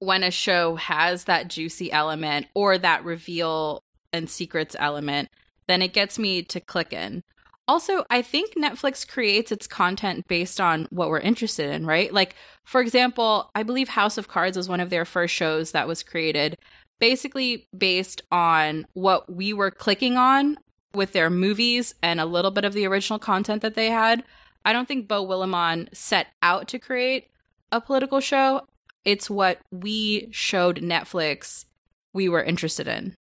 when 0.00 0.22
a 0.22 0.30
show 0.30 0.76
has 0.76 1.24
that 1.24 1.48
juicy 1.48 1.90
element 1.90 2.46
or 2.54 2.76
that 2.76 3.04
reveal 3.04 3.82
and 4.12 4.28
secrets 4.28 4.76
element, 4.78 5.30
then 5.66 5.80
it 5.80 5.94
gets 5.94 6.18
me 6.18 6.42
to 6.42 6.60
click 6.60 6.92
in. 6.92 7.22
Also, 7.66 8.04
I 8.10 8.20
think 8.20 8.54
Netflix 8.54 9.08
creates 9.08 9.50
its 9.50 9.66
content 9.66 10.28
based 10.28 10.60
on 10.60 10.86
what 10.90 11.08
we're 11.08 11.20
interested 11.20 11.70
in, 11.70 11.86
right? 11.86 12.12
Like, 12.12 12.34
for 12.64 12.82
example, 12.82 13.50
I 13.54 13.62
believe 13.62 13.88
House 13.88 14.18
of 14.18 14.28
Cards 14.28 14.58
was 14.58 14.68
one 14.68 14.80
of 14.80 14.90
their 14.90 15.06
first 15.06 15.32
shows 15.32 15.70
that 15.70 15.88
was 15.88 16.02
created 16.02 16.58
basically 17.00 17.66
based 17.76 18.22
on 18.30 18.86
what 18.92 19.32
we 19.32 19.54
were 19.54 19.70
clicking 19.70 20.18
on 20.18 20.58
with 20.94 21.12
their 21.12 21.30
movies 21.30 21.94
and 22.02 22.20
a 22.20 22.26
little 22.26 22.50
bit 22.50 22.64
of 22.64 22.72
the 22.72 22.86
original 22.86 23.18
content 23.18 23.62
that 23.62 23.74
they 23.74 23.90
had. 23.90 24.22
I 24.64 24.72
don't 24.72 24.86
think 24.86 25.08
Beau 25.08 25.26
Willimon 25.26 25.94
set 25.94 26.28
out 26.42 26.68
to 26.68 26.78
create 26.78 27.28
a 27.70 27.80
political 27.80 28.20
show. 28.20 28.66
It's 29.04 29.28
what 29.28 29.58
we 29.70 30.28
showed 30.30 30.80
Netflix 30.80 31.64
we 32.12 32.28
were 32.28 32.42
interested 32.42 32.86
in. 32.86 33.14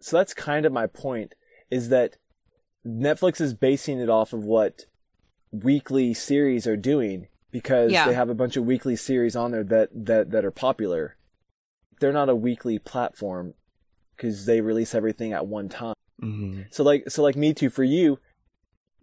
So 0.00 0.16
that's 0.18 0.34
kind 0.34 0.66
of 0.66 0.72
my 0.72 0.86
point 0.86 1.34
is 1.70 1.88
that 1.88 2.16
Netflix 2.86 3.40
is 3.40 3.54
basing 3.54 4.00
it 4.00 4.10
off 4.10 4.32
of 4.32 4.44
what 4.44 4.84
weekly 5.50 6.12
series 6.12 6.66
are 6.66 6.76
doing 6.76 7.28
because 7.50 7.90
Yeah. 7.92 8.06
they 8.06 8.14
have 8.14 8.28
a 8.28 8.34
bunch 8.34 8.56
of 8.56 8.64
weekly 8.66 8.96
series 8.96 9.34
on 9.34 9.52
there 9.52 9.64
that, 9.64 9.88
that, 9.94 10.30
that 10.30 10.44
are 10.44 10.50
popular. 10.50 11.16
They're 12.00 12.12
not 12.12 12.28
a 12.28 12.36
weekly 12.36 12.78
platform 12.78 13.54
because 14.14 14.44
they 14.44 14.60
release 14.60 14.94
everything 14.94 15.32
at 15.32 15.46
one 15.46 15.68
time. 15.68 15.94
Hmm 16.20 16.62
So 16.70 16.82
like, 16.82 17.10
so 17.10 17.22
like 17.22 17.36
me 17.36 17.54
too, 17.54 17.70
for 17.70 17.84
you, 17.84 18.18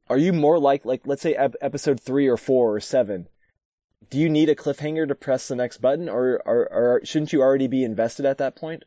are 0.10 0.18
you 0.18 0.34
more 0.34 0.60
like, 0.60 0.86
like, 0.86 1.02
let's 1.06 1.22
say 1.22 1.34
ep- 1.36 1.56
episode 1.62 2.00
three 2.00 2.28
or 2.28 2.38
four 2.38 2.76
or 2.76 2.80
seven? 2.80 3.28
Do 4.10 4.20
you 4.20 4.30
need 4.30 4.50
a 4.50 4.56
cliffhanger 4.56 5.08
to 5.08 5.16
press 5.16 5.48
the 5.48 5.56
next 5.56 5.80
button 5.80 6.10
or, 6.10 6.42
or, 6.46 6.72
or 6.72 7.02
shouldn't 7.04 7.34
you 7.34 7.42
already 7.42 7.68
be 7.68 7.84
invested 7.84 8.26
at 8.26 8.38
that 8.38 8.56
point? 8.56 8.84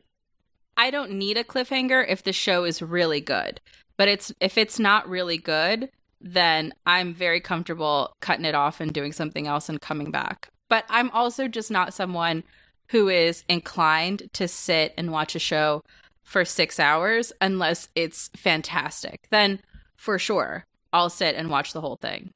I 0.77 0.91
don't 0.91 1.11
need 1.11 1.37
a 1.37 1.43
cliffhanger 1.43 2.05
if 2.07 2.23
the 2.23 2.31
show 2.31 2.63
is 2.63 2.81
really 2.81 3.19
good. 3.19 3.59
But 3.97 4.07
it's 4.07 4.31
if 4.39 4.57
it's 4.59 4.77
not 4.77 5.09
really 5.09 5.37
good, 5.39 5.89
then 6.21 6.73
I'm 6.85 7.13
very 7.13 7.41
comfortable 7.41 8.15
cutting 8.21 8.45
it 8.45 8.55
off 8.55 8.79
and 8.79 8.93
doing 8.93 9.11
something 9.11 9.47
else 9.47 9.69
and 9.69 9.81
coming 9.81 10.11
back. 10.11 10.49
But 10.69 10.85
I'm 10.87 11.09
also 11.11 11.47
just 11.47 11.71
not 11.71 11.93
someone 11.93 12.43
who 12.89 13.09
is 13.09 13.43
inclined 13.49 14.29
to 14.33 14.47
sit 14.47 14.93
and 14.97 15.11
watch 15.11 15.35
a 15.35 15.39
show 15.39 15.83
for 16.27 16.43
6 16.45 16.79
hours 16.79 17.31
unless 17.39 17.89
it's 17.95 18.29
fantastic. 18.35 19.27
Then 19.31 19.61
for 19.95 20.19
sure, 20.19 20.65
I'll 20.91 21.09
sit 21.09 21.35
and 21.35 21.49
watch 21.49 21.73
the 21.73 21.81
whole 21.81 21.95
thing. 21.95 22.31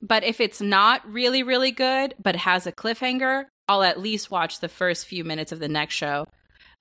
But 0.00 0.24
if 0.24 0.40
it's 0.40 0.60
not 0.60 1.08
really 1.10 1.42
really 1.42 1.70
good 1.70 2.14
but 2.22 2.36
has 2.36 2.66
a 2.66 2.72
cliffhanger, 2.72 3.46
I'll 3.68 3.84
at 3.84 4.00
least 4.00 4.30
watch 4.30 4.60
the 4.60 4.68
first 4.68 5.06
few 5.06 5.24
minutes 5.24 5.52
of 5.52 5.60
the 5.60 5.68
next 5.68 5.94
show 5.94 6.26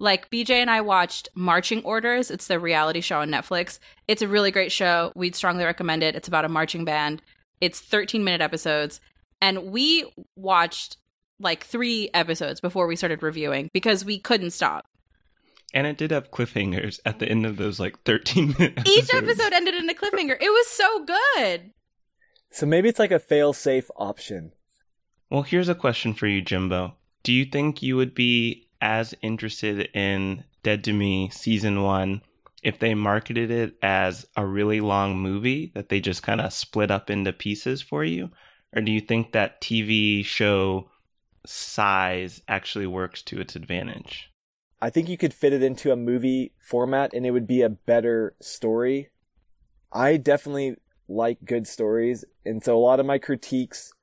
like 0.02 0.32
BJ 0.32 0.56
and 0.56 0.70
I 0.70 0.82
watched 0.82 1.30
Marching 1.36 1.84
Orders. 1.84 2.32
It's 2.32 2.48
the 2.48 2.60
reality 2.60 3.02
show 3.02 3.22
on 3.22 3.30
Netflix. 3.30 3.78
It's 4.08 4.24
a 4.24 4.28
really 4.28 4.50
great 4.50 4.72
show. 4.72 5.12
We'd 5.16 5.36
strongly 5.36 5.64
recommend 5.64 6.02
it. 6.02 6.16
It's 6.16 6.28
about 6.28 6.44
a 6.44 6.50
marching 6.50 6.84
band. 6.84 7.22
It's 7.62 7.80
13 7.80 8.24
minute 8.24 8.42
episodes. 8.42 9.00
And 9.42 9.72
we 9.72 10.12
watched 10.36 10.98
like 11.40 11.64
three 11.64 12.10
episodes 12.16 12.60
before 12.60 12.88
we 12.88 12.96
started 12.96 13.22
reviewing 13.22 13.70
because 13.74 14.04
we 14.04 14.18
couldn't 14.18 14.52
stop. 14.52 14.86
And 15.74 15.88
it 15.88 15.98
did 15.98 16.12
have 16.12 16.32
cliffhangers 16.32 17.00
at 17.06 17.20
the 17.20 17.30
end 17.30 17.46
of 17.46 17.58
those 17.58 17.80
like 17.80 18.02
13 18.04 18.56
minutes. 18.60 18.90
Each 18.90 19.14
episode 19.14 19.54
ended 19.54 19.76
in 19.76 19.90
a 19.90 19.94
cliffhanger. 19.94 20.38
It 20.40 20.50
was 20.50 20.68
so 20.68 21.06
good. 21.06 21.72
So 22.52 22.66
maybe 22.66 22.90
it's 22.90 23.00
like 23.00 23.12
a 23.12 23.20
fail 23.20 23.54
safe 23.54 23.90
option. 23.96 24.52
Well, 25.30 25.44
here's 25.44 25.70
a 25.70 25.76
question 25.76 26.14
for 26.14 26.28
you, 26.28 26.42
Jimbo. 26.42 26.96
Do 27.24 27.32
you 27.32 27.46
think 27.46 27.82
you 27.82 27.96
would 27.96 28.14
be 28.14 28.68
as 28.82 29.16
interested 29.22 29.90
in 29.94 30.44
Dead 30.64 30.84
to 30.84 30.94
Me 30.94 31.30
season 31.30 31.84
one 31.84 32.22
if 32.64 32.80
they 32.80 32.94
marketed 32.94 33.50
it 33.50 33.76
as 33.82 34.26
a 34.36 34.46
really 34.46 34.82
long 34.82 35.18
movie 35.18 35.72
that 35.74 35.90
they 35.90 36.02
just 36.02 36.24
kind 36.24 36.42
of 36.42 36.52
split 36.52 36.92
up 36.92 37.10
into 37.10 37.32
pieces 37.32 37.82
for 37.82 38.04
you? 38.04 38.30
Or 38.76 38.82
do 38.82 38.92
you 38.92 39.02
think 39.02 39.32
that 39.32 39.62
TV 39.62 40.26
show 40.26 40.90
size 41.46 42.42
actually 42.48 42.88
works 42.88 43.22
to 43.24 43.40
its 43.40 43.56
advantage? 43.56 44.31
I 44.82 44.90
think 44.90 45.10
you 45.10 45.18
could 45.18 45.34
fit 45.34 45.54
it 45.54 45.62
into 45.62 45.92
a 45.92 45.96
movie 45.96 46.54
format 46.58 47.14
and 47.14 47.26
it 47.26 47.32
would 47.32 47.48
be 47.48 47.62
a 47.62 47.70
better 47.70 48.36
story. 48.42 49.10
I 49.92 50.18
definitely 50.18 50.78
like 51.08 51.44
good 51.46 51.68
stories, 51.68 52.24
and 52.46 52.64
so 52.64 52.78
a 52.78 52.80
lot 52.80 53.00
of 53.00 53.06
my 53.06 53.18
critiques 53.18 53.94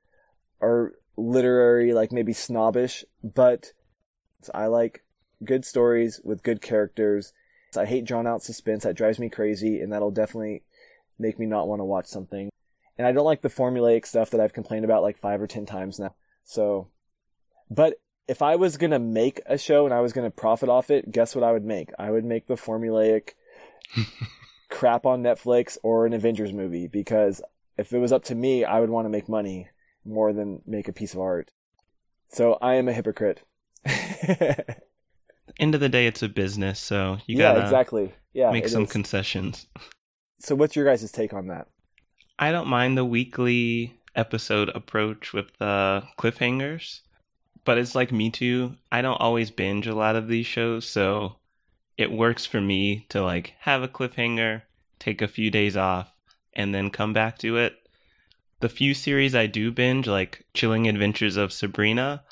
are 0.61 0.93
literary, 1.17 1.93
like 1.93 2.11
maybe 2.11 2.33
snobbish, 2.33 3.03
but 3.23 3.73
I 4.53 4.67
like 4.67 5.03
good 5.43 5.65
stories 5.65 6.21
with 6.23 6.43
good 6.43 6.61
characters. 6.61 7.33
I 7.75 7.85
hate 7.85 8.05
drawn 8.05 8.27
out 8.27 8.43
suspense. 8.43 8.83
That 8.83 8.95
drives 8.95 9.19
me 9.19 9.29
crazy, 9.29 9.81
and 9.81 9.91
that'll 9.91 10.11
definitely 10.11 10.63
make 11.17 11.39
me 11.39 11.45
not 11.45 11.67
want 11.67 11.79
to 11.79 11.85
watch 11.85 12.07
something. 12.07 12.49
And 12.97 13.07
I 13.07 13.11
don't 13.11 13.25
like 13.25 13.41
the 13.41 13.49
formulaic 13.49 14.05
stuff 14.05 14.29
that 14.31 14.39
I've 14.39 14.53
complained 14.53 14.85
about 14.85 15.03
like 15.03 15.17
five 15.17 15.41
or 15.41 15.47
ten 15.47 15.65
times 15.65 15.99
now. 15.99 16.15
So, 16.43 16.89
but 17.69 17.95
if 18.29 18.43
I 18.43 18.55
was 18.55 18.77
gonna 18.77 18.99
make 18.99 19.41
a 19.47 19.57
show 19.57 19.85
and 19.85 19.93
I 19.93 20.01
was 20.01 20.13
gonna 20.13 20.29
profit 20.29 20.69
off 20.69 20.91
it, 20.91 21.11
guess 21.11 21.33
what 21.33 21.43
I 21.43 21.51
would 21.51 21.65
make? 21.65 21.89
I 21.97 22.11
would 22.11 22.23
make 22.23 22.45
the 22.45 22.53
formulaic 22.53 23.31
crap 24.69 25.07
on 25.07 25.23
Netflix 25.23 25.79
or 25.81 26.05
an 26.05 26.13
Avengers 26.13 26.53
movie 26.53 26.87
because 26.87 27.41
if 27.75 27.91
it 27.91 27.97
was 27.97 28.11
up 28.11 28.23
to 28.25 28.35
me, 28.35 28.63
I 28.63 28.79
would 28.79 28.91
want 28.91 29.05
to 29.05 29.09
make 29.09 29.27
money 29.27 29.67
more 30.05 30.31
than 30.31 30.61
make 30.67 30.87
a 30.87 30.93
piece 30.93 31.15
of 31.15 31.19
art. 31.19 31.51
So 32.27 32.59
I 32.61 32.75
am 32.75 32.87
a 32.87 32.93
hypocrite. 32.93 33.41
End 35.59 35.73
of 35.73 35.81
the 35.81 35.89
day, 35.89 36.05
it's 36.05 36.21
a 36.21 36.29
business, 36.29 36.79
so 36.79 37.17
you 37.25 37.37
yeah, 37.37 37.53
gotta 37.53 37.63
exactly. 37.63 38.13
Yeah, 38.33 38.51
make 38.51 38.67
some 38.67 38.83
is. 38.83 38.91
concessions. 38.91 39.65
so 40.39 40.53
what's 40.53 40.75
your 40.75 40.85
guys' 40.85 41.11
take 41.11 41.33
on 41.33 41.47
that? 41.47 41.67
I 42.37 42.51
don't 42.51 42.67
mind 42.67 42.95
the 42.95 43.05
weekly 43.05 43.99
episode 44.15 44.69
approach 44.69 45.33
with 45.33 45.47
the 45.57 46.03
cliffhangers, 46.19 47.01
but 47.69 47.77
it's 47.77 47.93
like 47.93 48.11
Me 48.11 48.31
Too. 48.31 48.75
I 48.91 49.03
don't 49.03 49.21
always 49.21 49.51
binge 49.51 49.85
a 49.85 49.93
lot 49.93 50.15
of 50.15 50.27
these 50.27 50.47
shows, 50.47 50.89
so 50.89 51.35
it 51.99 52.11
works 52.11 52.43
for 52.43 52.59
me 52.59 53.05
to 53.09 53.21
like 53.21 53.53
have 53.59 53.83
a 53.83 53.87
cliffhanger, 53.87 54.63
take 54.97 55.21
a 55.21 55.27
few 55.27 55.51
days 55.51 55.77
off, 55.77 56.11
and 56.53 56.73
then 56.73 56.89
come 56.89 57.13
back 57.13 57.37
to 57.37 57.57
it. 57.57 57.75
The 58.59 58.69
few 58.69 58.95
series 58.95 59.35
I 59.35 59.45
do 59.45 59.71
binge, 59.71 60.07
like 60.07 60.47
Chilling 60.55 60.87
Adventures 60.87 61.37
of 61.37 61.53
Sabrina, 61.53 62.23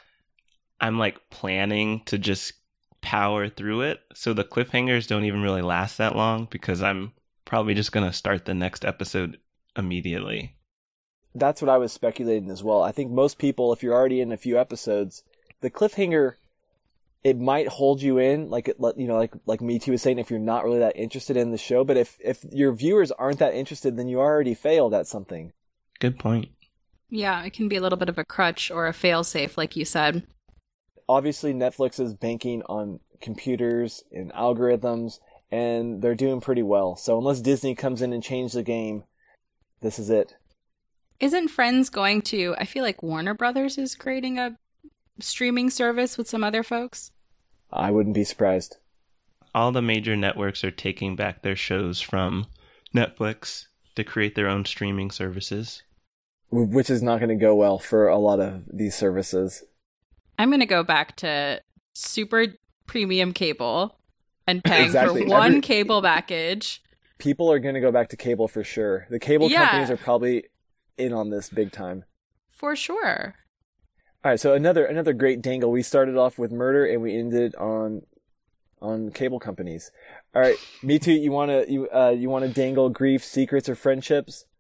I'm 0.82 0.98
like 0.98 1.30
planning 1.30 2.02
to 2.06 2.18
just 2.18 2.54
power 3.02 3.48
through 3.48 3.82
it. 3.82 4.00
So 4.16 4.34
the 4.34 4.44
cliffhangers 4.44 5.06
don't 5.06 5.26
even 5.26 5.44
really 5.44 5.62
last 5.62 6.00
that 6.00 6.16
long 6.16 6.48
because 6.50 6.82
I'm 6.82 7.12
probably 7.46 7.76
just 7.76 7.92
going 7.92 8.08
to 8.08 8.12
start 8.12 8.46
the 8.46 8.56
next 8.56 8.84
episode 8.84 9.38
immediately. 9.78 10.57
That's 11.40 11.62
what 11.62 11.70
I 11.70 11.78
was 11.78 11.92
speculating 11.92 12.50
as 12.50 12.64
well. 12.64 12.82
I 12.82 12.92
think 12.92 13.12
most 13.12 13.38
people, 13.38 13.74
if 13.74 13.84
you're 13.84 13.94
already 13.94 14.22
in 14.22 14.32
a 14.32 14.38
few 14.38 14.60
episodes, 14.60 15.24
the 15.62 15.70
cliffhanger 15.70 16.34
it 17.24 17.38
might 17.38 17.68
hold 17.68 18.02
you 18.02 18.18
in, 18.18 18.50
like 18.50 18.70
it, 18.70 18.78
you 18.96 19.08
know, 19.08 19.18
like 19.18 19.34
like 19.46 19.60
Me 19.60 19.80
Too 19.80 19.92
was 19.92 20.02
saying, 20.02 20.20
if 20.20 20.30
you're 20.30 20.40
not 20.40 20.64
really 20.64 20.80
that 20.80 20.96
interested 20.96 21.36
in 21.36 21.52
the 21.52 21.58
show. 21.58 21.84
But 21.84 21.98
if 21.98 22.18
if 22.24 22.46
your 22.52 22.72
viewers 22.74 23.12
aren't 23.12 23.40
that 23.40 23.54
interested, 23.54 23.98
then 23.98 24.08
you 24.08 24.20
already 24.20 24.54
failed 24.54 24.94
at 24.94 25.08
something. 25.08 25.52
Good 26.00 26.20
point. 26.20 26.50
Yeah, 27.10 27.44
it 27.44 27.54
can 27.54 27.68
be 27.68 27.76
a 27.76 27.82
little 27.82 27.98
bit 27.98 28.10
of 28.10 28.18
a 28.18 28.26
crutch 28.26 28.70
or 28.70 28.88
a 28.88 28.94
failsafe, 28.94 29.58
like 29.58 29.76
you 29.76 29.86
said. 29.86 30.24
Obviously, 31.10 31.54
Netflix 31.54 32.00
is 32.00 32.14
banking 32.14 32.62
on 32.64 33.00
computers 33.22 34.04
and 34.12 34.32
algorithms, 34.34 35.20
and 35.52 36.02
they're 36.02 36.16
doing 36.16 36.42
pretty 36.42 36.64
well. 36.64 36.96
So 36.96 37.18
unless 37.18 37.42
Disney 37.42 37.76
comes 37.76 38.02
in 38.02 38.14
and 38.14 38.22
changes 38.22 38.54
the 38.54 38.64
game, 38.64 39.04
this 39.82 40.00
is 40.00 40.10
it. 40.10 40.36
Isn't 41.20 41.48
Friends 41.50 41.90
going 41.90 42.22
to? 42.24 42.56
I 42.58 42.66
feel 42.66 42.84
like 42.84 43.02
Warner 43.02 43.34
Brothers 43.34 43.78
is 43.78 43.96
creating 43.96 44.38
a 44.38 44.58
streaming 45.20 45.70
service 45.70 46.18
with 46.18 46.30
some 46.30 46.44
other 46.44 46.64
folks. 46.64 47.12
I 47.72 47.92
wouldn't 47.92 48.16
be 48.16 48.24
surprised. 48.24 48.78
All 49.56 49.72
the 49.72 49.82
major 49.82 50.16
networks 50.16 50.64
are 50.64 50.72
taking 50.72 51.16
back 51.16 51.42
their 51.42 51.56
shows 51.56 52.00
from 52.00 52.46
Netflix 52.96 53.66
to 53.96 54.04
create 54.04 54.36
their 54.36 54.48
own 54.48 54.66
streaming 54.66 55.10
services. 55.10 55.82
Which 56.52 56.90
is 56.90 57.02
not 57.02 57.18
going 57.20 57.30
to 57.30 57.36
go 57.36 57.56
well 57.56 57.80
for 57.80 58.08
a 58.08 58.18
lot 58.18 58.40
of 58.40 58.64
these 58.72 58.96
services. 58.96 59.64
I'm 60.38 60.50
going 60.50 60.60
to 60.62 60.66
go 60.68 60.84
back 60.84 61.16
to 61.18 61.62
super 61.94 62.46
premium 62.86 63.34
cable 63.34 63.98
and 64.46 64.64
paying 64.64 64.86
Exactly. 64.86 65.24
for 65.24 65.30
one 65.30 65.48
Every- 65.48 65.62
cable 65.62 66.02
package. 66.02 66.82
People 67.18 67.52
are 67.52 67.60
going 67.60 67.74
to 67.76 67.82
go 67.82 67.92
back 67.92 68.10
to 68.10 68.18
cable 68.18 68.48
for 68.48 68.64
sure. 68.64 69.08
The 69.10 69.20
cable 69.20 69.50
Yeah. 69.50 69.66
companies 69.66 69.90
are 69.90 69.98
probably 69.98 70.46
in 70.98 71.14
on 71.14 71.30
this 71.30 71.50
big 71.50 71.72
time. 71.72 72.04
For 72.50 72.76
sure. 72.76 73.36
All 74.24 74.32
right, 74.32 74.40
so 74.40 74.54
another 74.54 74.86
another 74.86 75.14
great 75.14 75.42
dangle. 75.42 75.72
We 75.72 75.84
started 75.84 76.18
off 76.18 76.38
with 76.40 76.52
murder 76.52 76.86
and 76.86 77.02
we 77.02 77.16
ended 77.18 77.56
on 77.56 78.02
on 78.82 79.12
cable 79.12 79.40
companies. 79.40 79.92
All 80.36 80.42
right, 80.42 80.58
me 80.84 81.00
too. 81.00 81.14
You 81.14 81.32
want 81.32 81.52
to 81.52 81.72
you 81.72 81.88
uh 81.90 82.10
you 82.10 82.30
want 82.30 82.46
to 82.46 82.52
dangle 82.52 82.90
grief, 82.90 83.24
secrets, 83.24 83.70
or 83.70 83.76
friendships? 83.76 84.46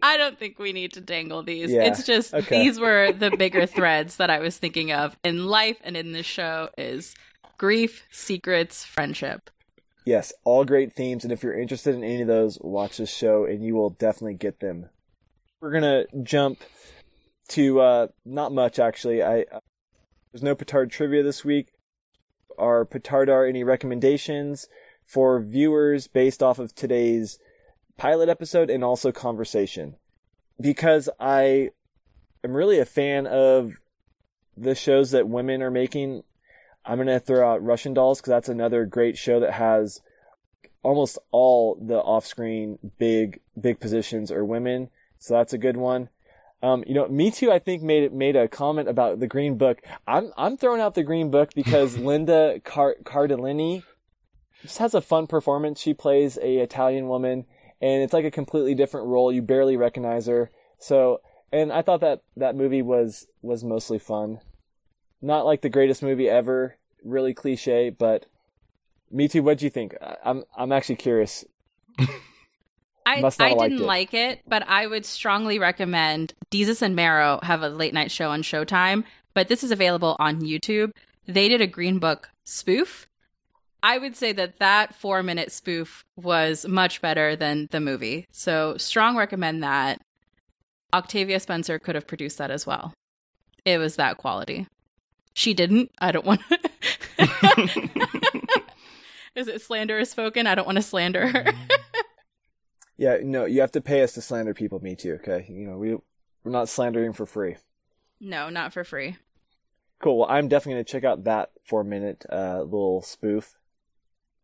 I 0.00 0.16
don't 0.16 0.38
think 0.38 0.58
we 0.58 0.72
need 0.72 0.92
to 0.92 1.00
dangle 1.00 1.42
these. 1.42 1.72
Yeah, 1.72 1.82
It's 1.82 2.04
just 2.04 2.32
okay. 2.32 2.62
these 2.62 2.78
were 2.78 3.12
the 3.12 3.30
bigger 3.32 3.66
threads 3.66 4.16
that 4.16 4.30
I 4.30 4.38
was 4.38 4.56
thinking 4.56 4.92
of 4.92 5.16
in 5.24 5.46
life 5.46 5.78
and 5.82 5.96
in 5.96 6.12
this 6.12 6.26
show 6.26 6.68
is 6.78 7.14
grief, 7.58 8.06
secrets, 8.10 8.84
friendship. 8.84 9.50
Yes, 10.08 10.32
all 10.42 10.64
great 10.64 10.94
themes. 10.94 11.22
And 11.22 11.32
if 11.34 11.42
you're 11.42 11.60
interested 11.60 11.94
in 11.94 12.02
any 12.02 12.22
of 12.22 12.28
those, 12.28 12.56
watch 12.62 12.96
this 12.96 13.14
show 13.14 13.44
and 13.44 13.62
you 13.62 13.74
will 13.74 13.90
definitely 13.90 14.36
get 14.36 14.58
them. 14.58 14.88
We're 15.60 15.70
gonna 15.70 16.04
jump 16.22 16.60
to 17.48 17.80
uh 17.80 18.06
not 18.24 18.50
much 18.50 18.78
actually. 18.78 19.22
I 19.22 19.40
uh, 19.52 19.60
there's 20.32 20.42
no 20.42 20.54
petard 20.54 20.90
trivia 20.90 21.22
this 21.22 21.44
week. 21.44 21.72
Are 22.56 22.86
petard 22.86 23.28
are 23.28 23.44
any 23.44 23.64
recommendations 23.64 24.66
for 25.04 25.42
viewers 25.42 26.08
based 26.08 26.42
off 26.42 26.58
of 26.58 26.74
today's 26.74 27.38
pilot 27.98 28.30
episode 28.30 28.70
and 28.70 28.82
also 28.82 29.12
conversation? 29.12 29.96
Because 30.58 31.10
I 31.20 31.68
am 32.42 32.54
really 32.54 32.78
a 32.78 32.86
fan 32.86 33.26
of 33.26 33.74
the 34.56 34.74
shows 34.74 35.10
that 35.10 35.28
women 35.28 35.60
are 35.60 35.70
making. 35.70 36.22
I'm 36.88 36.96
gonna 36.96 37.20
throw 37.20 37.46
out 37.46 37.62
Russian 37.62 37.92
Dolls 37.92 38.20
because 38.20 38.30
that's 38.30 38.48
another 38.48 38.86
great 38.86 39.18
show 39.18 39.38
that 39.40 39.52
has 39.52 40.00
almost 40.82 41.18
all 41.30 41.74
the 41.74 41.98
off-screen 41.98 42.78
big 42.98 43.40
big 43.60 43.78
positions 43.78 44.32
are 44.32 44.44
women. 44.44 44.88
So 45.18 45.34
that's 45.34 45.52
a 45.52 45.58
good 45.58 45.76
one. 45.76 46.08
Um, 46.62 46.82
you 46.86 46.94
know, 46.94 47.06
Me 47.06 47.30
Too, 47.30 47.52
I 47.52 47.58
think 47.58 47.82
made 47.82 48.10
made 48.12 48.36
a 48.36 48.48
comment 48.48 48.88
about 48.88 49.20
the 49.20 49.26
Green 49.26 49.58
Book. 49.58 49.82
I'm 50.06 50.32
I'm 50.38 50.56
throwing 50.56 50.80
out 50.80 50.94
the 50.94 51.02
Green 51.02 51.30
Book 51.30 51.50
because 51.54 51.98
Linda 51.98 52.58
Car- 52.64 52.96
Cardellini 53.04 53.82
just 54.62 54.78
has 54.78 54.94
a 54.94 55.02
fun 55.02 55.26
performance. 55.26 55.78
She 55.78 55.92
plays 55.92 56.38
a 56.38 56.56
Italian 56.56 57.06
woman, 57.06 57.44
and 57.82 58.02
it's 58.02 58.14
like 58.14 58.24
a 58.24 58.30
completely 58.30 58.74
different 58.74 59.08
role. 59.08 59.30
You 59.30 59.42
barely 59.42 59.76
recognize 59.76 60.26
her. 60.26 60.50
So, 60.78 61.20
and 61.52 61.70
I 61.70 61.82
thought 61.82 62.00
that 62.00 62.22
that 62.34 62.56
movie 62.56 62.82
was 62.82 63.26
was 63.42 63.62
mostly 63.62 63.98
fun. 63.98 64.40
Not 65.20 65.44
like 65.44 65.60
the 65.60 65.68
greatest 65.68 66.02
movie 66.02 66.28
ever, 66.30 66.77
really 67.04 67.34
cliche, 67.34 67.90
but 67.90 68.26
Me 69.10 69.28
Too. 69.28 69.42
What'd 69.42 69.62
you 69.62 69.70
think? 69.70 69.94
I'm 70.24 70.44
I'm 70.56 70.72
actually 70.72 70.96
curious. 70.96 71.44
I, 73.06 73.22
I 73.40 73.54
didn't 73.54 73.80
it. 73.80 73.86
like 73.86 74.12
it, 74.12 74.42
but 74.46 74.68
I 74.68 74.86
would 74.86 75.06
strongly 75.06 75.58
recommend 75.58 76.34
Desus 76.50 76.82
and 76.82 76.94
Mero 76.94 77.40
have 77.42 77.62
a 77.62 77.70
late 77.70 77.94
night 77.94 78.10
show 78.10 78.28
on 78.28 78.42
Showtime, 78.42 79.04
but 79.32 79.48
this 79.48 79.64
is 79.64 79.70
available 79.70 80.14
on 80.18 80.42
YouTube. 80.42 80.90
They 81.26 81.48
did 81.48 81.62
a 81.62 81.66
Green 81.66 81.98
Book 81.98 82.28
spoof. 82.44 83.06
I 83.82 83.96
would 83.96 84.14
say 84.14 84.32
that 84.32 84.58
that 84.58 84.94
four 84.94 85.22
minute 85.22 85.52
spoof 85.52 86.04
was 86.16 86.66
much 86.66 87.00
better 87.00 87.34
than 87.34 87.68
the 87.70 87.80
movie. 87.80 88.26
So, 88.30 88.76
strong 88.76 89.16
recommend 89.16 89.62
that. 89.62 90.02
Octavia 90.92 91.38
Spencer 91.38 91.78
could 91.78 91.94
have 91.94 92.06
produced 92.06 92.38
that 92.38 92.50
as 92.50 92.66
well. 92.66 92.92
It 93.64 93.78
was 93.78 93.96
that 93.96 94.16
quality. 94.16 94.66
She 95.38 95.54
didn't. 95.54 95.92
I 96.00 96.10
don't 96.10 96.26
want 96.26 96.40
to. 96.48 96.58
Is 99.36 99.46
it 99.46 99.62
slander 99.62 100.00
is 100.00 100.10
spoken? 100.10 100.48
I 100.48 100.56
don't 100.56 100.66
want 100.66 100.76
to 100.76 100.82
slander 100.82 101.28
her. 101.28 101.52
Yeah, 103.00 103.18
no, 103.22 103.44
you 103.44 103.60
have 103.60 103.70
to 103.72 103.80
pay 103.80 104.02
us 104.02 104.14
to 104.14 104.20
slander 104.20 104.52
people. 104.54 104.80
Me 104.80 104.96
Too. 104.96 105.20
Okay, 105.22 105.46
you 105.48 105.68
know 105.68 105.78
we 105.78 105.94
we're 106.42 106.50
not 106.50 106.68
slandering 106.68 107.12
for 107.12 107.24
free. 107.26 107.54
no, 108.18 108.50
not 108.50 108.72
for 108.72 108.82
free. 108.82 109.16
Cool. 110.00 110.18
Well, 110.18 110.28
I'm 110.28 110.48
definitely 110.48 110.72
gonna 110.72 110.84
check 110.84 111.04
out 111.04 111.22
that 111.22 111.52
four 111.64 111.84
minute 111.84 112.26
uh, 112.28 112.62
little 112.62 113.00
spoof. 113.02 113.54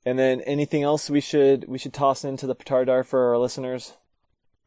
And 0.07 0.17
then 0.17 0.41
anything 0.43 0.85
else 0.85 1.11
we 1.11 1.21
should 1.21 1.65
we 1.67 1.79
should 1.79 1.93
toss 1.93 2.25
into 2.25 2.47
the 2.47 2.55
petardar 2.55 3.05
for 3.05 3.31
our 3.31 3.39
listeners? 3.39 3.95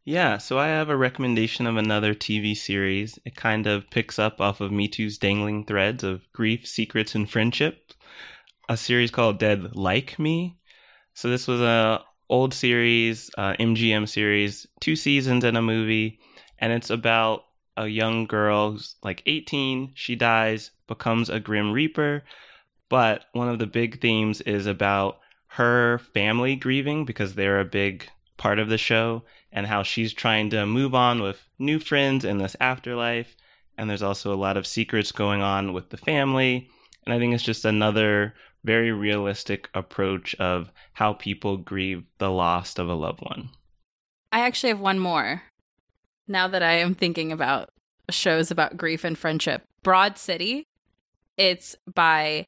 Yeah, 0.08 0.38
so 0.38 0.58
I 0.58 0.68
have 0.68 0.88
a 0.88 0.96
recommendation 0.96 1.66
of 1.66 1.76
another 1.76 2.14
TV 2.14 2.56
series. 2.56 3.18
It 3.26 3.36
kind 3.36 3.66
of 3.66 3.90
picks 3.90 4.18
up 4.18 4.40
off 4.40 4.62
of 4.62 4.72
Me 4.72 4.88
Too's 4.88 5.18
dangling 5.18 5.66
threads 5.66 6.02
of 6.02 6.22
grief, 6.32 6.66
secrets, 6.66 7.14
and 7.14 7.30
friendship. 7.30 7.92
A 8.70 8.78
series 8.78 9.10
called 9.10 9.38
Dead 9.38 9.76
Like 9.76 10.18
Me. 10.18 10.56
So 11.12 11.28
this 11.28 11.46
was 11.46 11.60
a 11.60 12.02
old 12.30 12.54
series, 12.54 13.30
uh, 13.36 13.52
MGM 13.60 14.08
series, 14.08 14.66
two 14.80 14.96
seasons 14.96 15.44
and 15.44 15.58
a 15.58 15.60
movie, 15.60 16.20
and 16.58 16.72
it's 16.72 16.88
about 16.88 17.44
a 17.76 17.86
young 17.86 18.24
girl 18.24 18.70
who's 18.70 18.96
like 19.02 19.22
18. 19.26 19.92
She 19.94 20.16
dies, 20.16 20.70
becomes 20.86 21.28
a 21.28 21.38
Grim 21.38 21.70
Reaper, 21.70 22.24
but 22.88 23.26
one 23.32 23.50
of 23.50 23.58
the 23.58 23.66
big 23.66 24.00
themes 24.00 24.40
is 24.40 24.64
about 24.64 25.18
her 25.48 25.98
family 26.14 26.56
grieving 26.56 27.04
because 27.04 27.34
they're 27.34 27.60
a 27.60 27.66
big 27.66 28.08
part 28.38 28.58
of 28.58 28.70
the 28.70 28.78
show 28.78 29.22
and 29.52 29.66
how 29.66 29.82
she's 29.82 30.12
trying 30.12 30.50
to 30.50 30.66
move 30.66 30.94
on 30.94 31.22
with 31.22 31.42
new 31.58 31.78
friends 31.78 32.24
in 32.24 32.38
this 32.38 32.56
afterlife. 32.60 33.36
And 33.76 33.88
there's 33.88 34.02
also 34.02 34.32
a 34.32 34.36
lot 34.36 34.56
of 34.56 34.66
secrets 34.66 35.12
going 35.12 35.40
on 35.40 35.72
with 35.72 35.90
the 35.90 35.96
family. 35.96 36.68
And 37.06 37.14
I 37.14 37.18
think 37.18 37.34
it's 37.34 37.44
just 37.44 37.64
another 37.64 38.34
very 38.64 38.92
realistic 38.92 39.68
approach 39.74 40.34
of 40.36 40.70
how 40.92 41.12
people 41.14 41.56
grieve 41.56 42.04
the 42.18 42.30
loss 42.30 42.78
of 42.78 42.88
a 42.88 42.94
loved 42.94 43.20
one. 43.20 43.50
I 44.32 44.40
actually 44.40 44.70
have 44.70 44.80
one 44.80 44.98
more. 44.98 45.42
Now 46.26 46.48
that 46.48 46.62
I 46.62 46.72
am 46.72 46.94
thinking 46.94 47.32
about 47.32 47.70
shows 48.10 48.50
about 48.50 48.76
grief 48.76 49.04
and 49.04 49.16
friendship, 49.16 49.62
Broad 49.82 50.18
City. 50.18 50.66
It's 51.36 51.76
by 51.94 52.46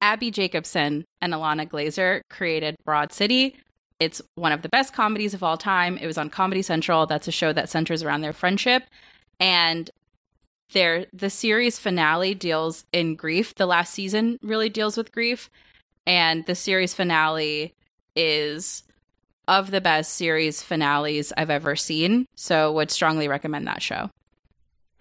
Abby 0.00 0.30
Jacobson 0.30 1.04
and 1.20 1.32
Ilana 1.32 1.68
Glazer 1.68 2.22
created 2.30 2.76
Broad 2.84 3.12
City. 3.12 3.56
It's 4.00 4.22
one 4.34 4.52
of 4.52 4.62
the 4.62 4.68
best 4.70 4.94
comedies 4.94 5.34
of 5.34 5.42
all 5.42 5.58
time. 5.58 5.98
It 5.98 6.06
was 6.06 6.18
on 6.18 6.30
Comedy 6.30 6.62
Central. 6.62 7.06
That's 7.06 7.28
a 7.28 7.32
show 7.32 7.52
that 7.52 7.68
centers 7.68 8.02
around 8.02 8.22
their 8.22 8.32
friendship. 8.32 8.84
And 9.38 9.90
their 10.72 11.06
the 11.12 11.30
series 11.30 11.78
finale 11.78 12.34
deals 12.34 12.84
in 12.92 13.14
grief. 13.14 13.54
The 13.54 13.66
last 13.66 13.92
season 13.92 14.38
really 14.42 14.70
deals 14.70 14.96
with 14.96 15.12
grief. 15.12 15.50
And 16.06 16.46
the 16.46 16.54
series 16.54 16.94
finale 16.94 17.74
is 18.16 18.84
of 19.46 19.70
the 19.70 19.80
best 19.80 20.14
series 20.14 20.62
finales 20.62 21.32
I've 21.36 21.50
ever 21.50 21.76
seen. 21.76 22.26
So 22.36 22.72
would 22.72 22.90
strongly 22.90 23.28
recommend 23.28 23.66
that 23.66 23.82
show. 23.82 24.10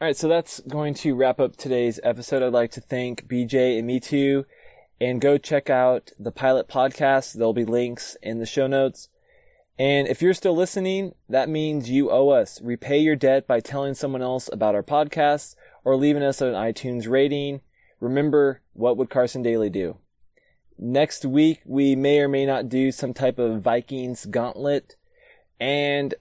All 0.02 0.08
right, 0.08 0.16
so 0.16 0.28
that's 0.28 0.60
going 0.62 0.94
to 0.96 1.14
wrap 1.14 1.40
up 1.40 1.56
today's 1.56 2.00
episode. 2.04 2.42
I'd 2.42 2.54
like 2.54 2.72
to 2.72 2.82
thank 2.82 3.28
BJ 3.28 3.78
and 3.78 3.86
me 3.86 4.00
too 4.00 4.46
and 5.02 5.22
go 5.22 5.38
check 5.38 5.70
out 5.70 6.12
the 6.20 6.32
pilot 6.32 6.68
podcast. 6.68 7.34
There'll 7.34 7.54
be 7.54 7.66
links 7.66 8.18
in 8.22 8.40
the 8.40 8.46
show 8.46 8.68
notes. 8.68 9.10
And 9.78 10.08
if 10.08 10.22
you're 10.22 10.34
still 10.34 10.56
listening, 10.56 11.16
that 11.30 11.48
means 11.48 11.90
you 11.90 12.12
owe 12.12 12.30
us. 12.30 12.62
Repay 12.62 13.00
your 13.00 13.16
debt 13.16 13.48
by 13.48 13.62
telling 13.62 13.94
someone 13.94 14.22
else 14.22 14.50
about 14.52 14.76
our 14.76 14.84
podcast 14.84 15.56
or 15.86 15.96
leaving 15.96 16.24
us 16.24 16.42
an 16.42 16.54
iTunes 16.54 17.10
rating. 17.10 17.62
Remember, 18.02 18.62
what 18.74 18.98
would 18.98 19.10
Carson 19.10 19.42
Daly 19.42 19.70
do? 19.70 19.98
Next 20.78 21.26
week, 21.26 21.62
we 21.66 21.96
may 21.96 22.20
or 22.20 22.28
may 22.28 22.46
not 22.46 22.68
do 22.68 22.92
some 22.92 23.14
type 23.14 23.40
of 23.40 23.62
Vikings 23.62 24.26
gauntlet. 24.26 24.98
And 25.62 26.14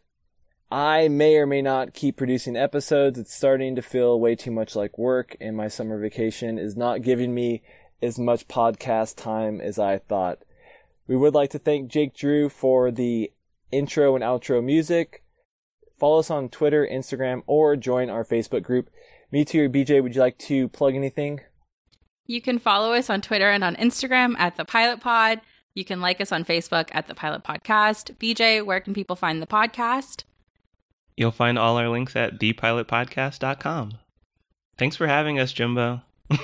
I 0.70 1.09
may 1.09 1.37
or 1.37 1.47
may 1.47 1.62
not 1.62 1.95
keep 1.95 2.16
producing 2.16 2.57
episodes. 2.57 3.18
It's 3.18 3.35
starting 3.35 3.74
to 3.76 3.83
feel 3.83 4.20
way 4.20 4.37
too 4.37 4.51
much 4.51 4.76
like 4.76 4.99
work, 4.99 5.37
and 5.41 5.57
my 5.57 5.68
summer 5.68 5.99
vacation 5.99 6.59
is 6.59 6.76
not 6.76 7.03
giving 7.03 7.35
me 7.35 7.62
as 8.03 8.18
much 8.18 8.49
podcast 8.49 9.16
time 9.16 9.61
as 9.61 9.78
I 9.78 9.99
thought. 9.99 10.38
We 11.07 11.16
would 11.16 11.34
like 11.34 11.51
to 11.51 11.59
thank 11.59 11.90
Jake 11.90 12.14
Drew 12.14 12.49
for 12.49 12.90
the 12.90 13.32
intro 13.72 14.14
and 14.14 14.24
outro 14.24 14.62
music. 14.62 15.22
Follow 15.99 16.20
us 16.20 16.30
on 16.30 16.49
Twitter, 16.49 16.86
Instagram, 16.90 17.42
or 17.46 17.76
join 17.76 18.09
our 18.11 18.24
Facebook 18.24 18.62
group. 18.62 18.90
Me 19.32 19.44
too, 19.44 19.64
or 19.64 19.68
BJ, 19.68 20.03
would 20.03 20.14
you 20.14 20.20
like 20.20 20.38
to 20.38 20.68
plug 20.68 20.94
anything? 20.94 21.40
You 22.26 22.40
can 22.40 22.59
follow 22.59 22.92
us 22.92 23.11
on 23.11 23.20
Twitter 23.20 23.51
and 23.51 23.64
on 23.64 23.74
Instagram 23.76 24.38
at 24.38 24.57
the 24.57 24.64
Pilot 24.64 25.01
Pod. 25.01 25.40
You 25.74 25.84
can 25.84 26.01
like 26.01 26.20
us 26.20 26.32
on 26.32 26.44
Facebook 26.44 26.88
at 26.92 27.07
the 27.07 27.14
Pilot 27.14 27.42
Podcast. 27.42 28.16
BJ, 28.16 28.64
where 28.64 28.80
can 28.80 28.94
people 28.94 29.16
find 29.16 29.40
the 29.40 29.46
podcast? 29.46 30.24
You'll 31.16 31.30
find 31.30 31.59
all 31.59 31.76
our 31.78 31.88
links 31.88 32.14
at 32.16 32.38
thepilotpodcast.com. 32.38 33.92
Thanks 34.76 34.96
for 34.96 35.07
having 35.07 35.40
us, 35.40 35.53
Jimbo. 35.53 36.03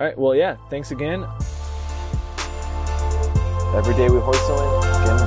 All 0.00 0.06
right. 0.08 0.18
Well, 0.18 0.34
yeah. 0.34 0.56
Thanks 0.70 0.90
again. 0.90 1.22
Every 3.76 3.94
day 3.94 4.08
we 4.08 4.18
horse 4.18 4.40
Jimbo 5.06 5.23